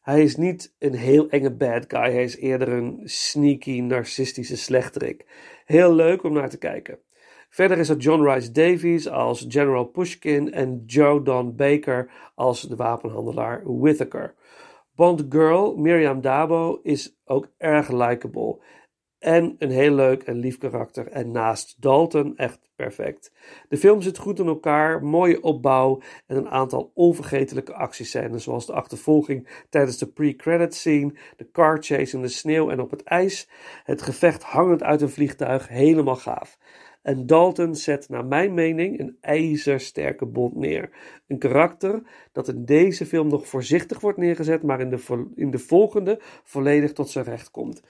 Hij 0.02 0.24
is 0.24 0.36
niet 0.36 0.76
een 0.80 0.94
heel 0.94 1.30
enge 1.30 1.52
bad 1.52 1.86
guy, 1.88 2.12
hij 2.12 2.24
is 2.24 2.38
eerder 2.38 2.70
een 2.70 3.02
sneaky, 3.04 3.80
narcistische 3.80 4.58
slechterik. 4.58 5.26
Heel 5.66 5.94
leuk 5.94 6.24
om 6.24 6.34
naar 6.34 6.50
te 6.50 6.58
kijken. 6.58 7.00
Verder 7.50 7.78
is 7.78 7.90
er 7.90 7.98
John 7.98 8.24
Rice 8.24 8.52
Davies 8.52 9.10
als 9.10 9.46
General 9.48 9.86
Pushkin 9.86 10.54
en 10.54 10.84
Joe 10.86 11.24
Don 11.24 11.56
Baker 11.56 12.12
als 12.36 12.62
de 12.62 12.76
wapenhandelaar 12.76 13.62
Whittaker. 13.66 14.36
Bond 14.96 15.26
Girl 15.30 15.76
Miriam 15.76 16.22
Dabo 16.22 16.80
is 16.84 17.18
ook 17.26 17.48
erg 17.58 17.90
likable. 17.92 18.60
En 19.22 19.56
een 19.58 19.70
heel 19.70 19.94
leuk 19.94 20.24
en 20.24 20.36
lief 20.36 20.58
karakter. 20.58 21.08
En 21.08 21.32
naast 21.32 21.76
Dalton 21.82 22.38
echt 22.38 22.70
perfect. 22.76 23.32
De 23.70 23.78
film 23.78 24.02
zit 24.02 24.18
goed 24.18 24.40
in 24.40 24.48
elkaar, 24.48 25.04
mooie 25.04 25.42
opbouw 25.42 26.02
en 26.28 26.38
een 26.38 26.50
aantal 26.50 26.92
onvergetelijke 26.94 27.74
actiescènes. 27.74 28.44
Zoals 28.44 28.66
de 28.66 28.74
achtervolging 28.74 29.48
tijdens 29.70 29.98
de 29.98 30.08
pre-credit 30.08 30.76
scene, 30.76 31.14
de 31.38 31.52
car 31.52 31.78
chase 31.82 32.16
in 32.16 32.22
de 32.22 32.28
sneeuw 32.28 32.70
en 32.70 32.80
op 32.80 32.92
het 32.92 33.04
ijs. 33.04 33.50
Het 33.84 34.02
gevecht 34.02 34.44
hangend 34.44 34.84
uit 34.84 35.02
een 35.02 35.10
vliegtuig, 35.10 35.68
helemaal 35.68 36.16
gaaf. 36.16 36.58
En 37.02 37.26
Dalton 37.26 37.76
zet 37.76 38.10
naar 38.10 38.26
mijn 38.26 38.54
mening 38.54 39.00
een 39.00 39.18
ijzersterke 39.22 40.26
bond 40.26 40.56
neer. 40.56 40.90
Een 41.28 41.40
karakter 41.40 42.02
dat 42.32 42.48
in 42.48 42.66
deze 42.66 43.06
film 43.06 43.28
nog 43.28 43.48
voorzichtig 43.48 44.00
wordt 44.00 44.18
neergezet, 44.18 44.64
maar 44.64 44.80
in 44.80 44.90
de, 44.90 45.26
in 45.36 45.52
de 45.52 45.60
volgende 45.60 46.20
volledig 46.44 46.94
tot 46.94 47.10
zijn 47.10 47.26
recht 47.26 47.52
komt. 47.52 47.82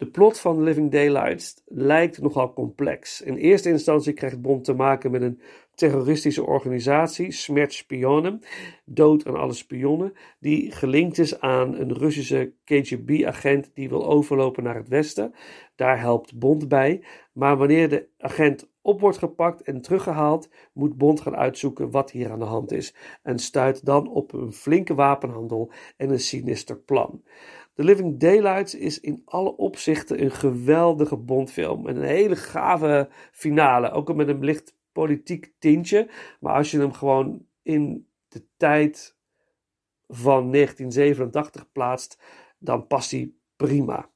De 0.00 0.06
plot 0.06 0.40
van 0.40 0.62
Living 0.62 0.90
Daylights 0.90 1.62
lijkt 1.66 2.20
nogal 2.20 2.52
complex. 2.52 3.20
In 3.20 3.34
eerste 3.34 3.68
instantie 3.68 4.12
krijgt 4.12 4.40
Bond 4.40 4.64
te 4.64 4.74
maken 4.74 5.10
met 5.10 5.22
een 5.22 5.40
terroristische 5.74 6.44
organisatie, 6.44 7.32
Smerch 7.32 7.72
Spionen, 7.72 8.40
dood 8.84 9.26
aan 9.26 9.36
alle 9.36 9.52
spionnen, 9.52 10.12
die 10.38 10.72
gelinkt 10.72 11.18
is 11.18 11.40
aan 11.40 11.74
een 11.74 11.94
Russische 11.94 12.52
KGB-agent 12.64 13.70
die 13.74 13.88
wil 13.88 14.06
overlopen 14.06 14.62
naar 14.62 14.74
het 14.74 14.88
westen. 14.88 15.34
Daar 15.76 16.00
helpt 16.00 16.38
Bond 16.38 16.68
bij, 16.68 17.04
maar 17.32 17.56
wanneer 17.56 17.88
de 17.88 18.08
agent 18.18 18.70
op 18.82 19.00
wordt 19.00 19.18
gepakt 19.18 19.62
en 19.62 19.80
teruggehaald, 19.80 20.48
moet 20.72 20.96
Bond 20.96 21.20
gaan 21.20 21.36
uitzoeken 21.36 21.90
wat 21.90 22.10
hier 22.10 22.30
aan 22.30 22.38
de 22.38 22.44
hand 22.44 22.72
is 22.72 22.94
en 23.22 23.38
stuit 23.38 23.84
dan 23.84 24.08
op 24.08 24.32
een 24.32 24.52
flinke 24.52 24.94
wapenhandel 24.94 25.72
en 25.96 26.10
een 26.10 26.20
sinister 26.20 26.76
plan. 26.76 27.22
The 27.80 27.86
Living 27.86 28.18
Daylights 28.18 28.74
is 28.74 29.00
in 29.00 29.22
alle 29.24 29.56
opzichten 29.56 30.22
een 30.22 30.30
geweldige 30.30 31.16
Bondfilm. 31.16 31.88
En 31.88 31.96
een 31.96 32.02
hele 32.02 32.36
gave 32.36 33.08
finale. 33.32 33.90
Ook 33.90 34.14
met 34.14 34.28
een 34.28 34.44
licht 34.44 34.74
politiek 34.92 35.52
tintje. 35.58 36.08
Maar 36.40 36.54
als 36.54 36.70
je 36.70 36.78
hem 36.78 36.92
gewoon 36.92 37.46
in 37.62 38.06
de 38.28 38.44
tijd 38.56 39.16
van 40.08 40.52
1987 40.52 41.72
plaatst, 41.72 42.18
dan 42.58 42.86
past 42.86 43.10
hij 43.10 43.32
prima. 43.56 44.10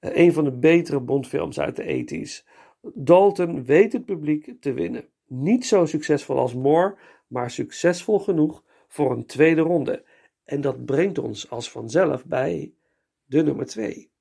Uh, 0.00 0.16
een 0.16 0.32
van 0.32 0.44
de 0.44 0.52
betere 0.52 1.00
Bondfilms 1.00 1.60
uit 1.60 1.76
de 1.76 2.04
80s. 2.04 2.48
Dalton 2.94 3.64
weet 3.64 3.92
het 3.92 4.04
publiek 4.04 4.54
te 4.60 4.72
winnen. 4.72 5.08
Niet 5.26 5.66
zo 5.66 5.86
succesvol 5.86 6.38
als 6.38 6.54
Moore, 6.54 6.96
maar 7.26 7.50
succesvol 7.50 8.18
genoeg 8.18 8.64
voor 8.88 9.10
een 9.10 9.26
tweede 9.26 9.60
ronde. 9.60 10.04
En 10.44 10.60
dat 10.60 10.84
brengt 10.84 11.18
ons 11.18 11.50
als 11.50 11.70
vanzelf 11.70 12.24
bij 12.24 12.72
de 13.28 13.42
nummer 13.42 13.64
2. 13.66 14.15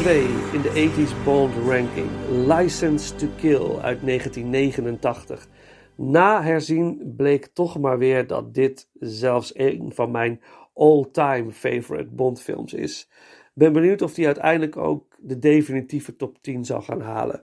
2 0.00 0.20
in 0.52 0.62
de 0.62 0.90
80s 0.90 1.24
Bond 1.24 1.54
ranking, 1.54 2.08
License 2.30 3.14
to 3.14 3.26
Kill 3.36 3.76
uit 3.80 4.06
1989. 4.06 5.48
Na 5.96 6.42
herzien 6.42 7.14
bleek 7.16 7.46
toch 7.46 7.78
maar 7.78 7.98
weer 7.98 8.26
dat 8.26 8.54
dit 8.54 8.90
zelfs 9.00 9.52
een 9.54 9.92
van 9.94 10.10
mijn 10.10 10.40
all-time 10.74 11.50
favorite 11.50 12.10
Bond-films 12.10 12.72
is. 12.72 13.10
Ben 13.54 13.72
benieuwd 13.72 14.02
of 14.02 14.14
die 14.14 14.26
uiteindelijk 14.26 14.76
ook 14.76 15.16
de 15.18 15.38
definitieve 15.38 16.16
top 16.16 16.42
10 16.42 16.64
zal 16.64 16.80
gaan 16.80 17.00
halen. 17.00 17.42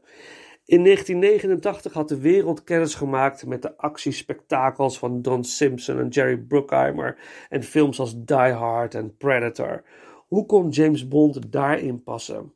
In 0.65 0.83
1989 0.83 1.93
had 1.93 2.09
de 2.09 2.19
wereld 2.19 2.63
kennis 2.63 2.95
gemaakt 2.95 3.45
met 3.45 3.61
de 3.61 3.77
actiespektakels 3.77 4.99
van 4.99 5.21
Don 5.21 5.43
Simpson 5.43 5.99
en 5.99 6.07
Jerry 6.07 6.37
Bruckheimer 6.37 7.17
en 7.49 7.63
films 7.63 7.99
als 7.99 8.23
Die 8.25 8.51
Hard 8.51 8.95
en 8.95 9.17
Predator. 9.17 9.83
Hoe 10.27 10.45
kon 10.45 10.69
James 10.69 11.07
Bond 11.07 11.51
daarin 11.51 12.03
passen? 12.03 12.53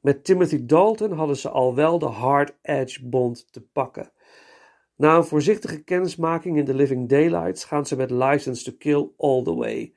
Met 0.00 0.24
Timothy 0.24 0.66
Dalton 0.66 1.12
hadden 1.12 1.36
ze 1.36 1.48
al 1.48 1.74
wel 1.74 1.98
de 1.98 2.06
hard 2.06 2.56
edge 2.62 3.06
Bond 3.08 3.52
te 3.52 3.60
pakken. 3.60 4.12
Na 4.96 5.16
een 5.16 5.24
voorzichtige 5.24 5.82
kennismaking 5.82 6.58
in 6.58 6.64
The 6.64 6.74
Living 6.74 7.08
Daylights 7.08 7.64
gaan 7.64 7.86
ze 7.86 7.96
met 7.96 8.10
License 8.10 8.64
to 8.64 8.72
Kill 8.78 9.10
all 9.16 9.42
the 9.42 9.54
way. 9.54 9.94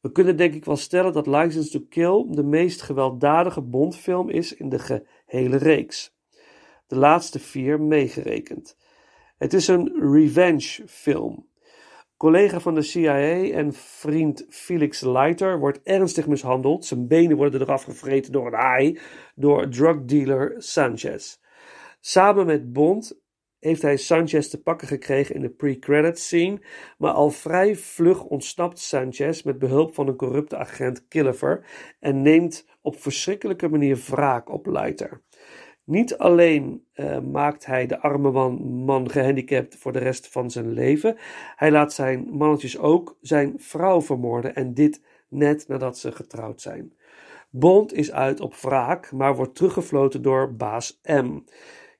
We 0.00 0.12
kunnen 0.12 0.36
denk 0.36 0.54
ik 0.54 0.64
wel 0.64 0.76
stellen 0.76 1.12
dat 1.12 1.26
License 1.26 1.70
to 1.70 1.86
Kill 1.88 2.26
de 2.28 2.44
meest 2.44 2.82
gewelddadige 2.82 3.62
Bondfilm 3.62 4.28
is 4.28 4.54
in 4.54 4.68
de 4.68 4.78
gehele 4.78 5.56
reeks. 5.56 6.16
De 6.86 6.96
laatste 6.96 7.38
vier 7.38 7.80
meegerekend. 7.80 8.76
Het 9.38 9.52
is 9.54 9.68
een 9.68 10.12
revenge 10.12 10.82
film. 10.86 11.48
Collega 12.16 12.60
van 12.60 12.74
de 12.74 12.82
CIA 12.82 13.50
en 13.50 13.72
vriend 13.72 14.46
Felix 14.48 15.00
Leiter 15.00 15.58
wordt 15.58 15.80
ernstig 15.82 16.26
mishandeld. 16.26 16.84
Zijn 16.84 17.06
benen 17.06 17.36
worden 17.36 17.60
eraf 17.60 17.82
gevreten 17.82 18.32
door 18.32 18.46
een 18.46 18.52
haai 18.52 18.98
door 19.34 19.68
drugdealer 19.68 20.54
Sanchez. 20.58 21.36
Samen 22.00 22.46
met 22.46 22.72
Bond 22.72 23.20
heeft 23.58 23.82
hij 23.82 23.96
Sanchez 23.96 24.48
te 24.48 24.62
pakken 24.62 24.88
gekregen 24.88 25.34
in 25.34 25.40
de 25.40 25.50
pre-credits 25.50 26.26
scene, 26.26 26.60
maar 26.98 27.12
al 27.12 27.30
vrij 27.30 27.76
vlug 27.76 28.24
ontsnapt 28.24 28.78
Sanchez 28.78 29.42
met 29.42 29.58
behulp 29.58 29.94
van 29.94 30.08
een 30.08 30.16
corrupte 30.16 30.56
agent 30.56 31.08
Killiver 31.08 31.66
en 32.00 32.22
neemt 32.22 32.68
op 32.80 33.00
verschrikkelijke 33.00 33.68
manier 33.68 33.96
wraak 33.96 34.50
op 34.50 34.66
Leiter. 34.66 35.22
Niet 35.86 36.18
alleen 36.18 36.84
uh, 36.94 37.20
maakt 37.20 37.66
hij 37.66 37.86
de 37.86 38.00
arme 38.00 38.30
man, 38.30 38.54
man 38.84 39.10
gehandicapt 39.10 39.76
voor 39.76 39.92
de 39.92 39.98
rest 39.98 40.28
van 40.28 40.50
zijn 40.50 40.72
leven, 40.72 41.16
hij 41.56 41.70
laat 41.70 41.92
zijn 41.92 42.28
mannetjes 42.30 42.78
ook 42.78 43.16
zijn 43.20 43.54
vrouw 43.56 44.02
vermoorden 44.02 44.54
en 44.54 44.74
dit 44.74 45.02
net 45.28 45.68
nadat 45.68 45.98
ze 45.98 46.12
getrouwd 46.12 46.60
zijn. 46.60 46.92
Bond 47.50 47.92
is 47.92 48.12
uit 48.12 48.40
op 48.40 48.54
wraak, 48.54 49.12
maar 49.12 49.36
wordt 49.36 49.54
teruggefloten 49.54 50.22
door 50.22 50.54
baas 50.54 51.00
M. 51.02 51.38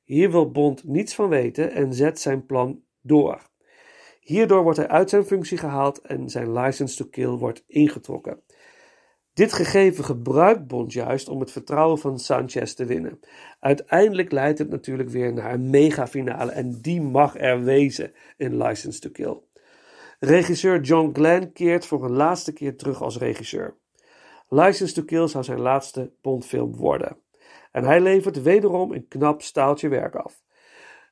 Hier 0.05 0.31
wil 0.31 0.51
Bond 0.51 0.85
niets 0.85 1.15
van 1.15 1.29
weten 1.29 1.73
en 1.73 1.93
zet 1.93 2.21
zijn 2.21 2.47
plan 2.47 2.83
door. 3.01 3.41
Hierdoor 4.21 4.63
wordt 4.63 4.79
hij 4.79 4.89
uit 4.89 5.11
zijn 5.11 5.25
functie 5.25 5.59
gehaald 5.59 6.01
en 6.01 6.31
zijn 6.31 6.53
license 6.53 6.97
to 6.97 7.05
kill 7.11 7.29
wordt 7.29 7.65
ingetrokken. 7.67 8.43
Dit 9.37 9.53
gegeven 9.53 10.05
gebruikt 10.05 10.67
Bond 10.67 10.93
juist 10.93 11.29
om 11.29 11.41
het 11.41 11.51
vertrouwen 11.51 11.99
van 11.99 12.19
Sanchez 12.19 12.75
te 12.75 12.85
winnen. 12.85 13.21
Uiteindelijk 13.61 14.33
leidt 14.33 14.59
het 14.59 14.69
natuurlijk 14.69 15.09
weer 15.09 15.33
naar 15.33 15.53
een 15.53 15.71
megafinale 15.71 16.53
en 16.53 16.81
die 16.81 17.01
mag 17.01 17.39
er 17.39 17.63
wezen 17.63 18.13
in 18.37 18.63
License 18.63 19.01
to 19.01 19.11
Kill. 19.11 19.41
Regisseur 20.19 20.81
John 20.81 21.11
Glenn 21.13 21.53
keert 21.53 21.87
voor 21.87 22.05
een 22.05 22.13
laatste 22.13 22.53
keer 22.53 22.77
terug 22.77 23.03
als 23.03 23.19
regisseur. 23.19 23.77
License 24.49 24.95
to 24.95 25.03
Kill 25.03 25.29
zou 25.29 25.45
zijn 25.45 25.61
laatste 25.61 26.13
Bondfilm 26.21 26.77
worden. 26.77 27.17
En 27.73 27.85
hij 27.85 28.01
levert 28.01 28.43
wederom 28.43 28.93
een 28.93 29.09
knap 29.09 29.43
staaltje 29.43 29.89
werk 29.89 30.15
af. 30.15 30.43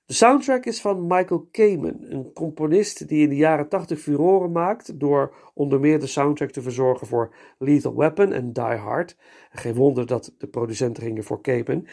De 0.06 0.14
soundtrack 0.14 0.64
is 0.64 0.80
van 0.80 1.06
Michael 1.06 1.48
Kamen, 1.50 2.12
een 2.12 2.32
componist 2.32 3.08
die 3.08 3.22
in 3.22 3.28
de 3.28 3.36
jaren 3.36 3.68
80 3.68 4.00
furoren 4.00 4.52
maakt 4.52 5.00
door 5.00 5.34
onder 5.54 5.80
meer 5.80 6.00
de 6.00 6.06
soundtrack 6.06 6.50
te 6.50 6.62
verzorgen 6.62 7.06
voor 7.06 7.34
Lethal 7.58 7.96
Weapon 7.96 8.32
en 8.32 8.52
Die 8.52 8.62
Hard. 8.64 9.16
Geen 9.50 9.74
wonder 9.74 10.06
dat 10.06 10.34
de 10.38 10.46
producenten 10.46 11.02
gingen 11.02 11.24
voor 11.24 11.40
Kamen. 11.40 11.86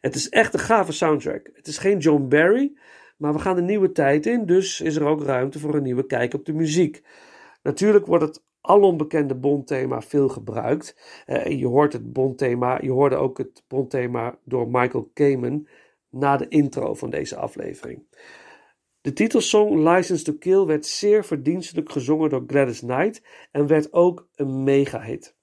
Het 0.00 0.14
is 0.14 0.28
echt 0.28 0.54
een 0.54 0.60
gave 0.60 0.92
soundtrack. 0.92 1.50
Het 1.54 1.66
is 1.66 1.78
geen 1.78 1.98
John 1.98 2.28
Barry, 2.28 2.72
maar 3.16 3.32
we 3.32 3.38
gaan 3.38 3.56
de 3.56 3.62
nieuwe 3.62 3.92
tijd 3.92 4.26
in, 4.26 4.46
dus 4.46 4.80
is 4.80 4.96
er 4.96 5.04
ook 5.04 5.22
ruimte 5.22 5.58
voor 5.58 5.74
een 5.74 5.82
nieuwe 5.82 6.06
kijk 6.06 6.34
op 6.34 6.44
de 6.44 6.52
muziek. 6.52 7.02
Natuurlijk 7.62 8.06
wordt 8.06 8.24
het 8.24 8.44
alombekende 8.60 9.34
Bondthema 9.34 10.02
veel 10.02 10.28
gebruikt. 10.28 11.22
Uh, 11.26 11.46
je 11.46 11.66
hoort 11.66 11.92
het 11.92 12.12
Bondthema, 12.12 12.78
je 12.80 12.90
hoorde 12.90 13.16
ook 13.16 13.38
het 13.38 13.64
Bondthema 13.66 14.38
door 14.44 14.68
Michael 14.70 15.10
Kamen 15.12 15.66
na 16.10 16.36
de 16.36 16.48
intro 16.48 16.94
van 16.94 17.10
deze 17.10 17.36
aflevering. 17.36 18.06
De 19.00 19.12
titelsong 19.12 19.88
License 19.94 20.24
to 20.24 20.32
Kill 20.32 20.64
werd 20.64 20.86
zeer 20.86 21.24
verdienstelijk 21.24 21.92
gezongen 21.92 22.30
door 22.30 22.44
Gladys 22.46 22.80
Knight 22.80 23.22
en 23.50 23.66
werd 23.66 23.92
ook 23.92 24.28
een 24.34 24.62
mega-hit. 24.64 25.36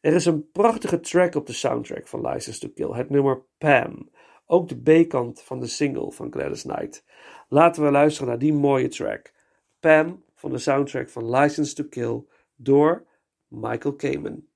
Er 0.00 0.14
is 0.14 0.26
een 0.26 0.50
prachtige 0.50 1.00
track 1.00 1.34
op 1.34 1.46
de 1.46 1.52
soundtrack 1.52 2.08
van 2.08 2.20
License 2.20 2.60
to 2.60 2.68
Kill, 2.68 2.96
het 2.96 3.10
nummer 3.10 3.44
Pam, 3.58 4.10
ook 4.46 4.68
de 4.68 5.04
B-kant 5.04 5.42
van 5.42 5.60
de 5.60 5.66
single 5.66 6.12
van 6.12 6.32
Gladys 6.32 6.62
Knight. 6.62 7.04
Laten 7.48 7.84
we 7.84 7.90
luisteren 7.90 8.28
naar 8.28 8.38
die 8.38 8.52
mooie 8.52 8.88
track. 8.88 9.32
Pam 9.80 10.24
van 10.34 10.50
de 10.50 10.58
soundtrack 10.58 11.10
van 11.10 11.30
License 11.30 11.74
to 11.74 11.84
Kill 11.84 12.24
door 12.56 13.06
Michael 13.48 13.94
Kamen. 13.94 14.51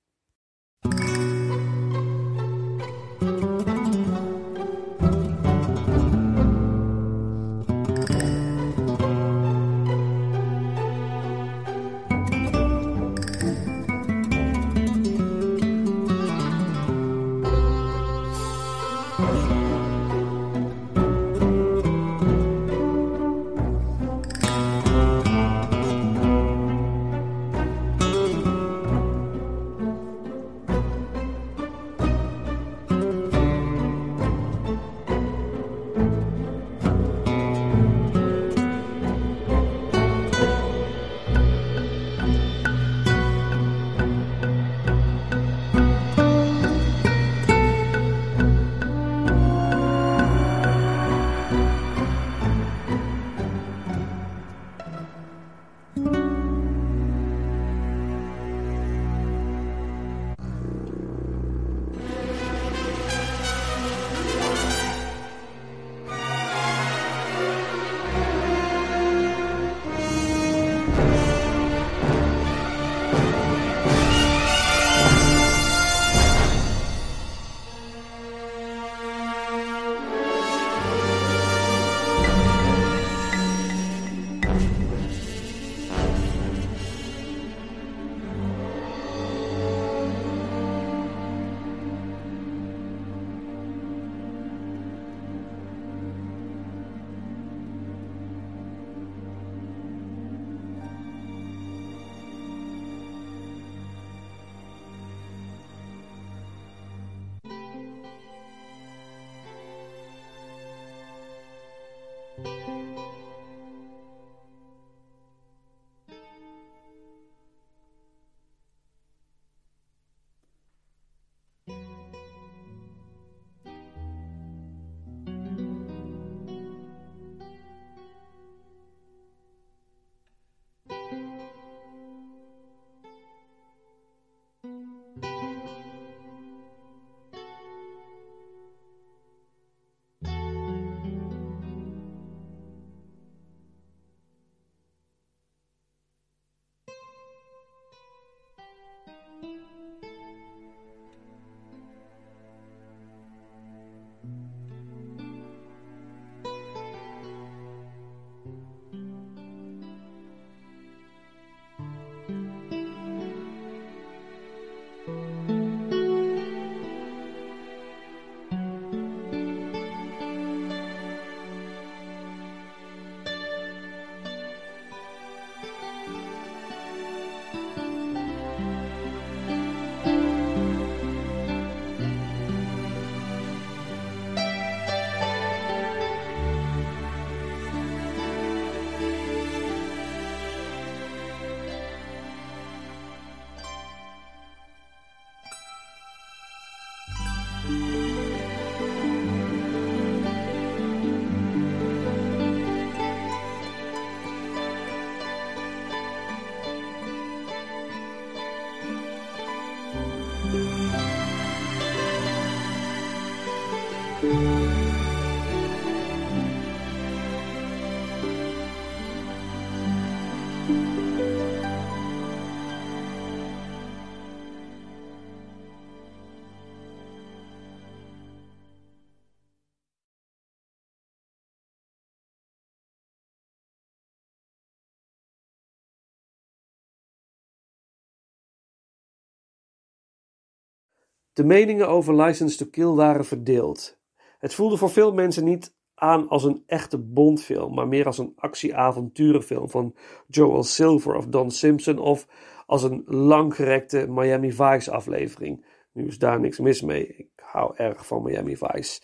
De 241.37 241.45
meningen 241.45 241.89
over 241.89 242.23
License 242.23 242.57
to 242.57 242.67
Kill 242.71 242.87
waren 242.95 243.25
verdeeld. 243.25 243.99
Het 244.39 244.55
voelde 244.55 244.77
voor 244.77 244.91
veel 244.91 245.13
mensen 245.13 245.45
niet 245.45 245.75
aan 245.95 246.29
als 246.29 246.45
een 246.45 246.63
echte 246.67 246.99
Bondfilm, 246.99 247.75
maar 247.75 247.89
meer 247.89 248.07
als 248.07 248.19
een 248.19 248.33
actie-avonturenfilm 248.37 249.71
van 249.71 249.95
Joel 250.27 250.63
Silver 250.63 251.15
of 251.15 251.27
Don 251.27 251.51
Simpson 251.51 251.99
of 251.99 252.27
als 252.67 252.83
een 252.83 253.03
langgerekte 253.07 254.07
Miami 254.09 254.53
Vice 254.53 254.91
aflevering. 254.91 255.65
Nu 255.93 256.07
is 256.07 256.19
daar 256.19 256.41
niks 256.41 256.59
mis 256.59 256.83
mee. 256.83 257.07
Ik 257.07 257.29
hou 257.37 257.73
erg 257.77 258.07
van 258.07 258.23
Miami 258.23 258.57
Vice. 258.57 259.01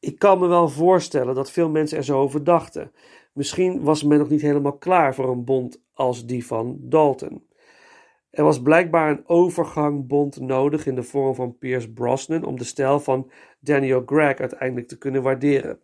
Ik 0.00 0.18
kan 0.18 0.38
me 0.38 0.46
wel 0.46 0.68
voorstellen 0.68 1.34
dat 1.34 1.50
veel 1.50 1.68
mensen 1.68 1.98
er 1.98 2.04
zo 2.04 2.20
over 2.20 2.44
dachten. 2.44 2.92
Misschien 3.32 3.82
was 3.82 4.02
men 4.02 4.18
nog 4.18 4.28
niet 4.28 4.42
helemaal 4.42 4.76
klaar 4.76 5.14
voor 5.14 5.28
een 5.28 5.44
bond 5.44 5.82
als 5.92 6.26
die 6.26 6.46
van 6.46 6.76
Dalton. 6.80 7.46
Er 8.34 8.44
was 8.44 8.62
blijkbaar 8.62 9.10
een 9.10 9.28
overgangbond 9.28 10.40
nodig 10.40 10.86
in 10.86 10.94
de 10.94 11.02
vorm 11.02 11.34
van 11.34 11.58
Pierce 11.58 11.92
Brosnan 11.92 12.44
om 12.44 12.58
de 12.58 12.64
stijl 12.64 13.00
van 13.00 13.30
Daniel 13.60 14.04
Craig 14.04 14.38
uiteindelijk 14.38 14.88
te 14.88 14.98
kunnen 14.98 15.22
waarderen. 15.22 15.80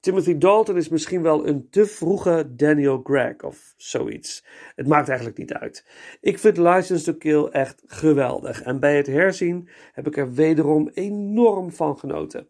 Timothy 0.00 0.38
Dalton 0.38 0.76
is 0.76 0.88
misschien 0.88 1.22
wel 1.22 1.46
een 1.46 1.70
te 1.70 1.86
vroege 1.86 2.54
Daniel 2.54 3.02
Craig 3.02 3.42
of 3.42 3.74
zoiets. 3.76 4.44
Het 4.74 4.86
maakt 4.86 5.08
eigenlijk 5.08 5.38
niet 5.38 5.52
uit. 5.52 5.86
Ik 6.20 6.38
vind 6.38 6.56
License 6.56 7.04
to 7.04 7.14
Kill 7.14 7.44
echt 7.44 7.82
geweldig 7.86 8.62
en 8.62 8.80
bij 8.80 8.96
het 8.96 9.06
herzien 9.06 9.68
heb 9.92 10.06
ik 10.06 10.16
er 10.16 10.32
wederom 10.32 10.90
enorm 10.94 11.72
van 11.72 11.98
genoten. 11.98 12.48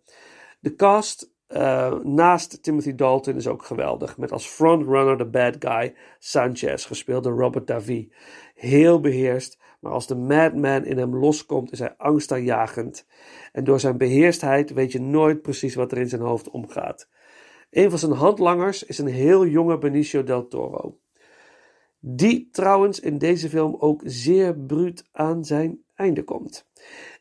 De 0.61 0.75
cast 0.75 1.33
uh, 1.57 1.95
naast 2.03 2.63
Timothy 2.63 2.95
Dalton 2.95 3.37
is 3.37 3.47
ook 3.47 3.65
geweldig, 3.65 4.19
met 4.19 4.33
als 4.33 4.47
frontrunner 4.47 5.19
de 5.19 5.27
bad 5.27 5.57
guy 5.59 5.95
Sanchez, 6.19 6.87
gespeeld 6.87 7.25
door 7.25 7.39
Robert 7.39 7.67
Davi. 7.67 8.13
Heel 8.63 9.01
beheerst, 9.01 9.59
maar 9.81 9.93
als 9.93 10.07
de 10.07 10.15
madman 10.15 10.85
in 10.85 10.99
hem 10.99 11.17
loskomt 11.17 11.73
is 11.73 11.79
hij 11.79 11.95
angstaanjagend. 11.97 13.07
En 13.53 13.65
door 13.65 13.81
zijn 13.81 13.97
beheerstheid 13.97 14.73
weet 14.73 14.93
je 14.93 15.01
nooit 15.01 15.43
precies 15.43 15.75
wat 15.75 15.93
er 15.93 15.99
in 15.99 16.09
zijn 16.09 16.21
hoofd 16.21 16.51
omgaat. 16.51 17.09
Een 17.71 17.91
van 17.91 17.99
zijn 17.99 18.13
handlangers 18.13 18.83
is 18.83 18.99
een 18.99 19.07
heel 19.07 19.47
jonge 19.47 19.79
Benicio 19.79 20.23
del 20.23 20.49
Toro. 20.49 20.99
Die 22.01 22.49
trouwens 22.53 23.01
in 23.01 23.19
deze 23.19 23.49
film 23.49 23.77
ook 23.79 24.01
zeer 24.05 24.57
bruut 24.57 25.09
aan 25.13 25.45
zijn 25.45 25.83
einde 25.95 26.23
komt. 26.23 26.67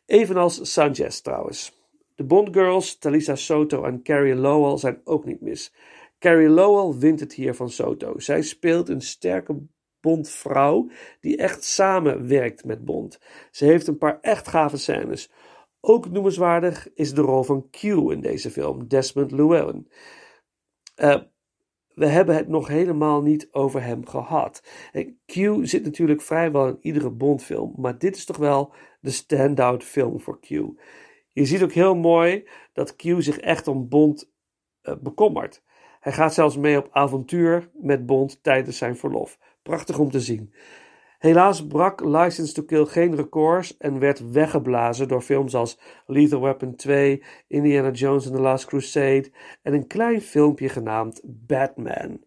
Evenals 0.06 0.72
Sanchez 0.72 1.20
trouwens. 1.20 1.82
De 2.16 2.24
Bondgirls, 2.24 2.98
Talisa 2.98 3.36
Soto 3.36 3.84
en 3.84 4.04
Carrie 4.04 4.36
Lowell 4.36 4.78
zijn 4.78 5.02
ook 5.04 5.26
niet 5.26 5.42
mis. 5.42 5.74
Carrie 6.20 6.50
Lowell 6.50 7.00
wint 7.00 7.20
het 7.20 7.34
hier 7.34 7.54
van 7.54 7.70
Soto. 7.70 8.20
Zij 8.20 8.42
speelt 8.42 8.90
een 8.90 9.02
sterke 9.02 9.56
Bondvrouw 10.02 10.90
die 11.20 11.38
echt 11.38 11.64
samenwerkt 11.64 12.66
met 12.66 12.86
Bond. 12.86 13.20
Ze 13.52 13.66
heeft 13.66 13.88
een 13.88 13.98
paar 13.98 14.20
echt 14.22 14.48
gave 14.48 14.78
scènes. 14.78 15.32
Ook 15.82 16.10
noemenswaardig 16.10 16.94
is 16.94 17.14
de 17.14 17.22
rol 17.22 17.44
van 17.44 17.70
Q 17.70 17.84
in 17.84 18.22
deze 18.22 18.52
film, 18.52 18.88
Desmond 18.88 19.32
Llewellyn. 19.32 19.88
Uh, 20.96 21.22
we 21.94 22.06
hebben 22.06 22.36
het 22.36 22.48
nog 22.48 22.68
helemaal 22.68 23.22
niet 23.22 23.48
over 23.52 23.84
hem 23.84 24.08
gehad. 24.08 24.64
Q 25.26 25.34
zit 25.62 25.84
natuurlijk 25.84 26.22
vrijwel 26.22 26.68
in 26.68 26.78
iedere 26.82 27.10
Bondfilm, 27.10 27.74
maar 27.78 27.98
dit 27.98 28.16
is 28.16 28.26
toch 28.26 28.38
wel 28.38 28.74
de 29.00 29.12
standout 29.12 29.84
film 29.84 30.20
voor 30.20 30.40
Q. 30.40 30.48
Je 31.34 31.46
ziet 31.46 31.64
ook 31.64 31.72
heel 31.72 31.96
mooi 31.96 32.48
dat 32.74 32.96
Q 32.96 33.02
zich 33.18 33.40
echt 33.40 33.68
om 33.68 33.90
Bond 33.90 34.32
uh, 34.84 34.96
bekommert. 35.02 35.64
Hij 36.00 36.12
gaat 36.12 36.34
zelfs 36.34 36.58
mee 36.58 36.78
op 36.78 36.88
avontuur 36.92 37.70
met 37.74 38.06
Bond 38.06 38.44
tijdens 38.44 38.78
zijn 38.78 38.98
verlof. 38.98 39.38
Prachtig 39.64 40.00
om 40.00 40.12
te 40.12 40.20
zien. 40.20 40.54
Helaas 41.20 41.68
brak 41.68 42.04
License 42.06 42.54
to 42.54 42.64
Kill 42.64 42.86
geen 42.86 43.16
records 43.16 43.78
en 43.78 44.00
werd 44.00 44.32
weggeblazen 44.32 45.08
door 45.08 45.22
films 45.22 45.56
als 45.56 45.80
Lethal 46.06 46.42
Weapon 46.42 46.76
2, 46.76 47.24
Indiana 47.48 47.92
Jones 47.92 48.26
and 48.26 48.36
the 48.36 48.42
Last 48.42 48.66
Crusade 48.66 49.32
en 49.62 49.74
een 49.74 49.88
klein 49.88 50.22
filmpje 50.22 50.70
genaamd 50.70 51.22
Batman. 51.24 52.20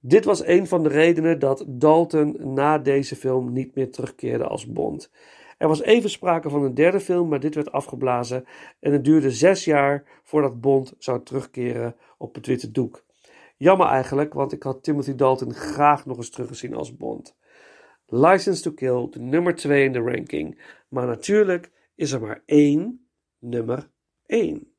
Dit 0.00 0.24
was 0.24 0.46
een 0.46 0.66
van 0.66 0.82
de 0.82 0.88
redenen 0.88 1.38
dat 1.38 1.64
Dalton 1.68 2.54
na 2.54 2.78
deze 2.78 3.16
film 3.16 3.52
niet 3.52 3.74
meer 3.74 3.90
terugkeerde 3.90 4.46
als 4.46 4.72
Bond. 4.72 5.10
Er 5.58 5.68
was 5.68 5.82
even 5.82 6.10
sprake 6.10 6.50
van 6.50 6.62
een 6.62 6.74
derde 6.74 7.00
film, 7.00 7.28
maar 7.28 7.40
dit 7.40 7.54
werd 7.54 7.72
afgeblazen 7.72 8.44
en 8.80 8.92
het 8.92 9.04
duurde 9.04 9.30
zes 9.30 9.64
jaar 9.64 10.04
voordat 10.22 10.60
Bond 10.60 10.94
zou 10.98 11.22
terugkeren 11.22 11.96
op 12.18 12.34
het 12.34 12.46
witte 12.46 12.70
doek. 12.70 13.05
Jammer 13.56 13.86
eigenlijk, 13.86 14.34
want 14.34 14.52
ik 14.52 14.62
had 14.62 14.82
Timothy 14.82 15.14
Dalton 15.14 15.54
graag 15.54 16.06
nog 16.06 16.16
eens 16.16 16.30
teruggezien 16.30 16.74
als 16.74 16.96
Bond. 16.96 17.36
License 18.06 18.62
to 18.62 18.72
Kill, 18.72 19.08
de 19.10 19.20
nummer 19.20 19.54
2 19.54 19.84
in 19.84 19.92
de 19.92 20.00
ranking. 20.00 20.62
Maar 20.88 21.06
natuurlijk 21.06 21.72
is 21.94 22.12
er 22.12 22.20
maar 22.20 22.42
één 22.44 23.08
nummer 23.38 23.90
1. 24.26 24.75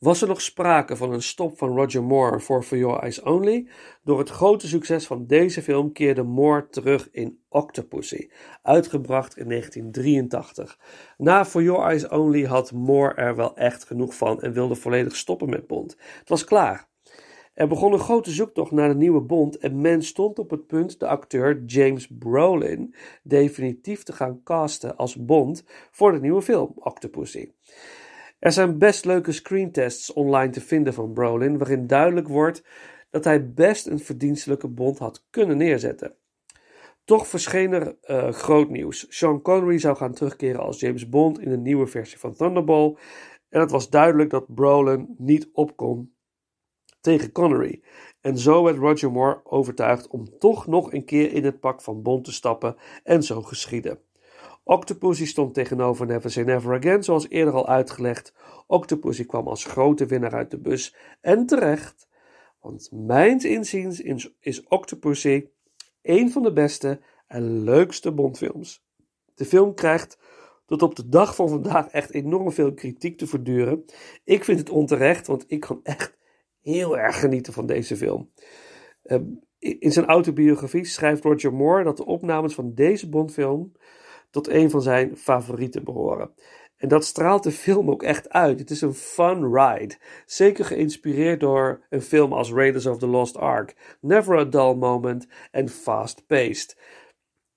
Was 0.00 0.22
er 0.22 0.28
nog 0.28 0.40
sprake 0.40 0.96
van 0.96 1.12
een 1.12 1.22
stop 1.22 1.58
van 1.58 1.76
Roger 1.76 2.02
Moore 2.02 2.40
voor 2.40 2.62
For 2.62 2.78
Your 2.78 3.00
Eyes 3.00 3.22
Only. 3.22 3.68
Door 4.02 4.18
het 4.18 4.28
grote 4.28 4.68
succes 4.68 5.06
van 5.06 5.26
deze 5.26 5.62
film 5.62 5.92
keerde 5.92 6.22
Moore 6.22 6.68
terug 6.68 7.08
in 7.10 7.40
Octopussy, 7.48 8.30
uitgebracht 8.62 9.36
in 9.36 9.48
1983. 9.48 10.78
Na 11.16 11.44
For 11.44 11.62
Your 11.62 11.84
Eyes 11.84 12.08
Only 12.08 12.44
had 12.44 12.72
Moore 12.72 13.14
er 13.14 13.36
wel 13.36 13.56
echt 13.56 13.84
genoeg 13.84 14.14
van 14.14 14.42
en 14.42 14.52
wilde 14.52 14.74
volledig 14.74 15.16
stoppen 15.16 15.48
met 15.48 15.66
Bond. 15.66 15.96
Het 16.18 16.28
was 16.28 16.44
klaar. 16.44 16.88
Er 17.54 17.68
begon 17.68 17.92
een 17.92 17.98
grote 17.98 18.30
zoektocht 18.30 18.70
naar 18.70 18.88
de 18.88 18.94
nieuwe 18.94 19.20
Bond 19.20 19.58
en 19.58 19.80
men 19.80 20.02
stond 20.02 20.38
op 20.38 20.50
het 20.50 20.66
punt 20.66 21.00
de 21.00 21.06
acteur 21.06 21.62
James 21.64 22.08
Brolin 22.18 22.94
definitief 23.22 24.02
te 24.02 24.12
gaan 24.12 24.40
casten 24.42 24.96
als 24.96 25.24
Bond 25.24 25.64
voor 25.90 26.12
de 26.12 26.20
nieuwe 26.20 26.42
film 26.42 26.72
Octopussy. 26.74 27.50
Er 28.40 28.52
zijn 28.52 28.78
best 28.78 29.04
leuke 29.04 29.32
screentests 29.32 30.12
online 30.12 30.52
te 30.52 30.60
vinden 30.60 30.94
van 30.94 31.12
Brolin, 31.12 31.58
waarin 31.58 31.86
duidelijk 31.86 32.28
wordt 32.28 32.64
dat 33.10 33.24
hij 33.24 33.52
best 33.52 33.86
een 33.86 33.98
verdienstelijke 33.98 34.68
Bond 34.68 34.98
had 34.98 35.26
kunnen 35.30 35.56
neerzetten. 35.56 36.14
Toch 37.04 37.26
verscheen 37.26 37.72
er 37.72 37.96
uh, 38.04 38.32
groot 38.32 38.70
nieuws. 38.70 39.06
Sean 39.08 39.42
Connery 39.42 39.78
zou 39.78 39.96
gaan 39.96 40.12
terugkeren 40.12 40.60
als 40.60 40.80
James 40.80 41.08
Bond 41.08 41.40
in 41.40 41.50
een 41.50 41.62
nieuwe 41.62 41.86
versie 41.86 42.18
van 42.18 42.34
Thunderball. 42.34 42.96
En 43.48 43.60
het 43.60 43.70
was 43.70 43.90
duidelijk 43.90 44.30
dat 44.30 44.54
Brolin 44.54 45.14
niet 45.18 45.48
opkon 45.52 46.14
tegen 47.00 47.32
Connery. 47.32 47.82
En 48.20 48.38
zo 48.38 48.62
werd 48.64 48.76
Roger 48.76 49.12
Moore 49.12 49.40
overtuigd 49.44 50.08
om 50.08 50.38
toch 50.38 50.66
nog 50.66 50.92
een 50.92 51.04
keer 51.04 51.32
in 51.32 51.44
het 51.44 51.60
pak 51.60 51.82
van 51.82 52.02
Bond 52.02 52.24
te 52.24 52.32
stappen 52.32 52.76
en 53.04 53.22
zo 53.22 53.42
geschiedde. 53.42 54.00
Octopussy 54.62 55.26
stond 55.26 55.54
tegenover 55.54 56.06
Never 56.06 56.30
Say 56.30 56.42
Never 56.42 56.76
Again, 56.76 57.04
zoals 57.04 57.28
eerder 57.28 57.54
al 57.54 57.68
uitgelegd. 57.68 58.34
Octopussy 58.66 59.26
kwam 59.26 59.48
als 59.48 59.64
grote 59.64 60.06
winnaar 60.06 60.34
uit 60.34 60.50
de 60.50 60.58
bus 60.58 60.96
en 61.20 61.46
terecht, 61.46 62.08
want 62.60 62.88
mijns 62.92 63.44
inziens 63.44 64.00
is 64.40 64.64
Octopussy 64.66 65.46
een 66.02 66.30
van 66.30 66.42
de 66.42 66.52
beste 66.52 67.00
en 67.26 67.64
leukste 67.64 68.12
Bondfilms. 68.12 68.84
De 69.34 69.44
film 69.44 69.74
krijgt 69.74 70.18
tot 70.66 70.82
op 70.82 70.94
de 70.94 71.08
dag 71.08 71.34
van 71.34 71.48
vandaag 71.48 71.88
echt 71.88 72.10
enorm 72.12 72.52
veel 72.52 72.74
kritiek 72.74 73.18
te 73.18 73.26
verduren. 73.26 73.84
Ik 74.24 74.44
vind 74.44 74.58
het 74.58 74.70
onterecht, 74.70 75.26
want 75.26 75.44
ik 75.46 75.60
kan 75.60 75.80
echt 75.82 76.18
heel 76.60 76.98
erg 76.98 77.20
genieten 77.20 77.52
van 77.52 77.66
deze 77.66 77.96
film. 77.96 78.30
Ehm, 79.02 79.24
in 79.58 79.92
zijn 79.92 80.06
autobiografie 80.06 80.84
schrijft 80.84 81.24
Roger 81.24 81.52
Moore 81.52 81.84
dat 81.84 81.96
de 81.96 82.04
opnames 82.04 82.54
van 82.54 82.74
deze 82.74 83.08
Bondfilm 83.08 83.72
tot 84.30 84.48
een 84.48 84.70
van 84.70 84.82
zijn 84.82 85.16
favorieten 85.16 85.84
behoren. 85.84 86.34
En 86.76 86.88
dat 86.88 87.04
straalt 87.04 87.42
de 87.42 87.50
film 87.50 87.90
ook 87.90 88.02
echt 88.02 88.28
uit. 88.28 88.58
Het 88.58 88.70
is 88.70 88.80
een 88.80 88.94
fun 88.94 89.54
ride. 89.54 89.94
Zeker 90.26 90.64
geïnspireerd 90.64 91.40
door 91.40 91.86
een 91.88 92.02
film 92.02 92.32
als 92.32 92.52
Raiders 92.52 92.86
of 92.86 92.98
the 92.98 93.06
Lost 93.06 93.36
Ark, 93.36 93.96
Never 94.00 94.38
a 94.38 94.44
Dull 94.44 94.74
Moment 94.74 95.26
en 95.50 95.68
Fast 95.68 96.26
Paced. 96.26 96.78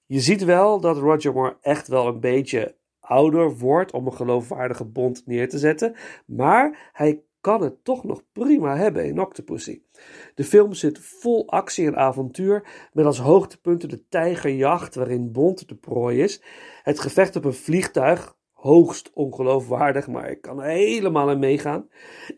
Je 0.06 0.20
ziet 0.20 0.44
wel 0.44 0.80
dat 0.80 0.98
Roger 0.98 1.34
Moore 1.34 1.58
echt 1.62 1.88
wel 1.88 2.08
een 2.08 2.20
beetje 2.20 2.76
ouder 3.00 3.58
wordt 3.58 3.92
om 3.92 4.06
een 4.06 4.14
geloofwaardige 4.14 4.86
bond 4.86 5.26
neer 5.26 5.50
te 5.50 5.58
zetten, 5.58 5.96
maar 6.26 6.90
hij 6.94 7.24
kan 7.44 7.62
het 7.62 7.84
toch 7.84 8.04
nog 8.04 8.24
prima 8.32 8.78
hebben 8.78 9.06
in 9.06 9.22
Octopussy. 9.22 9.82
De 10.36 10.44
film 10.44 10.74
zit 10.74 11.00
vol 11.00 11.50
actie 11.50 11.88
en 11.88 11.98
avontuur, 11.98 12.88
met 12.94 13.06
als 13.06 13.20
hoogtepunten 13.20 13.90
de 13.90 14.08
tijgerjacht 14.08 14.96
waarin 14.96 15.32
Bond 15.32 15.68
de 15.68 15.76
prooi 15.76 16.22
is, 16.22 16.42
het 16.84 17.00
gevecht 17.00 17.36
op 17.36 17.46
een 17.46 17.54
vliegtuig, 17.54 18.36
hoogst 18.52 19.12
ongeloofwaardig, 19.14 20.08
maar 20.08 20.30
ik 20.30 20.42
kan 20.42 20.62
er 20.62 20.70
helemaal 20.70 21.32
in 21.32 21.40
meegaan, 21.40 21.90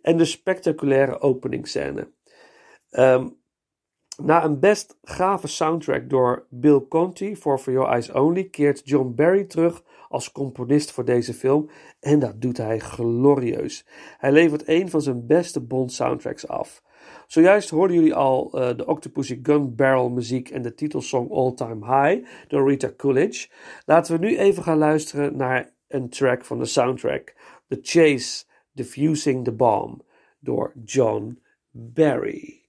en 0.02 0.18
de 0.18 0.26
spectaculaire 0.26 1.20
openingsscène. 1.20 2.12
Um, 2.92 3.38
na 4.24 4.44
een 4.44 4.60
best 4.60 4.98
gave 5.04 5.48
soundtrack 5.48 6.10
door 6.10 6.48
Bill 6.50 6.86
Conti 6.90 7.36
voor 7.36 7.60
For 7.60 7.74
Your 7.74 7.90
Eyes 7.90 8.12
Only 8.12 8.44
keert 8.44 8.82
John 8.84 9.14
Barry 9.16 9.44
terug 9.44 9.84
als 10.16 10.32
componist 10.32 10.92
voor 10.92 11.06
deze 11.06 11.34
film 11.34 11.70
en 12.00 12.20
dat 12.20 12.42
doet 12.42 12.58
hij 12.58 12.80
glorieus. 12.80 13.86
Hij 14.18 14.32
levert 14.32 14.68
een 14.68 14.90
van 14.90 15.02
zijn 15.02 15.28
beste 15.28 15.62
Bond 15.62 15.92
soundtracks 15.92 16.48
af. 16.48 16.84
Zojuist 17.28 17.70
hoorden 17.70 17.96
jullie 17.96 18.14
al 18.14 18.52
uh, 18.54 18.78
de 18.78 18.86
Octopussy 18.86 19.40
Gun 19.44 19.76
Barrel 19.76 20.10
muziek 20.10 20.50
en 20.50 20.62
de 20.62 20.74
titelsong 20.74 21.32
All 21.32 21.54
Time 21.54 21.86
High 21.86 22.28
door 22.48 22.70
Rita 22.70 22.92
Coolidge. 22.98 23.50
Laten 23.86 24.20
we 24.20 24.26
nu 24.26 24.38
even 24.38 24.64
gaan 24.64 24.78
luisteren 24.78 25.38
naar 25.38 25.74
een 25.88 26.10
track 26.10 26.46
van 26.46 26.60
de 26.60 26.66
soundtrack. 26.66 27.36
The 27.68 27.80
Chase 27.82 28.46
Diffusing 28.72 29.44
the 29.44 29.54
Bomb 29.54 30.02
door 30.40 30.74
John 30.84 31.42
Barry. 31.72 32.64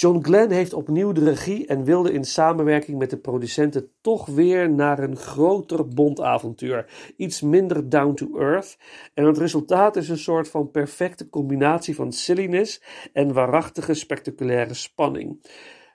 John 0.00 0.22
Glenn 0.22 0.50
heeft 0.50 0.72
opnieuw 0.72 1.12
de 1.12 1.24
regie 1.24 1.66
en 1.66 1.84
wilde 1.84 2.12
in 2.12 2.24
samenwerking 2.24 2.98
met 2.98 3.10
de 3.10 3.16
producenten 3.16 3.90
toch 4.00 4.26
weer 4.26 4.70
naar 4.70 4.98
een 4.98 5.16
groter 5.16 5.88
Bondavontuur. 5.88 7.12
Iets 7.16 7.40
minder 7.40 7.88
down 7.88 8.14
to 8.14 8.38
earth. 8.38 8.78
En 9.14 9.24
het 9.24 9.38
resultaat 9.38 9.96
is 9.96 10.08
een 10.08 10.18
soort 10.18 10.48
van 10.48 10.70
perfecte 10.70 11.28
combinatie 11.28 11.94
van 11.94 12.12
silliness 12.12 12.82
en 13.12 13.32
waarachtige 13.32 13.94
spectaculaire 13.94 14.74
spanning. 14.74 15.46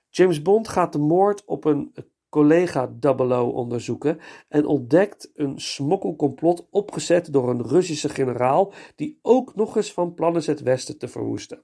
James 0.10 0.42
Bond 0.42 0.68
gaat 0.68 0.94
de 0.94 1.00
moord 1.00 1.46
op 1.46 1.66
een 1.66 1.94
collega 2.30 2.94
00 3.00 3.52
onderzoeken 3.52 4.20
en 4.50 4.66
ontdekt 4.66 5.32
een 5.34 5.60
smokkelcomplot 5.60 6.68
opgezet 6.70 7.34
door 7.34 7.50
een 7.50 7.68
Russische 7.68 8.10
generaal 8.10 8.74
die 8.96 9.20
ook 9.22 9.56
nog 9.56 9.76
eens 9.76 9.94
van 9.94 10.14
plan 10.14 10.36
is 10.36 10.48
het 10.48 10.62
Westen 10.62 10.98
te 10.98 11.08
verwoesten. 11.08 11.64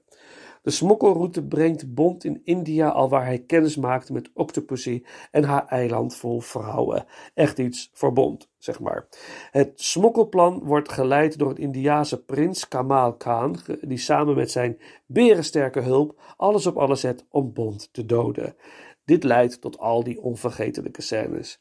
De 0.62 0.70
smokkelroute 0.70 1.46
brengt 1.46 1.94
Bond 1.94 2.24
in 2.24 2.40
India, 2.44 2.88
al 2.88 3.08
waar 3.08 3.24
hij 3.24 3.38
kennis 3.38 3.76
maakt 3.76 4.10
met 4.10 4.30
Octopussy 4.34 5.02
en 5.30 5.44
haar 5.44 5.66
eiland 5.66 6.16
vol 6.16 6.40
vrouwen. 6.40 7.04
Echt 7.34 7.58
iets 7.58 7.90
voor 7.92 8.12
Bond, 8.12 8.48
zeg 8.58 8.80
maar. 8.80 9.08
Het 9.50 9.72
smokkelplan 9.74 10.62
wordt 10.64 10.92
geleid 10.92 11.38
door 11.38 11.50
een 11.50 11.56
Indiase 11.56 12.24
prins 12.24 12.68
Kamal 12.68 13.16
Khan, 13.16 13.56
die 13.80 13.98
samen 13.98 14.34
met 14.36 14.50
zijn 14.50 14.80
berensterke 15.06 15.80
hulp 15.80 16.20
alles 16.36 16.66
op 16.66 16.76
alles 16.76 17.00
zet 17.00 17.26
om 17.30 17.52
Bond 17.52 17.92
te 17.92 18.04
doden. 18.04 18.56
Dit 19.04 19.24
leidt 19.24 19.60
tot 19.60 19.78
al 19.78 20.04
die 20.04 20.20
onvergetelijke 20.20 21.02
scènes. 21.02 21.60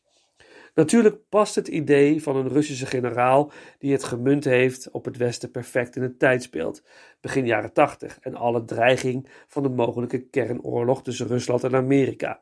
Natuurlijk 0.80 1.30
past 1.30 1.56
het 1.56 1.68
idee 1.68 2.24
van 2.24 2.36
een 2.36 2.48
Russische 2.48 2.86
generaal 2.86 3.52
die 3.80 3.92
het 3.92 4.04
gemunt 4.04 4.44
heeft 4.44 4.92
op 4.92 5.06
het 5.06 5.18
Westen 5.18 5.52
perfect 5.52 5.96
in 5.96 6.02
het 6.02 6.20
tijdsbeeld, 6.20 6.84
begin 7.22 7.46
jaren 7.46 7.74
80, 7.74 8.20
en 8.22 8.36
alle 8.36 8.66
dreiging 8.66 9.30
van 9.48 9.64
de 9.64 9.70
mogelijke 9.70 10.20
kernoorlog 10.20 11.04
tussen 11.04 11.28
Rusland 11.28 11.64
en 11.64 11.76
Amerika. 11.76 12.40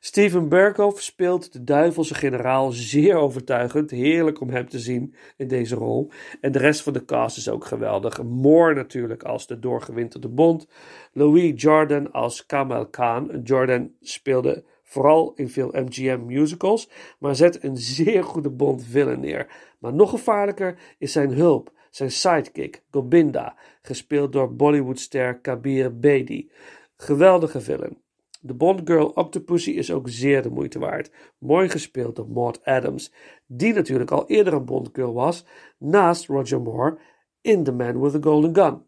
Steven 0.00 0.48
Berghoff 0.48 1.02
speelt 1.02 1.52
de 1.52 1.64
duivelse 1.64 2.14
generaal 2.14 2.72
zeer 2.72 3.16
overtuigend. 3.16 3.90
Heerlijk 3.90 4.40
om 4.40 4.50
hem 4.50 4.68
te 4.68 4.78
zien 4.78 5.14
in 5.36 5.48
deze 5.48 5.74
rol. 5.74 6.10
En 6.40 6.52
de 6.52 6.58
rest 6.58 6.82
van 6.82 6.92
de 6.92 7.04
cast 7.04 7.36
is 7.36 7.48
ook 7.48 7.64
geweldig. 7.64 8.22
Moore 8.22 8.74
natuurlijk 8.74 9.22
als 9.22 9.46
de 9.46 9.58
doorgewinterde 9.58 10.28
Bond. 10.28 10.68
Louis 11.12 11.62
Jordan 11.62 12.12
als 12.12 12.46
Kamal 12.46 12.86
Khan. 12.86 13.40
Jordan 13.44 13.90
speelde 14.00 14.64
vooral 14.88 15.32
in 15.34 15.48
veel 15.48 15.68
MGM 15.72 16.24
musicals, 16.26 16.90
maar 17.18 17.36
zet 17.36 17.64
een 17.64 17.76
zeer 17.76 18.24
goede 18.24 18.50
Bond 18.50 18.84
villain 18.84 19.20
neer. 19.20 19.74
Maar 19.78 19.94
nog 19.94 20.10
gevaarlijker 20.10 20.78
is 20.98 21.12
zijn 21.12 21.32
hulp, 21.32 21.72
zijn 21.90 22.10
sidekick, 22.10 22.82
Gobinda, 22.90 23.56
gespeeld 23.82 24.32
door 24.32 24.54
Bollywoodster 24.54 25.38
Kabir 25.38 25.98
Bedi. 25.98 26.50
Geweldige 26.96 27.60
villain. 27.60 28.04
De 28.40 28.54
Bond-girl 28.54 29.06
Octopussy 29.06 29.70
is 29.70 29.92
ook 29.92 30.08
zeer 30.08 30.42
de 30.42 30.50
moeite 30.50 30.78
waard. 30.78 31.10
Mooi 31.38 31.68
gespeeld 31.68 32.16
door 32.16 32.28
Maud 32.28 32.64
Adams, 32.64 33.12
die 33.46 33.72
natuurlijk 33.72 34.10
al 34.10 34.26
eerder 34.26 34.52
een 34.52 34.64
Bond-girl 34.64 35.12
was, 35.12 35.44
naast 35.78 36.26
Roger 36.26 36.60
Moore 36.60 36.98
in 37.40 37.64
The 37.64 37.72
Man 37.72 38.00
with 38.00 38.12
the 38.12 38.22
Golden 38.22 38.54
Gun. 38.54 38.82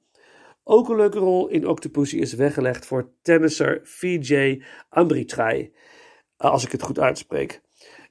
Ook 0.70 0.88
een 0.88 0.96
leuke 0.96 1.18
rol 1.18 1.48
in 1.48 1.66
Octopussy 1.66 2.16
is 2.16 2.32
weggelegd 2.32 2.86
voor 2.86 3.12
tennisser 3.22 3.80
Vijay 3.82 4.62
Amritrai, 4.88 5.72
als 6.36 6.64
ik 6.64 6.72
het 6.72 6.82
goed 6.82 6.98
uitspreek. 6.98 7.60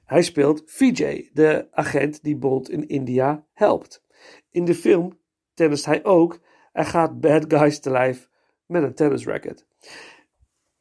Hij 0.04 0.22
speelt 0.22 0.62
Vijay, 0.66 1.30
de 1.32 1.68
agent 1.70 2.22
die 2.22 2.36
Bond 2.36 2.70
in 2.70 2.88
India 2.88 3.46
helpt. 3.52 4.04
In 4.50 4.64
de 4.64 4.74
film 4.74 5.18
tennist 5.54 5.84
hij 5.84 6.04
ook. 6.04 6.40
Hij 6.72 6.84
gaat 6.84 7.20
bad 7.20 7.44
guys 7.48 7.80
te 7.80 7.90
lijf 7.90 8.28
met 8.66 8.82
een 8.82 8.94
tennisracket. 8.94 9.66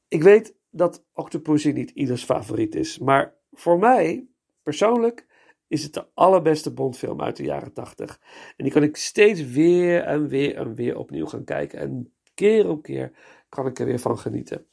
Ik 0.07 0.23
weet 0.23 0.55
dat 0.69 1.05
Octopussy 1.13 1.71
niet 1.71 1.89
ieders 1.89 2.23
favoriet 2.23 2.75
is, 2.75 2.99
maar 2.99 3.35
voor 3.51 3.79
mij 3.79 4.27
persoonlijk 4.63 5.26
is 5.67 5.83
het 5.83 5.93
de 5.93 6.05
allerbeste 6.13 6.73
Bondfilm 6.73 7.21
uit 7.21 7.35
de 7.35 7.43
jaren 7.43 7.73
80. 7.73 8.19
En 8.57 8.63
die 8.63 8.73
kan 8.73 8.83
ik 8.83 8.97
steeds 8.97 9.49
weer 9.51 10.03
en 10.03 10.27
weer 10.27 10.55
en 10.55 10.75
weer 10.75 10.97
opnieuw 10.97 11.25
gaan 11.25 11.43
kijken. 11.43 11.79
En 11.79 12.13
keer 12.33 12.69
op 12.69 12.81
keer 12.81 13.11
kan 13.49 13.67
ik 13.67 13.79
er 13.79 13.85
weer 13.85 13.99
van 13.99 14.17
genieten. 14.17 14.65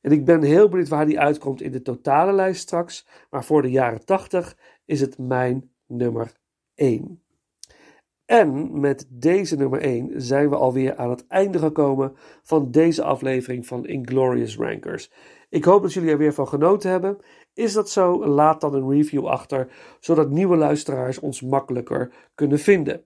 En 0.00 0.12
ik 0.12 0.24
ben 0.24 0.42
heel 0.42 0.68
benieuwd 0.68 0.88
waar 0.88 1.06
die 1.06 1.20
uitkomt 1.20 1.62
in 1.62 1.72
de 1.72 1.82
totale 1.82 2.32
lijst 2.32 2.60
straks. 2.60 3.06
Maar 3.30 3.44
voor 3.44 3.62
de 3.62 3.70
jaren 3.70 4.04
80 4.04 4.56
is 4.84 5.00
het 5.00 5.18
mijn 5.18 5.70
nummer 5.86 6.32
1. 6.74 7.22
En 8.24 8.80
met 8.80 9.06
deze 9.08 9.56
nummer 9.56 9.80
1 9.80 10.22
zijn 10.22 10.48
we 10.48 10.56
alweer 10.56 10.96
aan 10.96 11.10
het 11.10 11.26
einde 11.26 11.58
gekomen 11.58 12.12
van 12.42 12.70
deze 12.70 13.02
aflevering 13.02 13.66
van 13.66 13.86
Inglorious 13.86 14.56
Rankers. 14.56 15.10
Ik 15.50 15.64
hoop 15.64 15.82
dat 15.82 15.92
jullie 15.92 16.10
er 16.10 16.18
weer 16.18 16.34
van 16.34 16.48
genoten 16.48 16.90
hebben. 16.90 17.18
Is 17.54 17.72
dat 17.72 17.90
zo? 17.90 18.26
Laat 18.26 18.60
dan 18.60 18.74
een 18.74 18.90
review 18.90 19.26
achter, 19.26 19.72
zodat 20.00 20.30
nieuwe 20.30 20.56
luisteraars 20.56 21.18
ons 21.18 21.40
makkelijker 21.40 22.12
kunnen 22.34 22.58
vinden. 22.58 23.04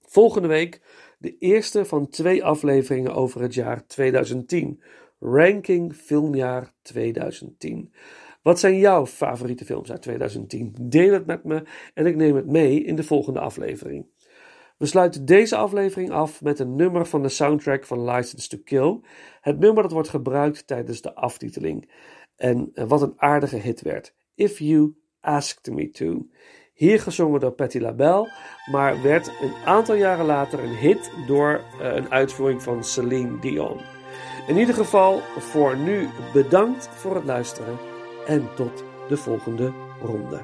Volgende 0.00 0.48
week 0.48 0.80
de 1.18 1.38
eerste 1.38 1.84
van 1.84 2.08
twee 2.08 2.44
afleveringen 2.44 3.14
over 3.14 3.40
het 3.40 3.54
jaar 3.54 3.86
2010. 3.86 4.82
Ranking 5.18 5.94
filmjaar 5.94 6.74
2010. 6.82 7.92
Wat 8.42 8.60
zijn 8.60 8.78
jouw 8.78 9.06
favoriete 9.06 9.64
films 9.64 9.90
uit 9.90 10.02
2010? 10.02 10.74
Deel 10.80 11.12
het 11.12 11.26
met 11.26 11.44
me 11.44 11.62
en 11.94 12.06
ik 12.06 12.16
neem 12.16 12.36
het 12.36 12.46
mee 12.46 12.84
in 12.84 12.96
de 12.96 13.04
volgende 13.04 13.40
aflevering. 13.40 14.06
We 14.82 14.88
sluiten 14.88 15.24
deze 15.24 15.56
aflevering 15.56 16.10
af 16.10 16.42
met 16.42 16.58
een 16.58 16.76
nummer 16.76 17.06
van 17.06 17.22
de 17.22 17.28
soundtrack 17.28 17.84
van 17.84 18.04
License 18.04 18.48
to 18.48 18.58
Kill. 18.64 19.00
Het 19.40 19.58
nummer 19.58 19.82
dat 19.82 19.92
wordt 19.92 20.08
gebruikt 20.08 20.66
tijdens 20.66 21.00
de 21.00 21.14
aftiteling. 21.14 21.90
En 22.36 22.70
eh, 22.74 22.84
wat 22.88 23.02
een 23.02 23.12
aardige 23.16 23.56
hit 23.56 23.82
werd. 23.82 24.14
If 24.34 24.58
You 24.58 24.94
Asked 25.20 25.74
Me 25.74 25.90
To. 25.90 26.26
Hier 26.74 27.00
gezongen 27.00 27.40
door 27.40 27.52
Patti 27.52 27.80
LaBelle, 27.80 28.32
maar 28.70 29.02
werd 29.02 29.26
een 29.26 29.54
aantal 29.64 29.94
jaren 29.94 30.26
later 30.26 30.58
een 30.58 30.76
hit 30.76 31.10
door 31.26 31.64
uh, 31.80 31.94
een 31.94 32.10
uitvoering 32.10 32.62
van 32.62 32.84
Celine 32.84 33.38
Dion. 33.38 33.80
In 34.46 34.56
ieder 34.56 34.74
geval 34.74 35.20
voor 35.38 35.76
nu 35.76 36.08
bedankt 36.32 36.88
voor 36.88 37.14
het 37.14 37.24
luisteren 37.24 37.78
en 38.26 38.48
tot 38.54 38.84
de 39.08 39.16
volgende 39.16 39.72
ronde. 40.00 40.42